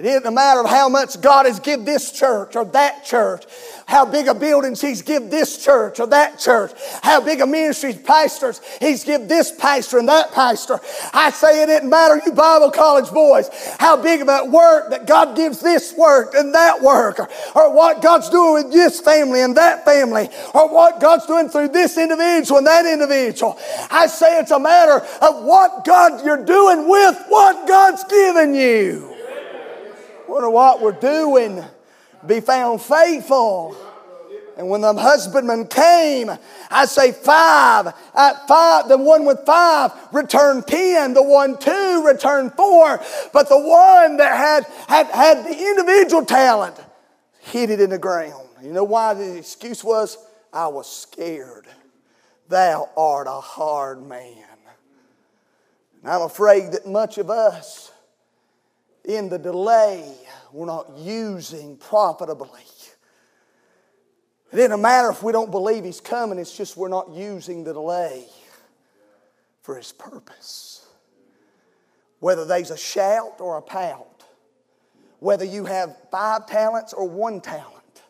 It 0.00 0.06
isn't 0.06 0.24
a 0.24 0.30
matter 0.30 0.60
of 0.60 0.70
how 0.70 0.88
much 0.88 1.20
God 1.20 1.44
has 1.44 1.60
given 1.60 1.84
this 1.84 2.10
church 2.10 2.56
or 2.56 2.64
that 2.64 3.04
church, 3.04 3.44
how 3.84 4.06
big 4.06 4.28
a 4.28 4.34
buildings 4.34 4.80
He's 4.80 5.02
given 5.02 5.28
this 5.28 5.62
church 5.62 6.00
or 6.00 6.06
that 6.06 6.38
church, 6.38 6.72
how 7.02 7.20
big 7.20 7.42
a 7.42 7.46
ministry 7.46 7.92
pastors 7.92 8.62
He's 8.80 9.04
given 9.04 9.28
this 9.28 9.52
pastor 9.52 9.98
and 9.98 10.08
that 10.08 10.32
pastor. 10.32 10.80
I 11.12 11.28
say 11.28 11.62
it 11.62 11.66
didn't 11.66 11.90
matter, 11.90 12.18
you 12.24 12.32
Bible 12.32 12.70
college 12.70 13.10
boys, 13.10 13.50
how 13.78 14.00
big 14.02 14.22
of 14.22 14.28
a 14.28 14.46
work 14.46 14.88
that 14.88 15.06
God 15.06 15.36
gives 15.36 15.60
this 15.60 15.92
work 15.92 16.32
and 16.34 16.54
that 16.54 16.80
work, 16.80 17.20
or, 17.20 17.28
or 17.54 17.74
what 17.74 18.00
God's 18.00 18.30
doing 18.30 18.54
with 18.54 18.72
this 18.72 19.02
family 19.02 19.42
and 19.42 19.54
that 19.58 19.84
family, 19.84 20.30
or 20.54 20.72
what 20.72 20.98
God's 20.98 21.26
doing 21.26 21.50
through 21.50 21.68
this 21.68 21.98
individual 21.98 22.56
and 22.56 22.66
that 22.66 22.86
individual. 22.86 23.58
I 23.90 24.06
say 24.06 24.40
it's 24.40 24.50
a 24.50 24.58
matter 24.58 25.04
of 25.20 25.44
what 25.44 25.84
God 25.84 26.24
you're 26.24 26.42
doing 26.42 26.88
with 26.88 27.22
what 27.28 27.68
God's 27.68 28.02
given 28.04 28.54
you. 28.54 29.09
Wonder 30.30 30.48
what 30.48 30.80
we're 30.80 30.92
doing. 30.92 31.64
Be 32.24 32.38
found 32.38 32.80
faithful. 32.80 33.76
And 34.56 34.68
when 34.68 34.80
the 34.80 34.94
husbandman 34.94 35.66
came, 35.66 36.30
I 36.70 36.84
say 36.86 37.10
five. 37.10 37.88
At 38.14 38.46
five, 38.46 38.88
the 38.88 38.96
one 38.96 39.24
with 39.24 39.40
five 39.44 39.90
returned 40.12 40.68
ten. 40.68 41.14
The 41.14 41.22
one 41.22 41.58
two 41.58 42.04
returned 42.06 42.54
four. 42.54 43.00
But 43.32 43.48
the 43.48 43.58
one 43.58 44.18
that 44.18 44.36
had, 44.36 44.66
had, 44.86 45.06
had 45.08 45.44
the 45.46 45.58
individual 45.58 46.24
talent 46.24 46.76
hid 47.40 47.70
it 47.70 47.80
in 47.80 47.90
the 47.90 47.98
ground. 47.98 48.46
You 48.62 48.72
know 48.72 48.84
why 48.84 49.14
the 49.14 49.38
excuse 49.38 49.82
was? 49.82 50.16
I 50.52 50.68
was 50.68 50.88
scared. 50.88 51.66
Thou 52.48 52.88
art 52.96 53.26
a 53.26 53.40
hard 53.40 54.06
man. 54.06 54.44
And 56.02 56.12
I'm 56.12 56.22
afraid 56.22 56.70
that 56.72 56.86
much 56.86 57.18
of 57.18 57.30
us, 57.30 57.89
in 59.16 59.28
the 59.28 59.38
delay, 59.38 60.14
we're 60.52 60.66
not 60.66 60.96
using 60.96 61.76
profitably. 61.76 62.60
It 64.52 64.56
doesn't 64.56 64.82
matter 64.82 65.10
if 65.10 65.22
we 65.22 65.32
don't 65.32 65.50
believe 65.50 65.84
He's 65.84 66.00
coming, 66.00 66.38
it's 66.38 66.56
just 66.56 66.76
we're 66.76 66.88
not 66.88 67.10
using 67.10 67.64
the 67.64 67.72
delay 67.72 68.26
for 69.62 69.76
His 69.76 69.92
purpose. 69.92 70.86
Whether 72.18 72.44
there's 72.44 72.70
a 72.70 72.76
shout 72.76 73.40
or 73.40 73.58
a 73.58 73.62
pout, 73.62 74.24
whether 75.20 75.44
you 75.44 75.64
have 75.66 75.96
five 76.10 76.46
talents 76.46 76.92
or 76.92 77.08
one 77.08 77.40
talent, 77.40 78.02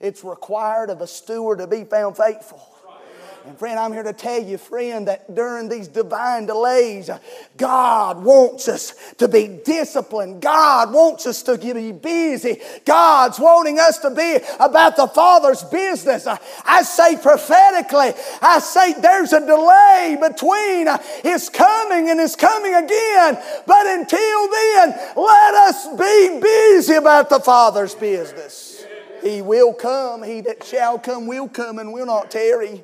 it's 0.00 0.22
required 0.22 0.90
of 0.90 1.00
a 1.00 1.06
steward 1.06 1.58
to 1.58 1.66
be 1.66 1.84
found 1.84 2.16
faithful. 2.16 2.75
And 3.46 3.56
friend, 3.56 3.78
I'm 3.78 3.92
here 3.92 4.02
to 4.02 4.12
tell 4.12 4.42
you, 4.42 4.58
friend, 4.58 5.06
that 5.06 5.32
during 5.32 5.68
these 5.68 5.86
divine 5.86 6.46
delays, 6.46 7.08
God 7.56 8.24
wants 8.24 8.66
us 8.66 8.92
to 9.18 9.28
be 9.28 9.46
disciplined. 9.64 10.42
God 10.42 10.92
wants 10.92 11.26
us 11.26 11.44
to 11.44 11.56
be 11.56 11.92
busy. 11.92 12.60
God's 12.84 13.38
wanting 13.38 13.78
us 13.78 13.98
to 14.00 14.10
be 14.10 14.38
about 14.58 14.96
the 14.96 15.06
Father's 15.06 15.62
business. 15.62 16.26
I 16.26 16.82
say 16.82 17.16
prophetically, 17.16 18.14
I 18.42 18.58
say 18.58 18.94
there's 18.94 19.32
a 19.32 19.38
delay 19.38 20.18
between 20.20 20.88
His 21.22 21.48
coming 21.48 22.10
and 22.10 22.18
His 22.18 22.34
coming 22.34 22.74
again. 22.74 23.38
But 23.64 23.86
until 23.86 24.50
then, 24.50 24.90
let 25.14 25.54
us 25.54 25.86
be 25.96 26.40
busy 26.42 26.94
about 26.94 27.30
the 27.30 27.38
Father's 27.38 27.94
business. 27.94 28.84
He 29.22 29.40
will 29.40 29.72
come. 29.72 30.24
He 30.24 30.40
that 30.40 30.64
shall 30.64 30.98
come 30.98 31.28
will 31.28 31.48
come 31.48 31.78
and 31.78 31.92
will 31.92 32.06
not 32.06 32.32
tarry. 32.32 32.82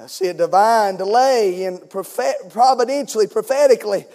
I 0.00 0.06
see 0.06 0.28
a 0.28 0.34
divine 0.34 0.96
delay 0.96 1.64
in 1.64 1.78
prophet, 1.78 2.36
providentially, 2.50 3.26
prophetically, 3.26 4.06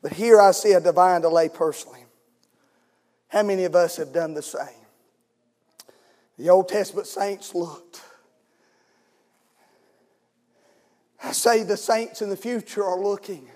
but 0.00 0.12
here 0.12 0.40
I 0.40 0.52
see 0.52 0.72
a 0.72 0.80
divine 0.80 1.20
delay 1.20 1.50
personally. 1.50 2.04
How 3.28 3.42
many 3.42 3.64
of 3.64 3.74
us 3.74 3.98
have 3.98 4.12
done 4.12 4.32
the 4.32 4.42
same? 4.42 4.66
The 6.38 6.48
Old 6.48 6.68
Testament 6.68 7.06
saints 7.06 7.54
looked. 7.54 8.00
I 11.22 11.32
say 11.32 11.64
the 11.64 11.76
saints 11.76 12.22
in 12.22 12.30
the 12.30 12.36
future 12.36 12.84
are 12.84 12.98
looking. 12.98 13.48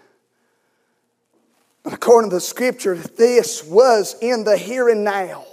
But 1.82 1.94
according 1.94 2.30
to 2.30 2.36
the 2.36 2.40
scripture, 2.40 2.94
this 2.94 3.64
was 3.64 4.16
in 4.20 4.44
the 4.44 4.58
here 4.58 4.90
and 4.90 5.02
now. 5.02 5.46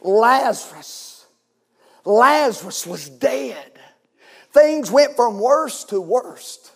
Lazarus. 0.00 1.26
Lazarus 2.06 2.86
was 2.86 3.08
dead. 3.08 3.73
Things 4.54 4.88
went 4.88 5.16
from 5.16 5.40
worst 5.40 5.88
to 5.88 6.00
worst. 6.00 6.70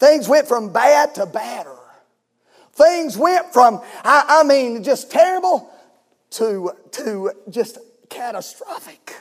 Things 0.00 0.28
went 0.28 0.48
from 0.48 0.72
bad 0.72 1.14
to 1.14 1.24
badder. 1.24 1.78
Things 2.72 3.16
went 3.16 3.52
from, 3.52 3.80
I, 4.02 4.40
I 4.40 4.42
mean, 4.42 4.82
just 4.82 5.10
terrible 5.10 5.70
to, 6.30 6.72
to 6.90 7.30
just 7.48 7.78
catastrophic. 8.10 9.14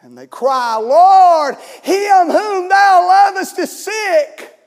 And 0.00 0.16
they 0.16 0.28
cry, 0.28 0.76
Lord, 0.76 1.56
him 1.82 2.30
whom 2.30 2.68
thou 2.68 3.26
lovest 3.26 3.58
is 3.58 3.84
sick. 3.84 4.57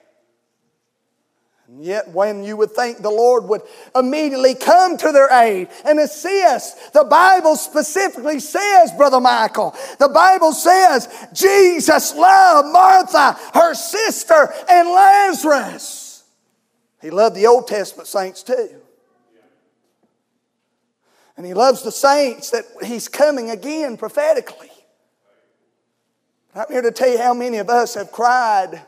And 1.71 1.85
yet, 1.85 2.09
when 2.09 2.43
you 2.43 2.57
would 2.57 2.71
think 2.71 2.97
the 2.97 3.09
Lord 3.09 3.45
would 3.45 3.61
immediately 3.95 4.55
come 4.55 4.97
to 4.97 5.13
their 5.13 5.31
aid 5.31 5.69
and 5.85 6.01
assist, 6.01 6.91
the 6.91 7.05
Bible 7.05 7.55
specifically 7.55 8.41
says, 8.41 8.91
Brother 8.91 9.21
Michael, 9.21 9.73
the 9.97 10.09
Bible 10.09 10.51
says 10.51 11.07
Jesus 11.31 12.13
loved 12.13 12.73
Martha, 12.73 13.39
her 13.53 13.73
sister, 13.73 14.53
and 14.69 14.89
Lazarus. 14.89 16.25
He 17.01 17.09
loved 17.09 17.37
the 17.37 17.47
Old 17.47 17.67
Testament 17.67 18.09
saints 18.09 18.43
too. 18.43 18.75
And 21.37 21.45
he 21.45 21.53
loves 21.53 21.83
the 21.83 21.91
saints 21.91 22.49
that 22.49 22.65
he's 22.83 23.07
coming 23.07 23.49
again 23.49 23.95
prophetically. 23.95 24.69
I'm 26.53 26.65
here 26.69 26.81
to 26.81 26.91
tell 26.91 27.09
you 27.09 27.17
how 27.17 27.33
many 27.33 27.59
of 27.59 27.69
us 27.69 27.93
have 27.93 28.11
cried 28.11 28.81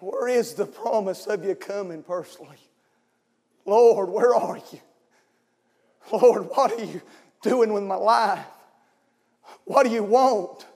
where 0.00 0.28
is 0.28 0.54
the 0.54 0.66
promise 0.66 1.26
of 1.26 1.44
you 1.44 1.54
coming 1.54 2.02
personally? 2.02 2.58
Lord, 3.64 4.08
where 4.08 4.34
are 4.34 4.58
you? 4.72 4.80
Lord, 6.12 6.48
what 6.50 6.72
are 6.72 6.84
you 6.84 7.02
doing 7.42 7.72
with 7.72 7.82
my 7.82 7.96
life? 7.96 8.46
What 9.64 9.84
do 9.84 9.90
you 9.90 10.02
want? 10.02 10.66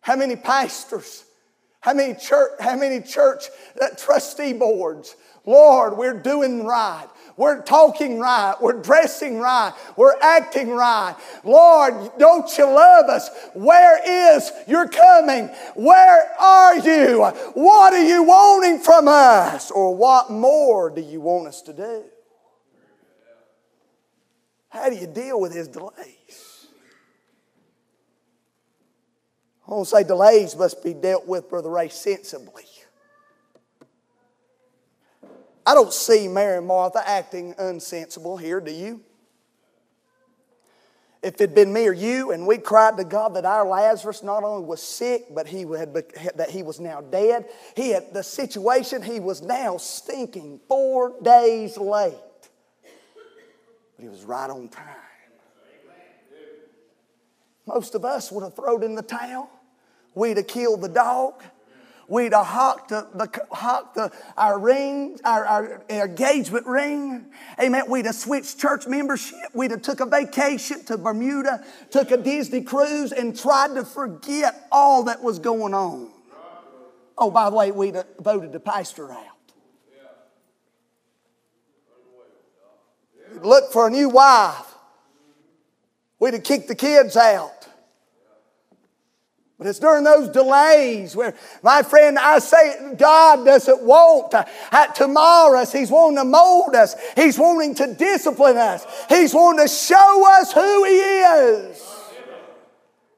How 0.00 0.16
many 0.16 0.36
pastors? 0.36 1.24
How 1.80 1.94
many 1.94 2.14
church, 2.14 2.52
how 2.60 2.76
many 2.76 3.00
church 3.02 3.44
trustee 3.98 4.52
boards? 4.52 5.16
Lord, 5.44 5.96
we're 5.96 6.20
doing 6.20 6.64
right. 6.64 7.08
We're 7.38 7.62
talking 7.62 8.18
right. 8.18 8.56
We're 8.60 8.82
dressing 8.82 9.38
right. 9.38 9.72
We're 9.96 10.18
acting 10.20 10.70
right. 10.70 11.14
Lord, 11.44 12.10
don't 12.18 12.58
you 12.58 12.64
love 12.64 13.06
us? 13.08 13.30
Where 13.54 14.34
is 14.36 14.50
your 14.66 14.88
coming? 14.88 15.46
Where 15.76 16.32
are 16.40 16.78
you? 16.78 17.22
What 17.54 17.94
are 17.94 18.04
you 18.04 18.24
wanting 18.24 18.80
from 18.80 19.06
us? 19.06 19.70
Or 19.70 19.94
what 19.94 20.30
more 20.30 20.90
do 20.90 21.00
you 21.00 21.20
want 21.20 21.46
us 21.46 21.62
to 21.62 21.72
do? 21.72 22.04
How 24.68 24.90
do 24.90 24.96
you 24.96 25.06
deal 25.06 25.40
with 25.40 25.54
his 25.54 25.68
delays? 25.68 26.66
I 29.66 29.70
won't 29.70 29.86
say 29.86 30.02
delays 30.02 30.56
must 30.56 30.82
be 30.82 30.92
dealt 30.92 31.28
with, 31.28 31.48
Brother 31.48 31.70
Ray, 31.70 31.88
sensibly. 31.88 32.64
I 35.68 35.74
don't 35.74 35.92
see 35.92 36.28
Mary 36.28 36.56
and 36.56 36.66
Martha 36.66 37.06
acting 37.06 37.52
unsensible 37.58 38.40
here, 38.40 38.58
do 38.58 38.72
you? 38.72 39.02
If 41.22 41.34
it'd 41.34 41.54
been 41.54 41.74
me 41.74 41.86
or 41.86 41.92
you 41.92 42.32
and 42.32 42.46
we 42.46 42.56
cried 42.56 42.96
to 42.96 43.04
God 43.04 43.34
that 43.34 43.44
our 43.44 43.68
Lazarus 43.68 44.22
not 44.22 44.44
only 44.44 44.64
was 44.64 44.80
sick, 44.80 45.26
but 45.30 45.46
he 45.46 45.66
had, 45.76 45.92
that 46.36 46.48
he 46.48 46.62
was 46.62 46.80
now 46.80 47.02
dead, 47.02 47.50
he 47.76 47.90
had 47.90 48.14
the 48.14 48.22
situation, 48.22 49.02
he 49.02 49.20
was 49.20 49.42
now 49.42 49.76
stinking 49.76 50.58
four 50.68 51.12
days 51.20 51.76
late. 51.76 52.14
But 52.82 54.02
he 54.02 54.08
was 54.08 54.24
right 54.24 54.48
on 54.48 54.70
time. 54.70 54.86
Most 57.66 57.94
of 57.94 58.06
us 58.06 58.32
would 58.32 58.42
have 58.42 58.56
thrown 58.56 58.82
in 58.82 58.94
the 58.94 59.02
towel. 59.02 59.50
We'd 60.14 60.38
have 60.38 60.46
killed 60.46 60.80
the 60.80 60.88
dog. 60.88 61.42
We'd 62.08 62.32
have 62.32 62.46
hawked, 62.46 62.88
the, 62.88 63.06
the, 63.14 63.28
hawked 63.50 63.96
the, 63.96 64.10
our 64.38 64.58
ring, 64.58 65.20
our, 65.24 65.44
our, 65.44 65.82
engagement 65.90 66.66
ring. 66.66 67.26
Amen. 67.60 67.84
We'd 67.86 68.06
have 68.06 68.14
switched 68.14 68.58
church 68.58 68.86
membership. 68.86 69.36
We'd 69.52 69.72
have 69.72 69.82
took 69.82 70.00
a 70.00 70.06
vacation 70.06 70.82
to 70.86 70.96
Bermuda, 70.96 71.62
took 71.90 72.10
a 72.10 72.16
Disney 72.16 72.62
cruise, 72.62 73.12
and 73.12 73.38
tried 73.38 73.74
to 73.74 73.84
forget 73.84 74.66
all 74.72 75.04
that 75.04 75.22
was 75.22 75.38
going 75.38 75.74
on. 75.74 76.10
Oh, 77.18 77.30
by 77.30 77.50
the 77.50 77.56
way, 77.56 77.72
we'd 77.72 77.96
have 77.96 78.06
voted 78.20 78.52
the 78.52 78.60
pastor 78.60 79.12
out. 79.12 79.26
We'd 83.34 83.42
look 83.42 83.70
for 83.70 83.86
a 83.86 83.90
new 83.90 84.08
wife. 84.08 84.74
We'd 86.18 86.32
have 86.32 86.44
kicked 86.44 86.68
the 86.68 86.74
kids 86.74 87.18
out. 87.18 87.57
But 89.58 89.66
it's 89.66 89.80
during 89.80 90.04
those 90.04 90.28
delays 90.28 91.16
where, 91.16 91.34
my 91.64 91.82
friend, 91.82 92.16
I 92.16 92.38
say 92.38 92.94
God 92.96 93.44
doesn't 93.44 93.82
want 93.82 94.30
to, 94.30 94.46
to 94.70 95.14
us. 95.18 95.72
He's 95.72 95.90
wanting 95.90 96.18
to 96.18 96.24
mold 96.24 96.76
us. 96.76 96.94
He's 97.16 97.36
wanting 97.36 97.74
to 97.76 97.92
discipline 97.92 98.56
us. 98.56 98.86
He's 99.08 99.34
wanting 99.34 99.66
to 99.66 99.68
show 99.68 100.40
us 100.40 100.52
who 100.52 100.84
He 100.84 100.98
is. 100.98 101.94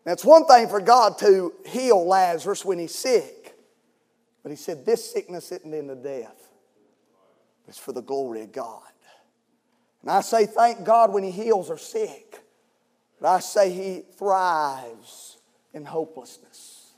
That's 0.05 0.25
one 0.25 0.47
thing 0.47 0.69
for 0.69 0.81
God 0.81 1.19
to 1.19 1.53
heal 1.67 2.07
Lazarus 2.07 2.65
when 2.65 2.79
he's 2.79 2.95
sick. 2.95 3.55
But 4.43 4.49
He 4.49 4.57
said, 4.57 4.87
This 4.87 5.13
sickness 5.13 5.53
isn't 5.53 5.75
into 5.75 5.95
death, 5.95 6.49
it's 7.69 7.77
for 7.77 7.93
the 7.93 8.01
glory 8.01 8.41
of 8.41 8.53
God. 8.53 8.81
And 10.01 10.11
I 10.11 10.23
say, 10.23 10.47
Thank 10.47 10.85
God 10.85 11.13
when 11.13 11.23
He 11.23 11.31
heals 11.31 11.69
our 11.69 11.77
sick. 11.77 12.39
But 13.21 13.29
I 13.29 13.41
say 13.41 13.71
He 13.71 14.05
thrives 14.17 15.37
in 15.73 15.85
hopelessness. 15.85 16.93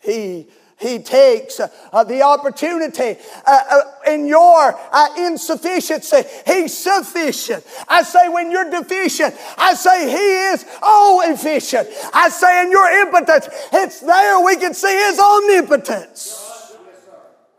He, 0.00 0.46
he 0.78 1.00
takes 1.00 1.60
uh, 1.60 2.04
the 2.04 2.22
opportunity 2.22 3.16
uh, 3.46 3.60
uh, 3.70 3.80
in 4.12 4.26
your 4.26 4.78
uh, 4.92 5.08
insufficiency. 5.18 6.22
He's 6.46 6.76
sufficient. 6.76 7.64
I 7.88 8.02
say 8.02 8.28
when 8.28 8.50
you're 8.50 8.70
deficient, 8.70 9.34
I 9.56 9.74
say 9.74 10.08
He 10.08 10.52
is 10.52 10.64
all 10.80 11.22
efficient. 11.22 11.88
I 12.14 12.28
say 12.28 12.62
in 12.64 12.70
your 12.70 12.88
impotence, 13.06 13.48
it's 13.72 14.00
there 14.00 14.40
we 14.44 14.56
can 14.56 14.72
see 14.72 14.96
His 15.08 15.18
omnipotence. 15.18 16.76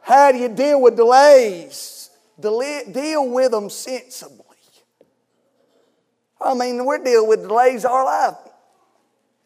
How 0.01 0.31
do 0.31 0.37
you 0.37 0.49
deal 0.49 0.81
with 0.81 0.95
delays? 0.95 2.09
deal 2.41 3.29
with 3.29 3.51
them 3.51 3.69
sensibly. 3.69 4.45
I 6.41 6.53
mean, 6.53 6.85
we're 6.85 7.03
dealing 7.03 7.27
with 7.27 7.41
delays 7.47 7.83
our 7.83 8.05
life. 8.05 8.48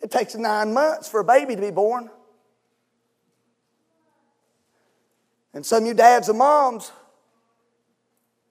It 0.03 0.11
takes 0.11 0.35
nine 0.35 0.73
months 0.73 1.07
for 1.07 1.21
a 1.21 1.23
baby 1.23 1.55
to 1.55 1.61
be 1.61 1.71
born. 1.71 2.09
And 5.53 5.65
some 5.65 5.83
of 5.83 5.87
you 5.87 5.93
dads 5.93 6.27
and 6.27 6.37
moms, 6.37 6.91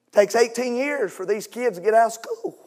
it 0.07 0.13
takes 0.13 0.35
18 0.35 0.75
years 0.75 1.13
for 1.13 1.27
these 1.27 1.45
kids 1.45 1.77
to 1.77 1.83
get 1.83 1.93
out 1.93 2.07
of 2.07 2.13
school. 2.13 2.57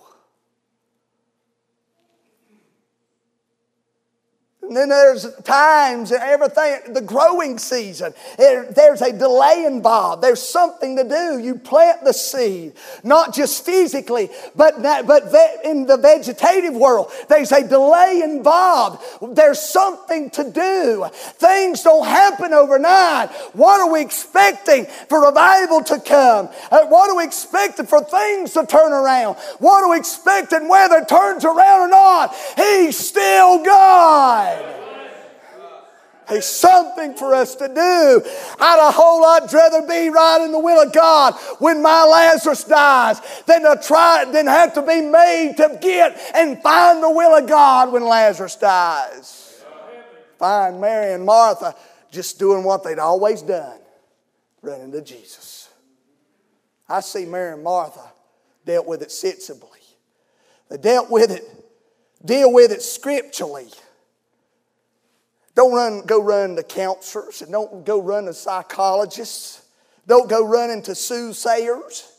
And 4.68 4.76
then 4.76 4.88
there's 4.88 5.33
times 5.44 6.11
and 6.11 6.20
everything, 6.22 6.92
the 6.92 7.00
growing 7.00 7.59
season. 7.59 8.12
There's 8.37 9.00
a 9.00 9.12
delay 9.12 9.64
involved. 9.64 10.22
There's 10.22 10.42
something 10.42 10.96
to 10.96 11.05
do. 11.05 11.38
You 11.38 11.55
plant 11.55 12.02
the 12.05 12.12
seed, 12.12 12.74
not 13.05 13.33
just 13.33 13.64
physically, 13.64 14.29
but, 14.57 14.83
but 14.83 15.22
in 15.64 15.87
the 15.87 15.96
vegetative 15.96 16.74
world, 16.74 17.12
there's 17.29 17.52
a 17.52 17.66
delay 17.66 18.22
involved. 18.24 19.37
There's 19.37 19.61
something 19.61 20.31
to 20.31 20.50
do. 20.50 21.07
Things 21.12 21.83
don't 21.83 22.07
happen 22.07 22.52
overnight. 22.52 23.31
What 23.52 23.81
are 23.81 23.92
we 23.92 24.02
expecting 24.02 24.87
for 25.09 25.26
revival 25.26 25.83
to 25.85 26.00
come? 26.00 26.48
Uh, 26.70 26.87
what 26.87 27.09
are 27.09 27.16
we 27.16 27.24
expecting 27.24 27.87
for 27.87 28.02
things 28.02 28.52
to 28.55 28.66
turn 28.66 28.92
around? 28.92 29.37
What 29.59 29.85
are 29.85 29.90
we 29.90 29.98
expecting 29.98 30.68
whether 30.68 30.96
it 30.96 31.09
turns 31.09 31.44
around 31.44 31.83
or 31.83 31.88
not? 31.88 32.35
He's 32.57 32.96
still 32.96 33.64
God. 33.64 34.55
There's 36.28 36.46
something 36.46 37.14
for 37.14 37.34
us 37.34 37.54
to 37.56 37.68
do. 37.68 38.22
I'd 38.60 38.88
a 38.88 38.90
whole 38.90 39.22
lot 39.22 39.52
rather 39.52 39.82
be 39.82 40.08
right 40.10 40.42
in 40.44 40.50
the 40.50 40.58
will 40.58 40.82
of 40.82 40.92
God 40.92 41.34
when 41.58 41.82
my 41.82 42.02
Lazarus 42.04 42.64
dies 42.64 43.20
than 43.46 43.62
to 43.62 43.80
try, 43.82 44.24
than 44.24 44.46
have 44.46 44.74
to 44.74 44.82
be 44.82 45.00
made 45.00 45.54
to 45.58 45.78
get 45.80 46.18
and 46.34 46.60
find 46.62 47.02
the 47.02 47.10
will 47.10 47.36
of 47.36 47.48
God 47.48 47.92
when 47.92 48.04
Lazarus 48.04 48.56
dies. 48.56 49.62
Find 50.38 50.80
Mary 50.80 51.14
and 51.14 51.24
Martha 51.24 51.74
just 52.10 52.38
doing 52.38 52.64
what 52.64 52.82
they'd 52.82 52.98
always 52.98 53.42
done, 53.42 53.78
running 54.62 54.92
to 54.92 55.02
Jesus. 55.02 55.68
I 56.88 57.00
see 57.00 57.24
Mary 57.24 57.52
and 57.52 57.62
Martha 57.62 58.12
dealt 58.64 58.86
with 58.86 59.02
it 59.02 59.12
sensibly. 59.12 59.70
They 60.68 60.76
dealt 60.76 61.10
with 61.10 61.30
it, 61.30 61.44
deal 62.24 62.52
with 62.52 62.72
it 62.72 62.82
scripturally. 62.82 63.68
Don't 65.56 65.72
run, 65.72 66.02
go 66.02 66.22
run 66.22 66.54
to 66.56 66.62
counselors 66.62 67.40
and 67.40 67.50
don't 67.50 67.84
go 67.84 68.00
run 68.00 68.26
to 68.26 68.34
psychologists. 68.34 69.62
Don't 70.06 70.28
go 70.28 70.46
running 70.46 70.82
to 70.82 70.94
soothsayers. 70.94 72.12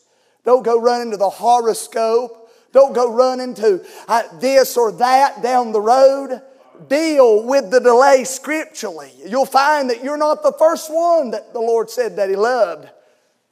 Don't 0.44 0.64
go 0.64 0.82
running 0.82 1.12
to 1.12 1.18
the 1.18 1.30
horoscope. 1.30 2.52
Don't 2.74 2.94
go 2.94 3.14
running 3.14 3.54
to 3.56 3.86
uh, 4.08 4.24
this 4.40 4.76
or 4.76 4.92
that 4.94 5.44
down 5.44 5.72
the 5.72 5.80
road. 5.80 6.42
Deal 6.90 7.44
with 7.44 7.70
the 7.70 7.80
delay 7.80 8.24
scripturally. 8.24 9.12
You'll 9.24 9.46
find 9.46 9.90
that 9.92 10.04
you're 10.04 10.18
not 10.18 10.42
the 10.42 10.54
first 10.54 10.92
one 10.92 11.32
that 11.32 11.54
the 11.54 11.60
Lord 11.60 11.92
said 11.92 12.16
that 12.16 12.30
He 12.30 12.36
loved, 12.36 12.90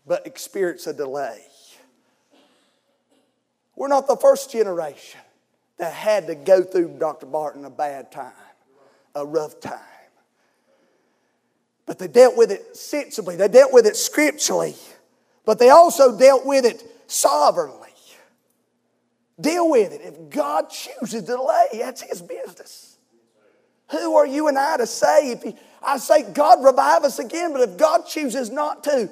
but 0.08 0.26
experience 0.26 0.88
a 0.88 0.94
delay. 0.94 1.42
We're 3.76 3.88
not 3.88 4.08
the 4.08 4.18
first 4.18 4.52
generation 4.52 5.20
that 5.78 5.94
had 5.94 6.26
to 6.28 6.36
go 6.36 6.64
through 6.64 6.98
Dr. 6.98 7.28
Barton 7.28 7.66
a 7.66 7.70
bad 7.70 8.12
time 8.12 8.34
a 9.16 9.26
rough 9.26 9.60
time. 9.60 9.80
But 11.86 12.00
they 12.00 12.08
dealt 12.08 12.36
with 12.36 12.52
it 12.52 12.76
sensibly, 12.76 13.36
they 13.36 13.48
dealt 13.48 13.74
with 13.74 13.86
it 13.86 13.96
scripturally, 13.96 14.76
but 15.46 15.60
they 15.60 15.70
also 15.70 16.18
dealt 16.18 16.46
with 16.46 16.66
it 16.66 16.84
sovereignly. 17.08 17.86
Deal 19.40 19.70
with 19.70 19.92
it. 19.92 20.02
If 20.02 20.30
God 20.30 20.70
chooses 20.70 21.22
to 21.22 21.22
delay, 21.22 21.68
that's 21.74 22.02
His 22.02 22.22
business. 22.22 22.98
Who 23.92 24.16
are 24.16 24.26
you 24.26 24.48
and 24.48 24.58
I 24.58 24.78
to 24.78 24.88
say? 24.88 25.32
If 25.32 25.44
he, 25.44 25.56
I 25.84 25.98
say, 25.98 26.24
God, 26.32 26.64
revive 26.64 27.04
us 27.04 27.20
again, 27.20 27.52
but 27.52 27.62
if 27.62 27.78
God 27.78 28.08
chooses 28.08 28.50
not 28.50 28.84
to, 28.86 29.10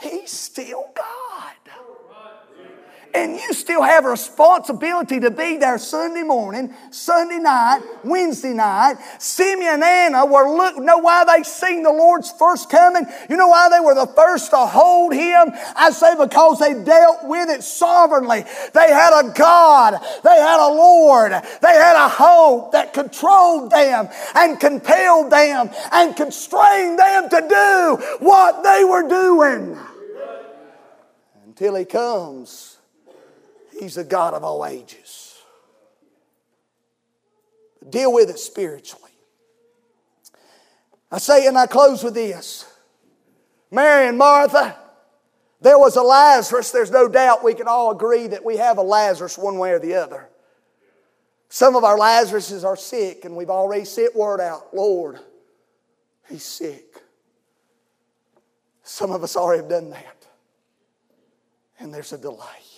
He's 0.00 0.30
still 0.30 0.90
God. 0.94 1.52
And 3.16 3.34
you 3.34 3.54
still 3.54 3.82
have 3.82 4.04
a 4.04 4.10
responsibility 4.10 5.20
to 5.20 5.30
be 5.30 5.56
there 5.56 5.78
Sunday 5.78 6.22
morning, 6.22 6.74
Sunday 6.90 7.38
night, 7.38 7.80
Wednesday 8.04 8.52
night. 8.52 8.96
Simeon 9.18 9.76
and 9.76 9.82
Anna 9.82 10.26
were 10.26 10.54
look, 10.54 10.76
know 10.76 10.98
why 10.98 11.24
they 11.24 11.42
seen 11.42 11.82
the 11.82 11.92
Lord's 11.92 12.30
first 12.32 12.68
coming? 12.68 13.06
You 13.30 13.38
know 13.38 13.48
why 13.48 13.70
they 13.70 13.80
were 13.80 13.94
the 13.94 14.06
first 14.06 14.50
to 14.50 14.58
hold 14.58 15.14
him? 15.14 15.50
I 15.74 15.92
say 15.92 16.14
because 16.14 16.58
they 16.58 16.74
dealt 16.84 17.24
with 17.24 17.48
it 17.48 17.64
sovereignly. 17.64 18.44
They 18.74 18.92
had 18.92 19.18
a 19.18 19.32
God, 19.32 19.94
they 20.22 20.36
had 20.36 20.60
a 20.60 20.68
Lord, 20.68 21.32
they 21.32 21.72
had 21.72 21.96
a 21.96 22.10
hope 22.10 22.72
that 22.72 22.92
controlled 22.92 23.70
them 23.70 24.10
and 24.34 24.60
compelled 24.60 25.32
them 25.32 25.70
and 25.90 26.14
constrained 26.14 26.98
them 26.98 27.30
to 27.30 27.46
do 27.48 28.04
what 28.18 28.62
they 28.62 28.84
were 28.84 29.08
doing. 29.08 29.78
Until 31.46 31.76
he 31.76 31.86
comes 31.86 32.75
He's 33.78 33.94
the 33.94 34.04
God 34.04 34.34
of 34.34 34.42
all 34.42 34.64
ages. 34.64 35.34
Deal 37.88 38.12
with 38.12 38.30
it 38.30 38.38
spiritually. 38.38 39.10
I 41.10 41.18
say, 41.18 41.46
and 41.46 41.56
I 41.56 41.66
close 41.66 42.02
with 42.02 42.14
this 42.14 42.66
Mary 43.70 44.08
and 44.08 44.18
Martha, 44.18 44.76
there 45.60 45.78
was 45.78 45.96
a 45.96 46.02
Lazarus. 46.02 46.70
There's 46.70 46.90
no 46.90 47.08
doubt 47.08 47.44
we 47.44 47.54
can 47.54 47.68
all 47.68 47.92
agree 47.92 48.26
that 48.26 48.44
we 48.44 48.56
have 48.56 48.78
a 48.78 48.82
Lazarus 48.82 49.38
one 49.38 49.58
way 49.58 49.70
or 49.70 49.78
the 49.78 49.94
other. 49.94 50.28
Some 51.48 51.76
of 51.76 51.84
our 51.84 51.96
Lazaruses 51.96 52.64
are 52.64 52.76
sick, 52.76 53.24
and 53.24 53.36
we've 53.36 53.50
already 53.50 53.84
sent 53.84 54.16
word 54.16 54.40
out 54.40 54.74
Lord, 54.74 55.18
he's 56.28 56.42
sick. 56.42 56.84
Some 58.82 59.10
of 59.10 59.22
us 59.22 59.36
already 59.36 59.62
have 59.62 59.70
done 59.70 59.90
that. 59.90 60.26
And 61.78 61.92
there's 61.92 62.12
a 62.12 62.18
delay. 62.18 62.75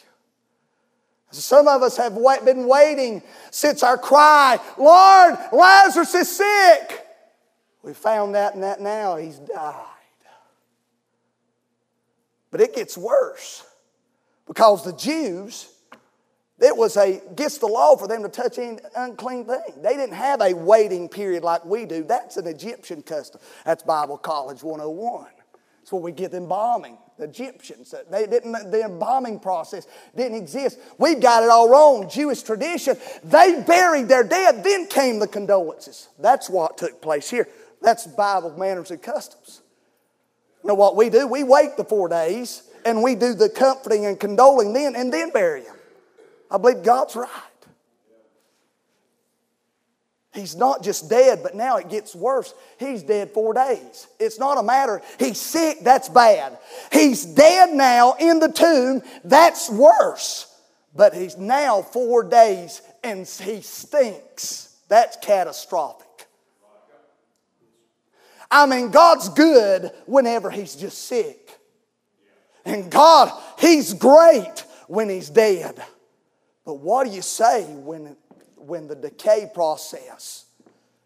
Some 1.30 1.68
of 1.68 1.82
us 1.82 1.96
have 1.98 2.14
been 2.44 2.66
waiting 2.66 3.22
since 3.50 3.82
our 3.82 3.98
cry, 3.98 4.58
Lord, 4.78 5.38
Lazarus 5.52 6.14
is 6.14 6.36
sick. 6.36 7.06
We 7.82 7.92
found 7.92 8.34
that 8.34 8.54
and 8.54 8.62
that 8.62 8.80
now 8.80 9.16
he's 9.16 9.38
died. 9.38 9.74
But 12.50 12.60
it 12.62 12.74
gets 12.74 12.96
worse 12.96 13.64
because 14.46 14.84
the 14.84 14.94
Jews, 14.94 15.68
it 16.58 16.74
was 16.74 16.96
a 16.96 17.20
against 17.30 17.60
the 17.60 17.66
law 17.66 17.94
for 17.96 18.08
them 18.08 18.22
to 18.22 18.28
touch 18.28 18.58
any 18.58 18.78
unclean 18.96 19.44
thing. 19.44 19.60
They 19.82 19.94
didn't 19.94 20.14
have 20.14 20.40
a 20.40 20.54
waiting 20.54 21.08
period 21.08 21.44
like 21.44 21.64
we 21.64 21.84
do. 21.84 22.04
That's 22.04 22.38
an 22.38 22.46
Egyptian 22.46 23.02
custom. 23.02 23.42
That's 23.66 23.82
Bible 23.82 24.16
College 24.16 24.62
101. 24.62 25.26
That's 25.78 25.92
where 25.92 26.00
we 26.00 26.12
get 26.12 26.32
embalming. 26.32 26.96
The 27.18 27.24
Egyptians, 27.24 27.92
they 28.10 28.26
didn't, 28.26 28.70
the 28.70 28.84
embalming 28.84 29.40
process 29.40 29.86
didn't 30.16 30.38
exist. 30.38 30.78
We've 30.98 31.20
got 31.20 31.42
it 31.42 31.50
all 31.50 31.68
wrong. 31.68 32.08
Jewish 32.08 32.42
tradition, 32.42 32.96
they 33.24 33.62
buried 33.66 34.06
their 34.08 34.22
dead, 34.22 34.62
then 34.62 34.86
came 34.86 35.18
the 35.18 35.26
condolences. 35.26 36.08
That's 36.20 36.48
what 36.48 36.78
took 36.78 37.02
place 37.02 37.28
here. 37.28 37.48
That's 37.82 38.06
Bible 38.06 38.56
manners 38.56 38.92
and 38.92 39.02
customs. 39.02 39.62
You 40.62 40.68
know 40.68 40.74
what 40.74 40.94
we 40.94 41.10
do? 41.10 41.26
We 41.26 41.42
wait 41.42 41.76
the 41.76 41.84
four 41.84 42.08
days 42.08 42.62
and 42.84 43.02
we 43.02 43.16
do 43.16 43.34
the 43.34 43.48
comforting 43.48 44.06
and 44.06 44.18
condoling 44.18 44.72
then 44.72 44.94
and 44.94 45.12
then 45.12 45.30
bury 45.30 45.62
them. 45.62 45.76
I 46.50 46.58
believe 46.58 46.82
God's 46.82 47.16
right. 47.16 47.28
He's 50.38 50.54
not 50.54 50.84
just 50.84 51.10
dead, 51.10 51.40
but 51.42 51.56
now 51.56 51.78
it 51.78 51.90
gets 51.90 52.14
worse. 52.14 52.54
He's 52.78 53.02
dead 53.02 53.32
four 53.32 53.54
days. 53.54 54.06
It's 54.20 54.38
not 54.38 54.56
a 54.56 54.62
matter, 54.62 55.02
he's 55.18 55.40
sick, 55.40 55.78
that's 55.82 56.08
bad. 56.08 56.56
He's 56.92 57.24
dead 57.24 57.74
now 57.74 58.14
in 58.20 58.38
the 58.38 58.48
tomb, 58.48 59.02
that's 59.24 59.68
worse. 59.68 60.46
But 60.94 61.12
he's 61.12 61.36
now 61.36 61.82
four 61.82 62.22
days 62.22 62.82
and 63.02 63.26
he 63.26 63.62
stinks. 63.62 64.76
That's 64.88 65.16
catastrophic. 65.20 66.06
I 68.50 68.66
mean, 68.66 68.90
God's 68.90 69.28
good 69.30 69.90
whenever 70.06 70.50
he's 70.50 70.76
just 70.76 71.06
sick. 71.06 71.50
And 72.64 72.90
God, 72.90 73.32
he's 73.58 73.92
great 73.92 74.64
when 74.86 75.08
he's 75.08 75.30
dead. 75.30 75.82
But 76.64 76.74
what 76.74 77.06
do 77.06 77.12
you 77.12 77.22
say 77.22 77.64
when 77.64 78.16
when 78.60 78.86
the 78.86 78.94
decay 78.94 79.50
process 79.52 80.46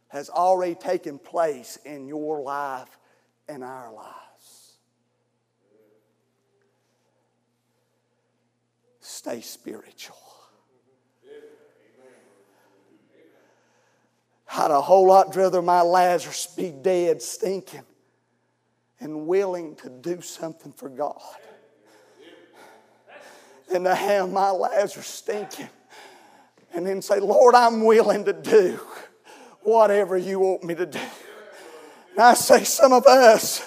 has 0.09 0.29
already 0.29 0.75
taken 0.75 1.19
place 1.19 1.79
in 1.85 2.07
your 2.07 2.41
life 2.41 2.99
and 3.49 3.65
our 3.65 3.93
lives. 3.93 4.77
Stay 9.01 9.41
spiritual. 9.41 10.17
I'd 14.55 14.71
a 14.71 14.81
whole 14.83 15.07
lot 15.07 15.35
rather 15.35 15.63
my 15.63 15.81
Lazarus 15.81 16.47
be 16.47 16.71
dead, 16.71 17.23
stinking, 17.23 17.85
and 19.01 19.27
willing 19.27 19.77
to 19.77 19.89
do 19.89 20.21
something 20.21 20.73
for 20.73 20.91
God 20.91 21.23
than 23.71 23.85
to 23.85 23.95
have 23.95 24.31
my 24.31 24.51
Lazarus 24.51 25.07
stinking 25.07 25.71
and 26.75 26.87
then 26.87 27.03
say, 27.03 27.21
Lord, 27.21 27.55
I'm 27.55 27.85
willing 27.85 28.25
to 28.25 28.33
do 28.33 28.81
whatever 29.63 30.17
you 30.17 30.41
want 30.41 30.65
me 30.65 30.75
to 30.75 30.87
do. 30.87 31.01
And 32.13 32.21
I 32.21 32.35
say, 32.35 32.65
some 32.65 32.93
of 32.93 33.07
us, 33.07 33.61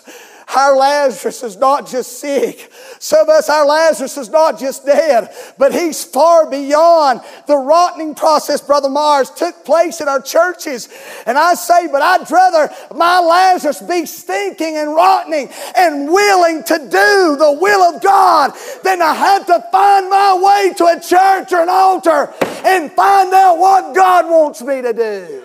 our 0.55 0.77
Lazarus 0.77 1.43
is 1.43 1.57
not 1.57 1.87
just 1.87 2.19
sick. 2.19 2.71
Some 2.99 3.21
of 3.21 3.29
us, 3.29 3.49
our 3.49 3.65
Lazarus 3.65 4.17
is 4.17 4.29
not 4.29 4.57
just 4.57 4.85
dead, 4.85 5.29
but 5.57 5.73
he's 5.73 6.03
far 6.03 6.49
beyond 6.49 7.21
the 7.45 7.57
rotting 7.57 8.15
process, 8.15 8.61
Brother 8.61 8.89
Mars, 8.89 9.29
took 9.31 9.65
place 9.65 9.99
in 9.99 10.07
our 10.07 10.21
churches. 10.21 10.89
And 11.25 11.37
I 11.37 11.55
say, 11.55 11.87
but 11.87 12.01
I'd 12.01 12.29
rather 12.31 12.73
my 12.95 13.19
Lazarus 13.19 13.81
be 13.81 14.05
stinking 14.05 14.77
and 14.77 14.95
rotting 14.95 15.49
and 15.75 16.07
willing 16.09 16.63
to 16.63 16.77
do 16.77 17.35
the 17.35 17.57
will 17.59 17.95
of 17.95 18.01
God 18.01 18.53
than 18.83 18.99
to 18.99 19.05
have 19.05 19.45
to 19.47 19.63
find 19.71 20.09
my 20.09 20.35
way 20.35 20.73
to 20.77 20.85
a 20.85 20.99
church 20.99 21.51
or 21.51 21.61
an 21.61 21.69
altar 21.69 22.33
and 22.65 22.91
find 22.93 23.33
out 23.33 23.57
what 23.57 23.93
God 23.93 24.25
wants 24.25 24.61
me 24.61 24.81
to 24.81 24.93
do. 24.93 25.43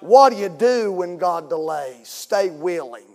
What 0.00 0.30
do 0.30 0.36
you 0.36 0.50
do 0.50 0.92
when 0.92 1.16
God 1.16 1.48
delays? 1.48 2.08
Stay 2.08 2.50
willing. 2.50 3.13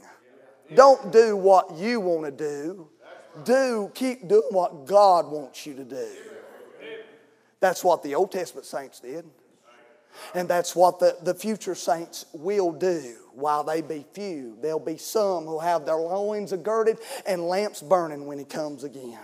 Don't 0.75 1.11
do 1.11 1.35
what 1.35 1.75
you 1.75 1.99
want 1.99 2.25
to 2.25 2.31
do. 2.31 2.89
Do 3.43 3.91
keep 3.93 4.27
doing 4.27 4.49
what 4.51 4.85
God 4.85 5.27
wants 5.27 5.65
you 5.65 5.73
to 5.75 5.83
do. 5.83 6.07
That's 7.59 7.83
what 7.83 8.03
the 8.03 8.15
Old 8.15 8.31
Testament 8.31 8.65
saints 8.65 8.99
did. 8.99 9.25
And 10.33 10.47
that's 10.47 10.75
what 10.75 10.99
the, 10.99 11.17
the 11.21 11.33
future 11.33 11.75
saints 11.75 12.25
will 12.33 12.71
do 12.71 13.15
while 13.33 13.63
they 13.63 13.81
be 13.81 14.05
few. 14.13 14.57
There'll 14.61 14.79
be 14.79 14.97
some 14.97 15.45
who 15.45 15.59
have 15.59 15.85
their 15.85 15.95
loins 15.95 16.51
girded 16.51 16.97
and 17.25 17.47
lamps 17.47 17.81
burning 17.81 18.25
when 18.25 18.37
He 18.37 18.45
comes 18.45 18.83
again. 18.83 19.19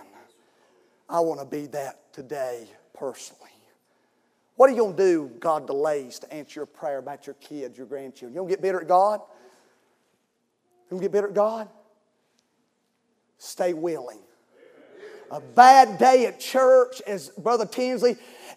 I 1.08 1.20
want 1.20 1.40
to 1.40 1.46
be 1.46 1.66
that 1.68 2.12
today 2.12 2.68
personally. 2.94 3.50
What 4.56 4.70
are 4.70 4.72
you 4.72 4.78
going 4.78 4.96
to 4.96 5.02
do, 5.02 5.30
God 5.38 5.66
delays 5.66 6.18
to 6.20 6.32
answer 6.32 6.60
your 6.60 6.66
prayer 6.66 6.98
about 6.98 7.26
your 7.26 7.34
kids, 7.34 7.76
your 7.76 7.86
grandchildren? 7.86 8.32
You 8.32 8.40
don't 8.40 8.48
get 8.48 8.62
bitter 8.62 8.80
at 8.80 8.88
God? 8.88 9.20
You 10.90 11.00
get 11.00 11.12
bitter 11.12 11.28
at 11.28 11.34
God? 11.34 11.68
Stay 13.38 13.72
willing. 13.72 14.20
A 15.30 15.40
bad 15.40 15.98
day 15.98 16.26
at 16.26 16.38
church, 16.38 17.02
as 17.06 17.30
Brother 17.30 17.66
Tinsley 17.66 18.16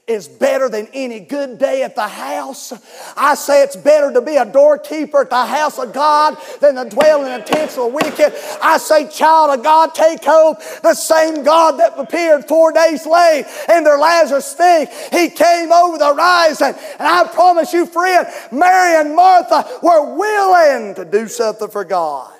is 0.09 0.27
better 0.27 0.67
than 0.69 0.87
any 0.93 1.19
good 1.19 1.59
day 1.59 1.83
at 1.83 1.95
the 1.95 2.07
house. 2.07 2.73
I 3.15 3.35
say 3.35 3.61
it's 3.63 3.75
better 3.75 4.11
to 4.13 4.21
be 4.21 4.37
a 4.37 4.45
doorkeeper 4.45 5.21
at 5.21 5.29
the 5.29 5.45
house 5.45 5.77
of 5.77 5.93
God 5.93 6.37
than 6.59 6.75
to 6.75 6.89
dwell 6.89 7.23
in 7.25 7.39
the 7.39 7.45
tents 7.45 7.77
of 7.77 7.83
the 7.83 7.95
wicked. 7.95 8.33
I 8.61 8.77
say, 8.79 9.07
child 9.07 9.57
of 9.57 9.63
God, 9.63 9.93
take 9.93 10.23
hope. 10.23 10.57
The 10.81 10.95
same 10.95 11.43
God 11.43 11.79
that 11.79 11.97
appeared 11.97 12.45
four 12.45 12.71
days 12.71 13.05
late 13.05 13.45
in 13.71 13.83
their 13.83 13.99
Lazarus 13.99 14.45
stink, 14.45 14.89
He 15.11 15.29
came 15.29 15.71
over 15.71 15.97
the 15.97 16.13
horizon. 16.13 16.73
And 16.97 17.07
I 17.07 17.27
promise 17.27 17.71
you, 17.71 17.85
friend, 17.85 18.27
Mary 18.51 18.99
and 18.99 19.15
Martha 19.15 19.79
were 19.83 20.15
willing 20.15 20.95
to 20.95 21.05
do 21.05 21.27
something 21.27 21.69
for 21.69 21.83
God. 21.83 22.33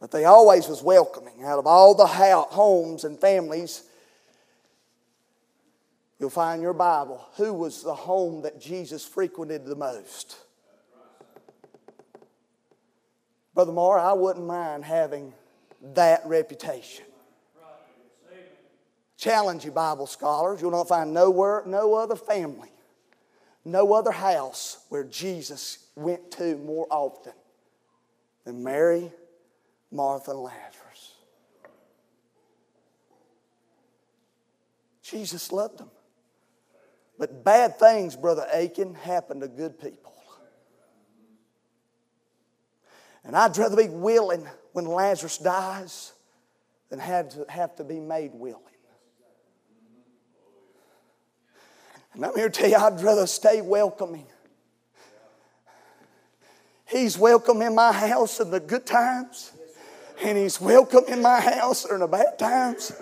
But 0.00 0.10
they 0.10 0.24
always 0.24 0.66
was 0.66 0.82
welcoming 0.82 1.44
out 1.44 1.58
of 1.58 1.66
all 1.66 1.94
the 1.94 2.06
homes 2.06 3.04
and 3.04 3.20
families 3.20 3.84
You'll 6.20 6.28
find 6.28 6.60
your 6.60 6.74
Bible 6.74 7.26
who 7.38 7.54
was 7.54 7.82
the 7.82 7.94
home 7.94 8.42
that 8.42 8.60
Jesus 8.60 9.06
frequented 9.06 9.64
the 9.64 9.74
most. 9.74 10.36
Brother 13.54 13.72
Moore, 13.72 13.98
I 13.98 14.12
wouldn't 14.12 14.46
mind 14.46 14.84
having 14.84 15.32
that 15.94 16.20
reputation. 16.26 17.06
Challenge 19.16 19.64
you, 19.64 19.70
Bible 19.70 20.06
scholars. 20.06 20.60
You'll 20.60 20.70
not 20.70 20.88
find 20.88 21.12
nowhere, 21.12 21.62
no 21.66 21.94
other 21.94 22.16
family, 22.16 22.70
no 23.64 23.94
other 23.94 24.12
house 24.12 24.84
where 24.90 25.04
Jesus 25.04 25.86
went 25.94 26.30
to 26.32 26.56
more 26.58 26.86
often 26.90 27.32
than 28.44 28.62
Mary, 28.62 29.10
Martha, 29.90 30.30
and 30.30 30.40
Lazarus. 30.40 31.14
Jesus 35.02 35.50
loved 35.50 35.78
them. 35.78 35.90
But 37.18 37.44
bad 37.44 37.78
things, 37.78 38.16
Brother 38.16 38.46
Aiken, 38.52 38.94
happen 38.94 39.40
to 39.40 39.48
good 39.48 39.78
people. 39.78 40.14
And 43.24 43.36
I'd 43.36 43.56
rather 43.58 43.76
be 43.76 43.88
willing 43.88 44.46
when 44.72 44.86
Lazarus 44.86 45.38
dies 45.38 46.12
than 46.88 46.98
have 46.98 47.28
to, 47.30 47.44
have 47.48 47.76
to 47.76 47.84
be 47.84 48.00
made 48.00 48.32
willing. 48.32 48.62
And 52.14 52.24
I'm 52.24 52.34
here 52.34 52.48
to 52.48 52.60
tell 52.60 52.68
you, 52.68 52.76
I'd 52.76 53.00
rather 53.00 53.26
stay 53.26 53.60
welcoming. 53.60 54.26
He's 56.86 57.16
welcome 57.16 57.62
in 57.62 57.74
my 57.74 57.92
house 57.92 58.40
in 58.40 58.50
the 58.50 58.58
good 58.58 58.84
times, 58.84 59.52
and 60.22 60.36
He's 60.38 60.60
welcome 60.60 61.04
in 61.08 61.22
my 61.22 61.40
house 61.40 61.84
in 61.84 62.00
the 62.00 62.06
bad 62.06 62.38
times. 62.38 62.92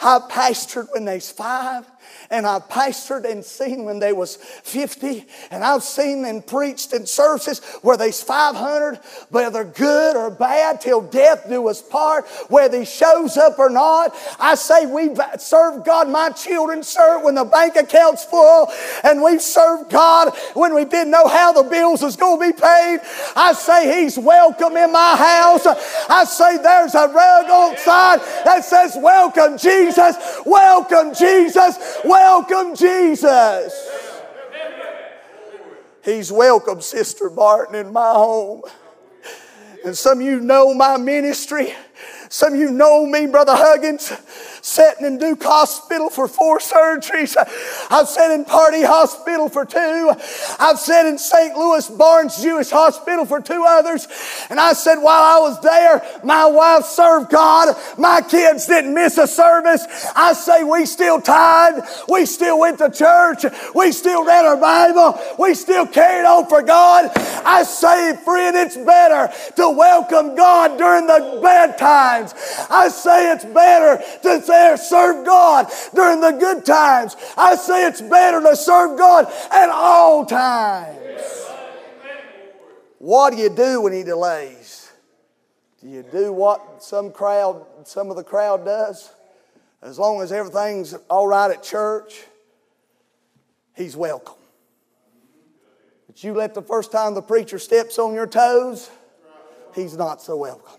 I 0.00 0.20
pastored 0.30 0.88
when 0.92 1.04
they's 1.04 1.30
five 1.30 1.84
and 2.30 2.46
I 2.46 2.58
pastored 2.58 3.30
and 3.30 3.44
seen 3.44 3.84
when 3.84 3.98
they 3.98 4.12
was 4.12 4.36
50, 4.36 5.24
and 5.50 5.64
I've 5.64 5.82
seen 5.82 6.24
and 6.24 6.46
preached 6.46 6.92
in 6.92 7.06
services 7.06 7.60
where 7.82 7.96
they's 7.96 8.22
500, 8.22 8.96
whether 9.30 9.64
good 9.64 10.16
or 10.16 10.30
bad, 10.30 10.80
till 10.80 11.02
death 11.02 11.48
do 11.48 11.68
us 11.68 11.82
part, 11.82 12.26
whether 12.48 12.80
he 12.80 12.84
shows 12.84 13.36
up 13.36 13.58
or 13.58 13.70
not. 13.70 14.14
I 14.40 14.54
say 14.54 14.86
we've 14.86 15.18
served 15.38 15.84
God, 15.84 16.08
my 16.08 16.30
children 16.30 16.82
serve 16.82 17.22
when 17.22 17.34
the 17.34 17.44
bank 17.44 17.76
account's 17.76 18.24
full, 18.24 18.68
and 19.04 19.22
we've 19.22 19.42
served 19.42 19.90
God 19.90 20.36
when 20.54 20.74
we 20.74 20.84
didn't 20.84 21.10
know 21.10 21.28
how 21.28 21.52
the 21.52 21.62
bills 21.62 22.02
was 22.02 22.16
going 22.16 22.40
to 22.40 22.56
be 22.56 22.60
paid. 22.60 22.98
I 23.36 23.52
say 23.52 24.02
he's 24.02 24.18
welcome 24.18 24.76
in 24.76 24.92
my 24.92 25.16
house. 25.16 25.66
I 26.08 26.24
say 26.24 26.58
there's 26.58 26.94
a 26.94 27.08
rug 27.08 27.46
outside 27.46 28.20
that 28.44 28.64
says, 28.64 28.96
Welcome, 28.96 29.58
Jesus, 29.58 29.85
welcome, 30.44 31.14
Jesus, 31.14 31.98
welcome 32.04 32.74
Jesus. 32.74 33.72
He's 36.04 36.30
welcome, 36.30 36.80
Sister 36.80 37.28
Barton, 37.28 37.74
in 37.74 37.92
my 37.92 38.12
home. 38.12 38.62
And 39.84 39.96
some 39.96 40.20
of 40.20 40.24
you 40.24 40.40
know 40.40 40.72
my 40.72 40.96
ministry. 40.96 41.74
Some 42.28 42.54
of 42.54 42.60
you 42.60 42.70
know 42.70 43.06
me, 43.06 43.26
Brother 43.26 43.54
Huggins 43.54 44.12
sitting 44.66 45.06
in 45.06 45.16
Duke 45.16 45.42
Hospital 45.44 46.10
for 46.10 46.26
four 46.26 46.58
surgeries. 46.58 47.36
I've 47.88 48.08
sat 48.08 48.32
in 48.32 48.44
Pardee 48.44 48.82
Hospital 48.82 49.48
for 49.48 49.64
two. 49.64 50.12
I've 50.58 50.78
sat 50.78 51.06
in 51.06 51.18
St. 51.18 51.56
Louis 51.56 51.88
Barnes 51.90 52.42
Jewish 52.42 52.70
Hospital 52.70 53.24
for 53.24 53.40
two 53.40 53.64
others. 53.66 54.08
And 54.50 54.58
I 54.58 54.72
said, 54.72 54.96
while 54.96 55.22
I 55.22 55.38
was 55.38 55.60
there, 55.60 56.02
my 56.24 56.46
wife 56.46 56.84
served 56.84 57.30
God. 57.30 57.76
My 57.96 58.20
kids 58.20 58.66
didn't 58.66 58.92
miss 58.92 59.18
a 59.18 59.28
service. 59.28 59.86
I 60.16 60.32
say, 60.32 60.64
we 60.64 60.84
still 60.84 61.20
tied. 61.20 61.82
We 62.08 62.26
still 62.26 62.58
went 62.58 62.78
to 62.78 62.90
church. 62.90 63.44
We 63.74 63.92
still 63.92 64.24
read 64.24 64.44
our 64.44 64.56
Bible. 64.56 65.20
We 65.38 65.54
still 65.54 65.86
carried 65.86 66.26
on 66.26 66.48
for 66.48 66.62
God. 66.62 67.12
I 67.14 67.62
say, 67.62 68.16
friend, 68.24 68.56
it's 68.56 68.76
better 68.76 69.32
to 69.56 69.70
welcome 69.70 70.34
God 70.34 70.76
during 70.76 71.06
the 71.06 71.38
bad 71.40 71.78
times. 71.86 72.34
I 72.68 72.88
say 72.88 73.32
it's 73.32 73.44
better 73.44 74.02
to 74.22 74.78
serve 74.78 75.24
God 75.24 75.66
during 75.94 76.20
the 76.20 76.32
good 76.32 76.64
times. 76.64 77.16
I 77.36 77.54
say 77.54 77.86
it's 77.86 78.00
better 78.00 78.40
to 78.40 78.56
serve 78.56 78.98
God 78.98 79.26
at 79.52 79.68
all 79.68 80.26
times. 80.26 80.98
What 82.98 83.32
do 83.32 83.36
you 83.38 83.50
do 83.50 83.82
when 83.82 83.92
He 83.92 84.02
delays? 84.02 84.90
Do 85.80 85.88
you 85.88 86.02
do 86.02 86.32
what 86.32 86.82
some 86.82 87.12
crowd, 87.12 87.64
some 87.84 88.10
of 88.10 88.16
the 88.16 88.24
crowd 88.24 88.64
does? 88.64 89.12
As 89.82 89.98
long 89.98 90.20
as 90.22 90.32
everything's 90.32 90.94
all 91.08 91.28
right 91.28 91.50
at 91.50 91.62
church, 91.62 92.24
He's 93.76 93.94
welcome. 93.94 94.34
But 96.06 96.24
you 96.24 96.32
let 96.32 96.54
the 96.54 96.62
first 96.62 96.90
time 96.90 97.14
the 97.14 97.22
preacher 97.22 97.58
steps 97.58 97.98
on 97.98 98.14
your 98.14 98.26
toes, 98.26 98.90
He's 99.74 99.96
not 99.96 100.20
so 100.20 100.36
welcome. 100.36 100.75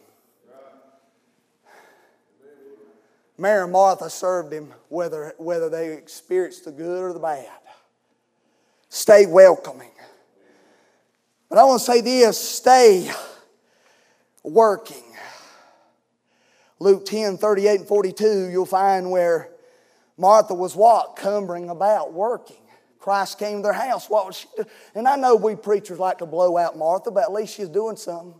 Mary 3.37 3.63
and 3.63 3.71
Martha 3.71 4.09
served 4.09 4.51
him 4.51 4.73
whether, 4.89 5.33
whether 5.37 5.69
they 5.69 5.93
experienced 5.93 6.65
the 6.65 6.71
good 6.71 7.03
or 7.03 7.13
the 7.13 7.19
bad. 7.19 7.47
Stay 8.89 9.25
welcoming. 9.25 9.91
But 11.49 11.59
I 11.59 11.63
want 11.63 11.79
to 11.79 11.85
say 11.85 12.01
this 12.01 12.39
stay 12.39 13.11
working. 14.43 15.03
Luke 16.79 17.05
10 17.05 17.37
38 17.37 17.79
and 17.79 17.87
42, 17.87 18.49
you'll 18.49 18.65
find 18.65 19.11
where 19.11 19.49
Martha 20.17 20.53
was 20.53 20.75
what? 20.75 21.15
Cumbering 21.15 21.69
about, 21.69 22.13
working. 22.13 22.57
Christ 22.99 23.39
came 23.39 23.57
to 23.57 23.63
their 23.63 23.73
house. 23.73 24.09
What 24.09 24.25
was 24.25 24.35
she 24.35 24.47
doing? 24.55 24.67
And 24.95 25.07
I 25.07 25.15
know 25.15 25.35
we 25.35 25.55
preachers 25.55 25.99
like 25.99 26.17
to 26.17 26.25
blow 26.25 26.57
out 26.57 26.77
Martha, 26.77 27.11
but 27.11 27.23
at 27.23 27.31
least 27.31 27.55
she's 27.55 27.69
doing 27.69 27.95
something. 27.95 28.33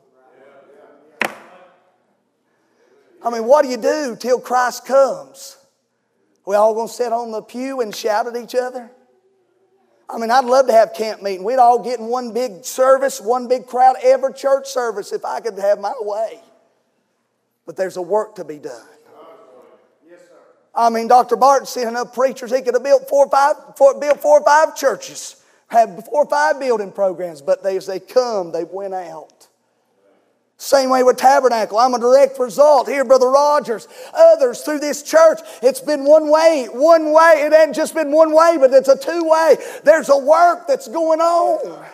I 3.23 3.29
mean, 3.29 3.45
what 3.45 3.63
do 3.63 3.69
you 3.69 3.77
do 3.77 4.15
till 4.19 4.39
Christ 4.39 4.85
comes? 4.85 5.57
We 6.45 6.55
all 6.55 6.73
gonna 6.73 6.87
sit 6.87 7.11
on 7.11 7.31
the 7.31 7.41
pew 7.41 7.81
and 7.81 7.93
shout 7.93 8.27
at 8.27 8.35
each 8.35 8.55
other? 8.55 8.89
I 10.09 10.17
mean, 10.17 10.31
I'd 10.31 10.45
love 10.45 10.67
to 10.67 10.73
have 10.73 10.93
camp 10.93 11.21
meeting. 11.21 11.43
We'd 11.43 11.57
all 11.57 11.83
get 11.83 11.99
in 11.99 12.05
one 12.05 12.31
big 12.31 12.63
service, 12.63 13.19
one 13.19 13.47
big 13.47 13.67
crowd, 13.67 13.97
every 14.01 14.33
church 14.33 14.67
service 14.67 15.11
if 15.11 15.25
I 15.25 15.41
could 15.41 15.59
have 15.59 15.79
my 15.79 15.93
way. 15.99 16.39
But 17.65 17.75
there's 17.75 17.97
a 17.97 18.01
work 18.01 18.35
to 18.35 18.45
be 18.45 18.59
done. 18.59 18.85
I 20.73 20.91
mean, 20.91 21.07
Dr. 21.07 21.35
Barton 21.35 21.65
sent 21.65 21.89
enough 21.89 22.13
preachers, 22.13 22.55
he 22.55 22.61
could 22.61 22.75
have 22.75 22.83
built 22.83 23.09
four 23.09 23.25
or 23.25 23.29
five, 23.29 23.55
four, 23.75 23.99
built 23.99 24.21
four 24.21 24.39
or 24.39 24.45
five 24.45 24.75
churches, 24.75 25.43
had 25.67 26.05
four 26.05 26.23
or 26.23 26.29
five 26.29 26.59
building 26.59 26.91
programs, 26.91 27.41
but 27.41 27.63
they, 27.63 27.75
as 27.77 27.87
they 27.87 27.99
come, 27.99 28.51
they 28.51 28.63
went 28.63 28.93
out. 28.93 29.47
Same 30.57 30.89
way 30.89 31.03
with 31.03 31.17
Tabernacle. 31.17 31.77
I'm 31.77 31.93
a 31.93 31.99
direct 31.99 32.39
result. 32.39 32.87
Here, 32.87 33.05
Brother 33.05 33.29
Rogers, 33.29 33.87
others 34.11 34.61
through 34.61 34.79
this 34.79 35.03
church, 35.03 35.39
it's 35.61 35.79
been 35.79 36.03
one 36.03 36.31
way, 36.31 36.67
one 36.71 37.13
way. 37.13 37.43
It 37.45 37.53
hasn't 37.53 37.75
just 37.75 37.93
been 37.93 38.11
one 38.11 38.33
way, 38.33 38.57
but 38.59 38.73
it's 38.73 38.89
a 38.89 38.97
two 38.97 39.29
way. 39.29 39.57
There's 39.83 40.09
a 40.09 40.17
work 40.17 40.67
that's 40.67 40.87
going 40.87 41.21
on. 41.21 41.85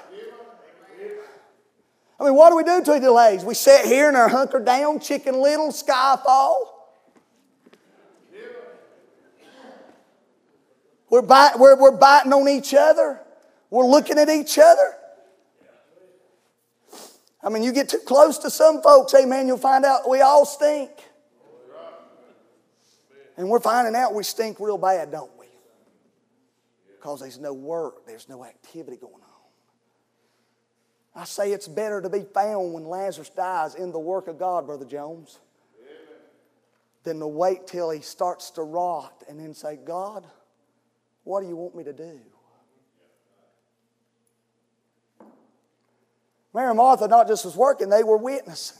I 2.19 2.23
mean, 2.23 2.35
what 2.35 2.51
do 2.51 2.55
we 2.55 2.63
do 2.63 2.81
to 2.81 2.99
delays? 3.01 3.43
We 3.43 3.53
sit 3.53 3.85
here 3.85 4.07
and 4.07 4.15
our 4.15 4.29
hunkered 4.29 4.63
down, 4.63 5.01
chicken 5.01 5.41
little, 5.41 5.69
skyfall. 5.69 6.55
We're, 11.09 11.21
bite, 11.21 11.59
we're, 11.59 11.75
we're 11.75 11.91
biting 11.91 12.31
on 12.31 12.47
each 12.47 12.73
other. 12.73 13.19
We're 13.69 13.85
looking 13.85 14.17
at 14.17 14.29
each 14.29 14.57
other. 14.57 14.95
I 17.43 17.49
mean, 17.49 17.63
you 17.63 17.73
get 17.73 17.89
too 17.89 17.99
close 17.99 18.37
to 18.39 18.49
some 18.49 18.81
folks, 18.81 19.13
amen, 19.13 19.47
you'll 19.47 19.57
find 19.57 19.83
out 19.83 20.09
we 20.09 20.21
all 20.21 20.45
stink. 20.45 20.91
And 23.35 23.49
we're 23.49 23.59
finding 23.59 23.95
out 23.95 24.13
we 24.13 24.23
stink 24.23 24.59
real 24.59 24.77
bad, 24.77 25.11
don't 25.11 25.31
we? 25.39 25.47
Because 26.95 27.19
there's 27.19 27.39
no 27.39 27.51
work, 27.51 28.05
there's 28.05 28.29
no 28.29 28.45
activity 28.45 28.97
going 28.97 29.13
on. 29.15 29.19
I 31.15 31.25
say 31.25 31.51
it's 31.51 31.67
better 31.67 32.01
to 32.01 32.09
be 32.09 32.21
found 32.21 32.73
when 32.73 32.85
Lazarus 32.85 33.29
dies 33.29 33.75
in 33.75 33.91
the 33.91 33.99
work 33.99 34.27
of 34.27 34.39
God, 34.39 34.65
Brother 34.65 34.85
Jones, 34.85 35.39
than 37.03 37.19
to 37.19 37.27
wait 37.27 37.67
till 37.67 37.89
he 37.89 38.01
starts 38.01 38.51
to 38.51 38.63
rot 38.63 39.23
and 39.27 39.39
then 39.39 39.53
say, 39.53 39.77
God, 39.83 40.25
what 41.23 41.41
do 41.41 41.47
you 41.47 41.55
want 41.55 41.75
me 41.75 41.83
to 41.83 41.93
do? 41.93 42.19
Mary 46.53 46.67
and 46.67 46.77
Martha 46.77 47.07
not 47.07 47.27
just 47.27 47.45
was 47.45 47.55
working, 47.55 47.89
they 47.89 48.03
were 48.03 48.17
witnessing. 48.17 48.77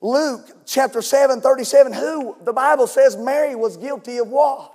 Luke 0.00 0.50
chapter 0.66 1.00
7, 1.00 1.40
37, 1.40 1.92
who 1.92 2.36
the 2.44 2.52
Bible 2.52 2.86
says 2.86 3.16
Mary 3.16 3.54
was 3.54 3.76
guilty 3.76 4.18
of 4.18 4.28
what? 4.28 4.70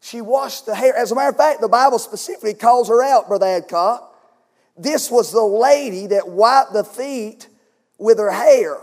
She 0.00 0.20
washed 0.20 0.66
the 0.66 0.74
hair. 0.74 0.96
As 0.96 1.12
a 1.12 1.14
matter 1.14 1.30
of 1.30 1.36
fact, 1.36 1.60
the 1.60 1.68
Bible 1.68 1.98
specifically 1.98 2.54
calls 2.54 2.88
her 2.88 3.02
out, 3.02 3.28
Brother 3.28 3.46
Adcock. 3.46 4.14
This 4.76 5.10
was 5.10 5.32
the 5.32 5.42
lady 5.42 6.06
that 6.08 6.28
wiped 6.28 6.72
the 6.72 6.84
feet 6.84 7.48
with 7.98 8.18
her 8.18 8.30
hair, 8.30 8.76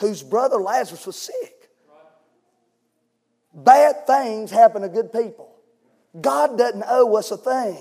whose 0.00 0.22
brother 0.22 0.56
Lazarus 0.56 1.06
was 1.06 1.16
sick. 1.16 1.70
Bad 3.54 4.06
things 4.06 4.50
happen 4.50 4.82
to 4.82 4.88
good 4.88 5.12
people. 5.12 5.54
God 6.20 6.58
doesn't 6.58 6.84
owe 6.86 7.16
us 7.16 7.30
a 7.30 7.36
thing. 7.36 7.78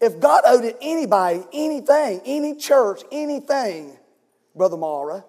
If 0.00 0.20
God 0.20 0.42
owed 0.44 0.64
it 0.64 0.76
anybody, 0.80 1.42
anything, 1.52 2.20
any 2.24 2.54
church, 2.56 3.02
anything, 3.10 3.96
Brother 4.54 4.76
Mara, 4.76 5.24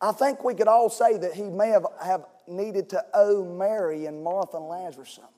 I 0.00 0.12
think 0.12 0.44
we 0.44 0.54
could 0.54 0.68
all 0.68 0.90
say 0.90 1.18
that 1.18 1.34
he 1.34 1.42
may 1.42 1.68
have, 1.70 1.86
have 2.00 2.24
needed 2.46 2.90
to 2.90 3.04
owe 3.12 3.44
Mary 3.44 4.06
and 4.06 4.22
Martha 4.22 4.58
and 4.58 4.66
Lazarus 4.66 5.10
something. 5.10 5.32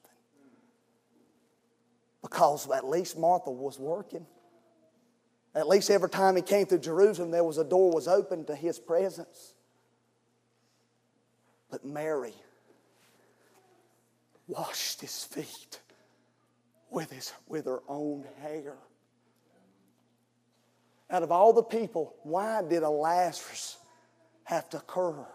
Because 2.22 2.70
at 2.70 2.86
least 2.86 3.18
Martha 3.18 3.50
was 3.50 3.78
working. 3.78 4.26
At 5.54 5.66
least 5.66 5.90
every 5.90 6.10
time 6.10 6.36
he 6.36 6.42
came 6.42 6.66
through 6.66 6.80
Jerusalem, 6.80 7.30
there 7.30 7.42
was 7.42 7.56
a 7.56 7.64
door 7.64 7.90
was 7.90 8.06
open 8.06 8.44
to 8.44 8.54
his 8.54 8.78
presence. 8.78 9.54
But 11.70 11.84
Mary 11.84 12.34
washed 14.46 15.00
his 15.00 15.24
feet 15.24 15.80
with, 16.91 17.11
his, 17.11 17.32
with 17.49 17.66
her 17.66 17.80
own 17.88 18.24
hair. 18.43 18.74
Out 21.11 21.22
of 21.22 21.32
all 21.32 21.53
the 21.53 21.62
people, 21.62 22.14
why 22.22 22.62
did 22.62 22.82
a 22.82 22.91
Lazarus 22.91 23.78
have 24.45 24.68
to 24.70 24.78
occur? 24.78 25.26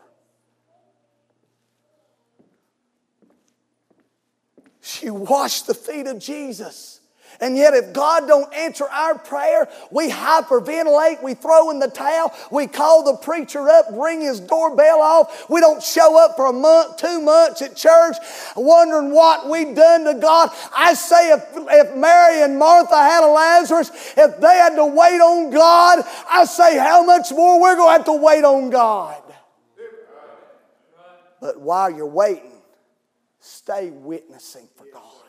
She 4.82 5.10
washed 5.10 5.68
the 5.68 5.74
feet 5.74 6.08
of 6.08 6.20
Jesus. 6.20 7.02
And 7.42 7.58
yet, 7.58 7.74
if 7.74 7.94
God 7.94 8.28
don't 8.28 8.54
answer 8.54 8.86
our 8.86 9.18
prayer, 9.18 9.68
we 9.92 10.10
hyperventilate, 10.10 11.22
we 11.24 11.34
throw 11.34 11.72
in 11.72 11.80
the 11.80 11.88
towel, 11.88 12.34
we 12.52 12.68
call 12.68 13.04
the 13.04 13.18
preacher 13.18 13.68
up, 13.70 13.88
ring 13.92 14.22
his 14.22 14.40
doorbell 14.40 15.02
off. 15.02 15.50
We 15.50 15.60
don't 15.60 15.82
show 15.82 16.24
up 16.24 16.36
for 16.36 16.48
a 16.48 16.54
month, 16.54 16.98
two 16.98 17.22
months 17.22 17.62
at 17.62 17.76
church, 17.76 18.16
wondering 18.56 19.12
what 19.12 19.50
we've 19.50 19.76
done 19.76 20.06
to 20.06 20.14
God. 20.16 20.50
I 20.76 20.94
say, 20.94 21.32
if, 21.32 21.44
if 21.56 21.96
Mary 21.96 22.44
and 22.44 22.58
Martha 22.58 22.96
had 22.96 23.24
a 23.24 23.32
Lazarus, 23.32 23.92
if 24.18 24.40
they 24.40 24.56
had 24.56 24.76
to 24.76 24.86
wait 24.86 25.20
on 25.20 25.52
God, 25.52 26.04
I 26.30 26.46
say, 26.46 26.78
how 26.78 27.04
much 27.04 27.32
more 27.32 27.62
we're 27.62 27.76
going 27.76 27.88
to 27.88 27.92
have 27.92 28.06
to 28.06 28.14
wait 28.14 28.44
on 28.44 28.70
God. 28.70 29.22
But 31.42 31.60
while 31.60 31.92
you're 31.92 32.08
waiting, 32.08 32.62
stay 33.40 33.92
witnessing 33.92 34.68
for 34.76 34.86
God. 34.92 35.25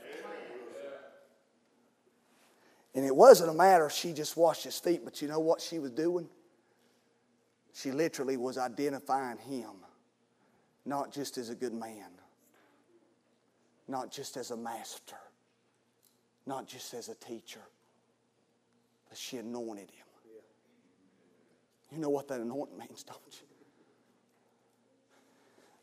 And 2.96 3.04
it 3.04 3.14
wasn't 3.14 3.50
a 3.50 3.54
matter 3.54 3.90
she 3.90 4.14
just 4.14 4.38
washed 4.38 4.64
his 4.64 4.78
feet, 4.78 5.02
but 5.04 5.20
you 5.20 5.28
know 5.28 5.38
what 5.38 5.60
she 5.60 5.78
was 5.78 5.90
doing? 5.90 6.26
She 7.74 7.92
literally 7.92 8.38
was 8.38 8.56
identifying 8.56 9.36
him, 9.36 9.72
not 10.86 11.12
just 11.12 11.36
as 11.36 11.50
a 11.50 11.54
good 11.54 11.74
man, 11.74 12.08
not 13.86 14.10
just 14.10 14.38
as 14.38 14.50
a 14.50 14.56
master, 14.56 15.18
not 16.46 16.66
just 16.66 16.94
as 16.94 17.10
a 17.10 17.14
teacher, 17.14 17.60
but 19.10 19.18
she 19.18 19.36
anointed 19.36 19.90
him. 19.90 20.06
You 21.92 21.98
know 21.98 22.08
what 22.08 22.28
that 22.28 22.40
anointing 22.40 22.78
means, 22.78 23.02
don't 23.02 23.20
you? 23.28 23.46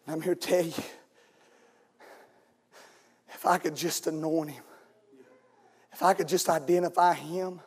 I'm 0.08 0.20
here 0.20 0.34
to 0.34 0.48
tell 0.48 0.66
you 0.66 0.84
if 3.30 3.46
I 3.46 3.60
could 3.60 3.76
just 3.76 4.08
anoint 4.08 4.50
him, 4.50 4.64
if 5.94 6.02
I 6.04 6.14
could 6.14 6.28
just 6.28 6.50
identify 6.50 7.14
him. 7.14 7.62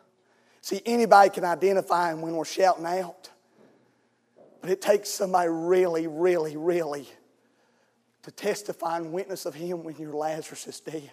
See, 0.61 0.83
anybody 0.85 1.31
can 1.31 1.45
identify 1.45 2.13
him 2.13 2.23
when 2.23 2.35
we're 2.35 2.45
shouting 2.45 2.85
out. 2.85 3.31
But 4.61 4.71
it 4.71 4.83
takes 4.83 5.09
somebody 5.09 5.49
really, 5.49 6.09
really, 6.09 6.57
really 6.57 7.09
to 8.23 8.33
testify 8.33 8.97
and 8.97 9.13
witness 9.13 9.47
of 9.47 9.55
him 9.55 9.85
when 9.85 9.97
your 9.97 10.13
Lazarus 10.13 10.67
is 10.67 10.81
dead. 10.81 11.11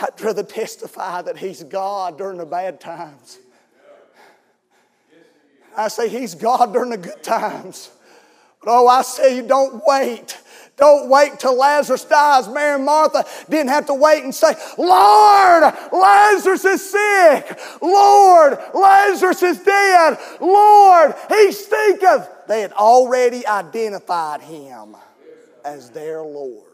I'd 0.00 0.20
rather 0.20 0.42
testify 0.42 1.22
that 1.22 1.36
he's 1.36 1.62
God 1.62 2.16
during 2.16 2.38
the 2.38 2.46
bad 2.46 2.80
times. 2.80 3.38
I 5.76 5.88
say 5.88 6.08
he's 6.08 6.34
God 6.34 6.72
during 6.72 6.90
the 6.90 6.96
good 6.96 7.22
times. 7.22 7.90
But 8.62 8.70
oh, 8.70 8.88
I 8.88 9.02
say 9.02 9.36
you 9.36 9.46
don't 9.46 9.82
wait 9.86 10.38
don't 10.76 11.08
wait 11.08 11.38
till 11.38 11.56
Lazarus 11.56 12.04
dies. 12.04 12.48
Mary 12.48 12.74
and 12.74 12.84
Martha 12.84 13.24
didn't 13.48 13.70
have 13.70 13.86
to 13.86 13.94
wait 13.94 14.24
and 14.24 14.34
say, 14.34 14.54
Lord, 14.76 15.74
Lazarus 15.90 16.64
is 16.66 16.90
sick. 16.90 17.58
Lord, 17.80 18.58
Lazarus 18.74 19.42
is 19.42 19.58
dead. 19.60 20.18
Lord, 20.40 21.14
he 21.30 21.50
stinketh. 21.52 22.28
They 22.46 22.60
had 22.60 22.72
already 22.72 23.46
identified 23.46 24.42
him 24.42 24.96
as 25.64 25.90
their 25.90 26.20
Lord. 26.20 26.64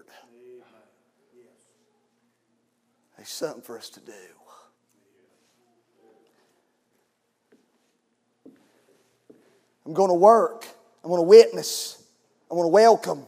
There's 3.16 3.28
something 3.28 3.62
for 3.62 3.78
us 3.78 3.88
to 3.90 4.00
do. 4.00 4.12
I'm 9.86 9.94
going 9.94 10.08
to 10.08 10.14
work. 10.14 10.66
I'm 11.04 11.10
going 11.10 11.20
to 11.20 11.28
witness. 11.28 12.02
I'm 12.50 12.56
going 12.56 12.66
to 12.68 12.72
welcome. 12.72 13.26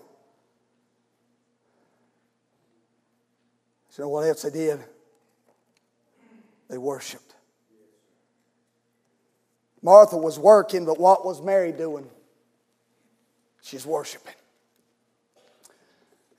You 3.99 4.05
know 4.05 4.09
what 4.09 4.26
else 4.26 4.42
they 4.42 4.51
did? 4.51 4.80
They 6.68 6.78
worshiped. 6.78 7.34
Martha 9.82 10.16
was 10.16 10.38
working, 10.38 10.86
but 10.86 10.99
what 10.99 11.26
was 11.26 11.42
Mary 11.42 11.70
doing? 11.70 12.09
She's 13.62 13.84
worshiping. 13.84 14.34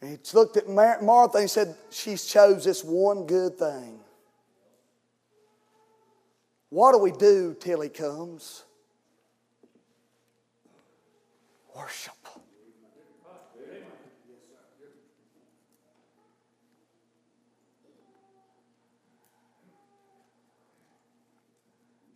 And 0.02 0.12
he 0.12 0.38
looked 0.38 0.58
at 0.58 0.68
Martha 0.68 1.38
and 1.38 1.50
said, 1.50 1.76
She's 1.90 2.26
chose 2.26 2.66
this 2.66 2.84
one 2.84 3.26
good 3.26 3.58
thing. 3.58 4.00
What 6.70 6.92
do 6.92 6.98
we 6.98 7.12
do 7.12 7.56
till 7.60 7.82
he 7.82 7.90
comes? 7.90 8.64
Worship. 11.76 12.15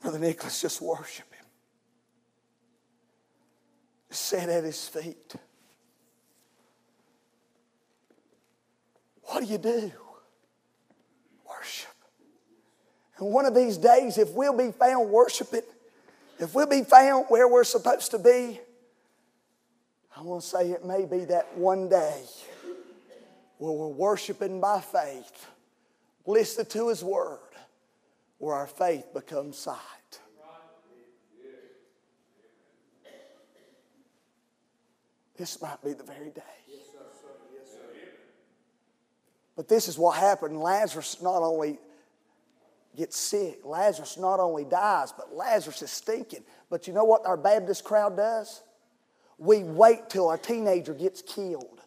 Brother 0.09 0.25
Nicholas, 0.25 0.59
just 0.59 0.81
worship 0.81 1.31
Him. 1.31 1.45
Just 4.09 4.25
sit 4.25 4.49
at 4.49 4.63
His 4.63 4.87
feet. 4.87 5.35
What 9.21 9.41
do 9.41 9.45
you 9.45 9.59
do? 9.59 9.91
Worship. 11.47 11.93
And 13.19 13.31
one 13.31 13.45
of 13.45 13.53
these 13.53 13.77
days, 13.77 14.17
if 14.17 14.31
we'll 14.31 14.57
be 14.57 14.71
found 14.71 15.11
worshiping, 15.11 15.61
if 16.39 16.55
we'll 16.55 16.65
be 16.65 16.83
found 16.83 17.25
where 17.27 17.47
we're 17.47 17.63
supposed 17.63 18.09
to 18.09 18.17
be, 18.17 18.59
I 20.17 20.23
want 20.23 20.41
to 20.41 20.47
say 20.47 20.71
it 20.71 20.83
may 20.83 21.05
be 21.05 21.25
that 21.25 21.55
one 21.55 21.87
day 21.87 22.23
where 23.59 23.73
we're 23.73 23.87
worshiping 23.89 24.59
by 24.59 24.81
faith, 24.81 25.45
listening 26.25 26.65
to 26.65 26.89
His 26.89 27.03
Word, 27.03 27.37
where 28.39 28.55
our 28.55 28.65
faith 28.65 29.13
becomes 29.13 29.55
sight. 29.55 29.98
This 35.39 35.61
might 35.61 35.81
be 35.81 35.93
the 35.93 36.03
very 36.03 36.31
day. 36.31 36.41
But 39.55 39.69
this 39.69 39.87
is 39.87 39.97
what 39.97 40.17
happened. 40.17 40.59
Lazarus 40.59 41.21
not 41.21 41.41
only 41.41 41.79
gets 42.97 43.17
sick, 43.17 43.61
Lazarus 43.63 44.17
not 44.17 44.41
only 44.41 44.65
dies, 44.65 45.13
but 45.13 45.33
Lazarus 45.33 45.81
is 45.81 45.91
stinking. 45.91 46.43
But 46.69 46.87
you 46.87 46.93
know 46.93 47.05
what 47.05 47.25
our 47.25 47.37
Baptist 47.37 47.85
crowd 47.85 48.17
does? 48.17 48.63
We 49.37 49.63
wait 49.63 50.09
till 50.09 50.27
our 50.27 50.37
teenager 50.37 50.93
gets 50.93 51.21
killed. 51.21 51.79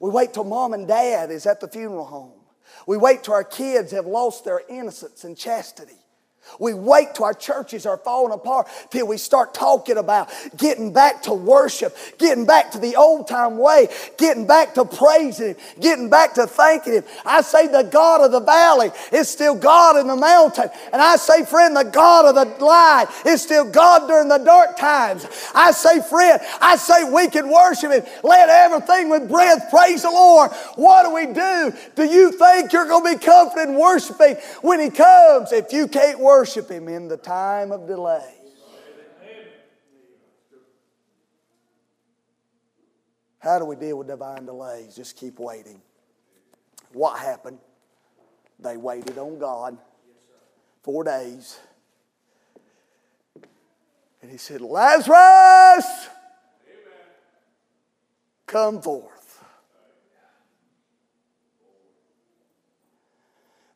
We 0.00 0.08
wait 0.08 0.32
till 0.32 0.44
mom 0.44 0.72
and 0.72 0.88
dad 0.88 1.30
is 1.30 1.44
at 1.44 1.60
the 1.60 1.68
funeral 1.68 2.06
home. 2.06 2.40
We 2.86 2.96
wait 2.96 3.22
till 3.22 3.34
our 3.34 3.44
kids 3.44 3.92
have 3.92 4.06
lost 4.06 4.46
their 4.46 4.62
innocence 4.70 5.24
and 5.24 5.36
chastity. 5.36 6.03
We 6.58 6.74
wait 6.74 7.14
till 7.14 7.24
our 7.24 7.34
churches 7.34 7.86
are 7.86 7.96
falling 7.96 8.32
apart 8.32 8.68
till 8.90 9.06
we 9.06 9.16
start 9.16 9.54
talking 9.54 9.96
about 9.96 10.30
getting 10.56 10.92
back 10.92 11.22
to 11.24 11.34
worship, 11.34 11.96
getting 12.18 12.46
back 12.46 12.72
to 12.72 12.78
the 12.78 12.96
old 12.96 13.28
time 13.28 13.58
way, 13.58 13.88
getting 14.18 14.46
back 14.46 14.74
to 14.74 14.84
praising 14.84 15.48
Him, 15.48 15.56
getting 15.80 16.10
back 16.10 16.34
to 16.34 16.46
thanking 16.46 16.94
Him. 16.94 17.04
I 17.24 17.42
say 17.42 17.66
the 17.66 17.82
God 17.82 18.20
of 18.20 18.32
the 18.32 18.40
valley 18.40 18.90
is 19.12 19.28
still 19.28 19.54
God 19.54 19.96
in 19.96 20.06
the 20.06 20.16
mountain. 20.16 20.68
And 20.92 21.02
I 21.02 21.16
say, 21.16 21.44
friend, 21.44 21.76
the 21.76 21.84
God 21.84 22.26
of 22.26 22.34
the 22.34 22.64
light 22.64 23.06
is 23.26 23.42
still 23.42 23.70
God 23.70 24.06
during 24.06 24.28
the 24.28 24.38
dark 24.38 24.76
times. 24.76 25.26
I 25.54 25.72
say, 25.72 26.00
friend, 26.00 26.40
I 26.60 26.76
say 26.76 27.04
we 27.04 27.28
can 27.28 27.50
worship 27.50 27.92
Him. 27.92 28.04
Let 28.22 28.48
everything 28.48 29.08
with 29.08 29.28
breath 29.28 29.70
praise 29.70 30.02
the 30.02 30.10
Lord. 30.10 30.52
What 30.76 31.04
do 31.04 31.14
we 31.14 31.32
do? 31.32 31.72
Do 31.96 32.04
you 32.04 32.32
think 32.32 32.72
you're 32.72 32.86
going 32.86 33.14
to 33.14 33.18
be 33.18 33.24
confident 33.24 33.70
in 33.70 33.78
worshiping 33.78 34.36
when 34.62 34.80
He 34.80 34.90
comes? 34.90 35.52
If 35.52 35.72
you 35.72 35.88
can't 35.88 36.18
worship, 36.20 36.33
worship 36.34 36.68
Him 36.68 36.88
in 36.88 37.06
the 37.06 37.16
time 37.16 37.70
of 37.70 37.86
delay. 37.86 38.34
How 43.38 43.58
do 43.58 43.66
we 43.66 43.76
deal 43.76 43.98
with 43.98 44.08
divine 44.08 44.46
delays? 44.46 44.96
Just 44.96 45.16
keep 45.16 45.38
waiting. 45.38 45.80
What 46.92 47.18
happened? 47.18 47.58
They 48.58 48.76
waited 48.76 49.18
on 49.18 49.38
God 49.38 49.78
four 50.82 51.04
days. 51.04 51.60
And 54.22 54.30
he 54.30 54.38
said, 54.38 54.60
Lazarus, 54.60 56.08
come 58.46 58.80
forth. 58.80 59.44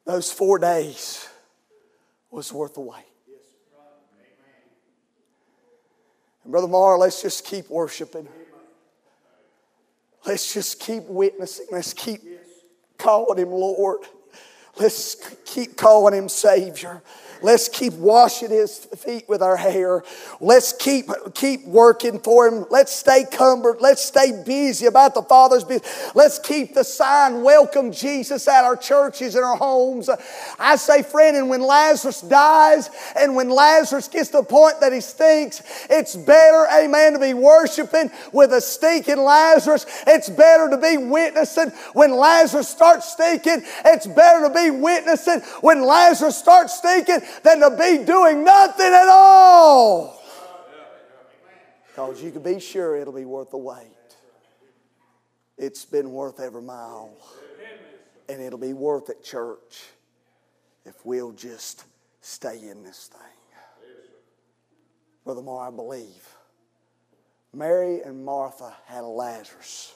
Those 0.07 0.33
four 0.33 0.59
days 0.59 1.29
was 2.31 2.53
worth 2.53 2.75
the 2.75 2.81
wait. 2.81 3.05
And 6.45 6.53
Brother 6.53 6.69
Marr, 6.69 6.99
let's 6.99 7.23
just 7.23 7.45
keep 7.45 7.69
worshiping. 7.69 8.29
Let's 10.27 10.53
just 10.53 10.81
keep 10.81 11.05
witnessing. 11.05 11.67
Let's 11.71 11.93
keep 11.93 12.21
calling 12.99 13.39
Him 13.39 13.51
Lord. 13.51 14.01
Let's 14.79 15.17
keep 15.45 15.77
calling 15.77 16.15
Him 16.15 16.29
Savior. 16.29 17.03
Let's 17.43 17.69
keep 17.69 17.93
washing 17.95 18.51
his 18.51 18.79
feet 18.97 19.29
with 19.29 19.43
our 19.43 19.57
hair. 19.57 20.03
Let's 20.41 20.73
keep, 20.73 21.07
keep 21.35 21.65
working 21.65 22.19
for 22.19 22.49
him. 22.49 22.67
Let's 22.71 22.93
stay 22.93 23.25
cumbered. 23.31 23.81
Let's 23.81 24.03
stay 24.03 24.43
busy 24.45 24.87
about 24.87 25.15
the 25.15 25.23
Father's 25.23 25.65
business. 25.65 26.13
Let's 26.15 26.39
keep 26.39 26.75
the 26.75 26.83
sign, 26.83 27.43
welcome 27.43 27.93
Jesus 27.93 28.49
at 28.49 28.65
our 28.65 28.77
churches 28.77 29.35
and 29.35 29.45
our 29.45 29.57
homes. 29.57 30.11
I 30.59 30.77
say, 30.77 31.03
friend, 31.03 31.37
and 31.37 31.49
when 31.49 31.61
Lazarus 31.61 32.23
dies 32.23 32.91
and 33.17 33.37
when 33.37 33.51
Lazarus 33.51 34.09
gets 34.09 34.31
to 34.31 34.39
the 34.39 34.45
point 34.45 34.81
that 34.81 34.93
he 34.93 35.01
stinks, 35.01 35.63
it's 35.89 36.17
better, 36.17 36.67
amen, 36.73 37.13
to 37.13 37.19
be 37.21 37.35
worshiping 37.35 38.11
with 38.33 38.53
a 38.53 38.61
stinking 38.61 39.19
Lazarus. 39.19 39.87
It's 40.07 40.29
better 40.29 40.71
to 40.71 40.79
be 40.79 40.97
witnessing 40.97 41.71
when 41.93 42.13
Lazarus 42.13 42.69
starts 42.69 43.13
stinking. 43.13 43.63
It's 43.85 44.07
better 44.07 44.49
to 44.49 44.55
be 44.55 44.71
witnessing 44.71 45.41
when 45.61 45.83
Lazarus 45.83 46.37
starts 46.37 46.79
stinking 46.79 47.21
than 47.43 47.61
to 47.61 47.71
be 47.71 48.05
doing 48.05 48.45
nothing 48.45 48.87
at 48.87 49.09
all. 49.09 50.21
Because 51.87 52.23
you 52.23 52.31
can 52.31 52.43
be 52.43 52.61
sure 52.61 52.97
it'll 52.97 53.13
be 53.13 53.25
worth 53.25 53.51
the 53.51 53.59
wait. 53.59 53.87
It's 55.57 55.85
been 55.85 56.13
worth 56.13 56.39
every 56.41 56.63
mile. 56.63 57.17
And 58.29 58.41
it'll 58.43 58.59
be 58.59 58.75
worth 58.75 59.09
it, 59.09 59.25
church, 59.25 59.85
if 60.85 60.95
we'll 61.05 61.33
just 61.33 61.85
stay 62.21 62.69
in 62.69 62.85
this 62.85 63.09
thing. 63.09 63.21
Brother 65.25 65.43
Moore, 65.43 65.67
I 65.67 65.71
believe 65.71 66.27
Mary 67.53 68.01
and 68.03 68.25
Martha 68.25 68.75
had 68.87 69.03
a 69.03 69.07
Lazarus. 69.07 69.95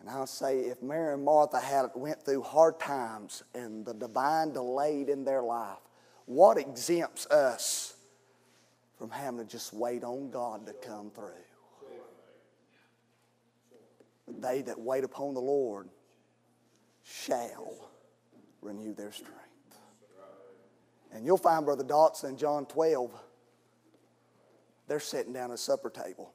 And 0.00 0.08
I'll 0.08 0.26
say, 0.26 0.60
if 0.60 0.80
Mary 0.82 1.14
and 1.14 1.24
Martha 1.24 1.58
had 1.58 1.90
went 1.94 2.22
through 2.24 2.42
hard 2.42 2.78
times 2.78 3.42
and 3.54 3.84
the 3.84 3.94
divine 3.94 4.52
delayed 4.52 5.08
in 5.08 5.24
their 5.24 5.42
life, 5.42 5.78
what 6.26 6.56
exempts 6.56 7.26
us 7.26 7.94
from 8.96 9.10
having 9.10 9.38
to 9.38 9.44
just 9.44 9.72
wait 9.72 10.04
on 10.04 10.30
God 10.30 10.66
to 10.66 10.72
come 10.72 11.10
through? 11.10 11.32
They 14.40 14.62
that 14.62 14.78
wait 14.78 15.04
upon 15.04 15.34
the 15.34 15.40
Lord 15.40 15.88
shall 17.02 17.90
renew 18.60 18.94
their 18.94 19.12
strength. 19.12 19.34
And 21.12 21.24
you'll 21.24 21.38
find 21.38 21.64
Brother 21.64 21.84
Dotson 21.84 22.30
in 22.30 22.36
John 22.36 22.66
12, 22.66 23.10
they're 24.86 25.00
sitting 25.00 25.32
down 25.32 25.50
at 25.50 25.58
supper 25.58 25.90
table. 25.90 26.32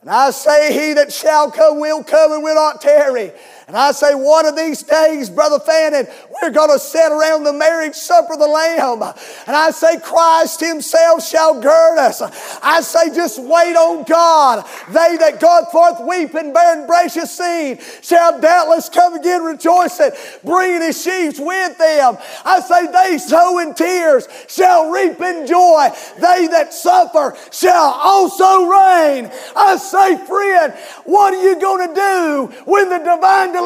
And 0.00 0.10
I 0.10 0.30
say, 0.30 0.72
He 0.72 0.94
that 0.94 1.12
shall 1.12 1.50
come 1.50 1.80
will 1.80 2.04
come 2.04 2.32
and 2.32 2.42
will 2.42 2.54
not 2.54 2.80
tarry. 2.80 3.32
And 3.68 3.76
I 3.76 3.92
say, 3.92 4.14
one 4.14 4.46
of 4.46 4.56
these 4.56 4.82
days, 4.82 5.28
Brother 5.28 5.60
Fannin, 5.60 6.08
we're 6.40 6.48
going 6.48 6.70
to 6.70 6.78
sit 6.78 7.12
around 7.12 7.44
the 7.44 7.52
marriage 7.52 7.94
supper 7.94 8.32
of 8.32 8.38
the 8.38 8.46
Lamb. 8.46 9.02
And 9.46 9.54
I 9.54 9.72
say, 9.72 10.00
Christ 10.00 10.60
Himself 10.60 11.22
shall 11.22 11.60
gird 11.60 11.98
us. 11.98 12.22
I 12.62 12.80
say, 12.80 13.14
just 13.14 13.38
wait 13.38 13.76
on 13.76 14.04
God. 14.04 14.64
They 14.88 15.18
that 15.18 15.38
go 15.38 15.66
forth 15.70 16.00
weeping, 16.00 16.54
bearing 16.54 16.86
precious 16.86 17.36
seed, 17.36 17.82
shall 18.00 18.40
doubtless 18.40 18.88
come 18.88 19.12
again 19.12 19.42
rejoicing, 19.42 20.12
bringing 20.42 20.80
His 20.80 21.02
sheaves 21.02 21.38
with 21.38 21.76
them. 21.76 22.16
I 22.46 22.60
say, 22.60 22.86
they 22.90 23.18
sow 23.18 23.58
in 23.58 23.74
tears 23.74 24.28
shall 24.48 24.90
reap 24.90 25.20
in 25.20 25.46
joy. 25.46 25.90
They 26.14 26.46
that 26.46 26.72
suffer 26.72 27.36
shall 27.52 27.92
also 28.02 28.64
reign. 28.64 29.30
I 29.54 29.76
say, 29.76 30.16
friend, 30.26 30.72
what 31.04 31.34
are 31.34 31.42
you 31.42 31.60
going 31.60 31.88
to 31.88 31.94
do 31.94 32.62
when 32.64 32.88
the 32.88 32.98
divine 32.98 33.57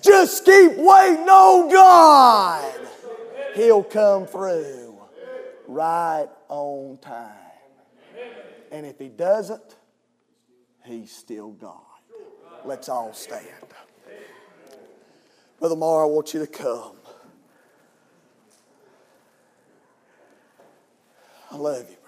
Just 0.00 0.44
keep 0.44 0.72
waiting 0.72 1.28
on 1.28 1.70
God. 1.70 2.74
He'll 3.54 3.84
come 3.84 4.26
through 4.26 4.98
right 5.66 6.28
on 6.48 6.98
time. 6.98 7.30
And 8.70 8.84
if 8.86 8.98
He 8.98 9.08
doesn't, 9.08 9.76
He's 10.84 11.14
still 11.14 11.52
God. 11.52 11.80
Let's 12.64 12.88
all 12.88 13.12
stand. 13.12 13.44
Brother 15.58 15.76
Marr, 15.76 16.02
I 16.02 16.06
want 16.06 16.34
you 16.34 16.40
to 16.40 16.46
come. 16.46 16.96
I 21.50 21.56
love 21.56 21.88
you. 21.88 22.03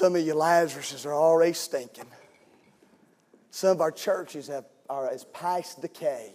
Some 0.00 0.16
of 0.16 0.22
you 0.22 0.32
Lazaruses 0.32 1.04
are 1.04 1.12
already 1.12 1.52
stinking. 1.52 2.06
Some 3.50 3.72
of 3.72 3.82
our 3.82 3.90
churches 3.92 4.46
have, 4.46 4.64
are 4.88 5.10
as 5.10 5.24
past 5.24 5.82
decay. 5.82 6.32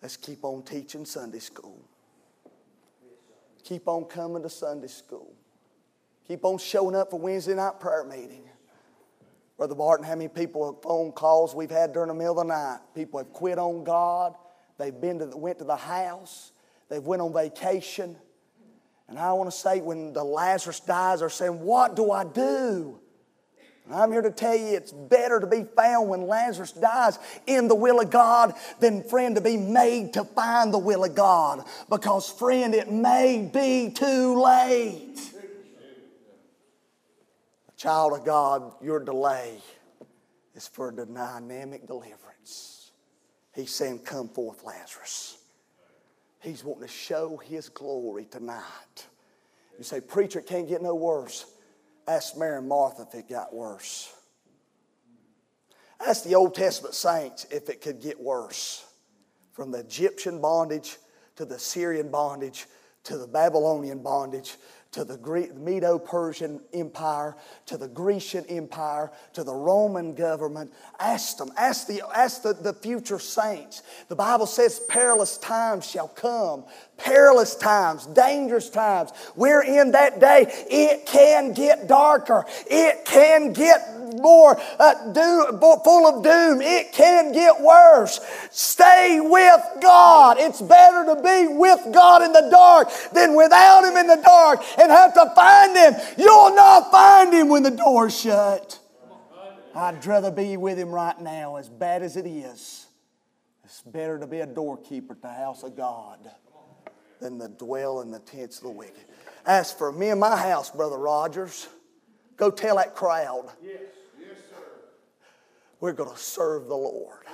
Let's 0.00 0.16
keep 0.16 0.44
on 0.44 0.62
teaching 0.62 1.04
Sunday 1.04 1.40
school. 1.40 1.82
Keep 3.64 3.88
on 3.88 4.04
coming 4.04 4.44
to 4.44 4.48
Sunday 4.48 4.86
school. 4.86 5.34
Keep 6.28 6.44
on 6.44 6.58
showing 6.58 6.94
up 6.94 7.10
for 7.10 7.18
Wednesday 7.18 7.56
night 7.56 7.80
prayer 7.80 8.04
meeting. 8.04 8.44
Brother 9.56 9.74
Barton, 9.74 10.06
how 10.06 10.14
many 10.14 10.28
people 10.28 10.78
phone 10.84 11.10
calls 11.10 11.52
we've 11.52 11.68
had 11.68 11.92
during 11.92 12.10
the 12.10 12.14
middle 12.14 12.40
of 12.40 12.46
the 12.46 12.54
night? 12.54 12.78
People 12.94 13.18
have 13.18 13.32
quit 13.32 13.58
on 13.58 13.82
God. 13.82 14.36
They've 14.78 15.00
been 15.00 15.18
to 15.18 15.26
the, 15.26 15.36
went 15.36 15.58
to 15.58 15.64
the 15.64 15.74
house. 15.74 16.52
They've 16.88 17.02
went 17.02 17.20
on 17.20 17.32
vacation. 17.32 18.16
And 19.08 19.18
I 19.18 19.32
want 19.32 19.50
to 19.50 19.56
say 19.56 19.80
when 19.80 20.12
the 20.12 20.22
Lazarus 20.24 20.80
dies, 20.80 21.20
they're 21.20 21.30
saying, 21.30 21.60
What 21.60 21.96
do 21.96 22.10
I 22.10 22.24
do? 22.24 23.00
And 23.86 23.96
I'm 23.96 24.12
here 24.12 24.20
to 24.20 24.30
tell 24.30 24.54
you 24.54 24.76
it's 24.76 24.92
better 24.92 25.40
to 25.40 25.46
be 25.46 25.64
found 25.64 26.10
when 26.10 26.26
Lazarus 26.26 26.72
dies 26.72 27.18
in 27.46 27.68
the 27.68 27.74
will 27.74 28.00
of 28.00 28.10
God 28.10 28.54
than, 28.80 29.02
friend, 29.02 29.34
to 29.36 29.40
be 29.40 29.56
made 29.56 30.12
to 30.12 30.24
find 30.24 30.74
the 30.74 30.78
will 30.78 31.04
of 31.04 31.14
God. 31.14 31.64
Because, 31.88 32.30
friend, 32.30 32.74
it 32.74 32.92
may 32.92 33.50
be 33.50 33.90
too 33.90 34.42
late. 34.42 35.18
Child 37.78 38.18
of 38.18 38.26
God, 38.26 38.72
your 38.82 39.02
delay 39.02 39.56
is 40.54 40.68
for 40.68 40.90
a 40.90 41.06
dynamic 41.06 41.86
deliverance. 41.86 42.90
He's 43.54 43.74
saying, 43.74 44.00
Come 44.00 44.28
forth, 44.28 44.64
Lazarus. 44.64 45.37
He's 46.40 46.64
wanting 46.64 46.86
to 46.86 46.92
show 46.92 47.36
His 47.36 47.68
glory 47.68 48.26
tonight. 48.26 49.06
You 49.76 49.84
say, 49.84 50.00
Preacher, 50.00 50.40
it 50.40 50.46
can't 50.46 50.68
get 50.68 50.82
no 50.82 50.94
worse. 50.94 51.46
Ask 52.06 52.36
Mary 52.36 52.58
and 52.58 52.68
Martha 52.68 53.06
if 53.08 53.14
it 53.14 53.28
got 53.28 53.54
worse. 53.54 54.12
Ask 56.04 56.24
the 56.24 56.34
Old 56.34 56.54
Testament 56.54 56.94
saints 56.94 57.46
if 57.50 57.68
it 57.68 57.80
could 57.80 58.00
get 58.00 58.20
worse. 58.20 58.84
From 59.52 59.70
the 59.72 59.80
Egyptian 59.80 60.40
bondage 60.40 60.96
to 61.36 61.44
the 61.44 61.58
Syrian 61.58 62.10
bondage 62.10 62.66
to 63.04 63.16
the 63.16 63.26
Babylonian 63.26 64.02
bondage 64.02 64.56
to 64.92 65.04
the 65.04 65.18
Medo 65.54 65.98
Persian 65.98 66.60
Empire, 66.72 67.36
to 67.66 67.76
the 67.76 67.88
Grecian 67.88 68.44
Empire, 68.46 69.10
to 69.34 69.44
the 69.44 69.54
Roman 69.54 70.14
government. 70.14 70.72
Ask 70.98 71.36
them, 71.36 71.50
ask, 71.58 71.86
the, 71.86 72.02
ask 72.14 72.42
the, 72.42 72.54
the 72.54 72.72
future 72.72 73.18
saints. 73.18 73.82
The 74.08 74.16
Bible 74.16 74.46
says 74.46 74.80
perilous 74.88 75.36
times 75.38 75.88
shall 75.88 76.08
come, 76.08 76.64
perilous 76.96 77.54
times, 77.54 78.06
dangerous 78.06 78.70
times. 78.70 79.10
We're 79.36 79.62
in 79.62 79.92
that 79.92 80.20
day. 80.20 80.46
It 80.70 81.06
can 81.06 81.52
get 81.52 81.86
darker, 81.86 82.46
it 82.66 83.04
can 83.04 83.52
get 83.52 83.98
more 84.14 84.58
uh, 84.78 85.12
full 85.84 86.06
of 86.06 86.22
doom. 86.22 86.60
It 86.62 86.92
can 86.92 87.32
get 87.32 87.60
worse. 87.60 88.20
Stay 88.50 89.20
with 89.20 89.60
God. 89.80 90.36
It's 90.38 90.60
better 90.60 91.14
to 91.14 91.22
be 91.22 91.54
with 91.54 91.92
God 91.92 92.22
in 92.22 92.32
the 92.32 92.48
dark 92.50 92.88
than 93.12 93.34
without 93.34 93.84
Him 93.84 93.96
in 93.96 94.06
the 94.06 94.22
dark 94.24 94.62
and 94.78 94.87
have 94.88 95.14
to 95.14 95.32
find 95.34 95.76
Him. 95.76 95.94
You'll 96.16 96.54
not 96.54 96.90
find 96.90 97.32
Him 97.32 97.48
when 97.48 97.62
the 97.62 97.70
door's 97.70 98.18
shut. 98.18 98.78
I'd 99.74 100.04
rather 100.06 100.30
be 100.30 100.56
with 100.56 100.78
Him 100.78 100.90
right 100.90 101.18
now, 101.20 101.56
as 101.56 101.68
bad 101.68 102.02
as 102.02 102.16
it 102.16 102.26
is. 102.26 102.86
It's 103.64 103.82
better 103.82 104.18
to 104.18 104.26
be 104.26 104.40
a 104.40 104.46
doorkeeper 104.46 105.12
at 105.12 105.22
the 105.22 105.32
house 105.32 105.62
of 105.62 105.76
God 105.76 106.18
than 107.20 107.38
to 107.38 107.48
dwell 107.48 108.00
in 108.00 108.10
the 108.10 108.18
tents 108.18 108.58
of 108.58 108.64
the 108.64 108.70
wicked. 108.70 109.04
As 109.46 109.72
for 109.72 109.92
me 109.92 110.08
and 110.08 110.20
my 110.20 110.36
house, 110.36 110.70
Brother 110.70 110.98
Rogers, 110.98 111.68
go 112.36 112.50
tell 112.50 112.76
that 112.76 112.94
crowd. 112.94 113.50
Yes. 113.62 113.80
Yes, 114.18 114.36
sir. 114.50 114.56
we're 115.80 115.92
going 115.92 116.10
to 116.10 116.18
serve 116.20 116.66
the 116.66 116.76
Lord. 116.76 117.24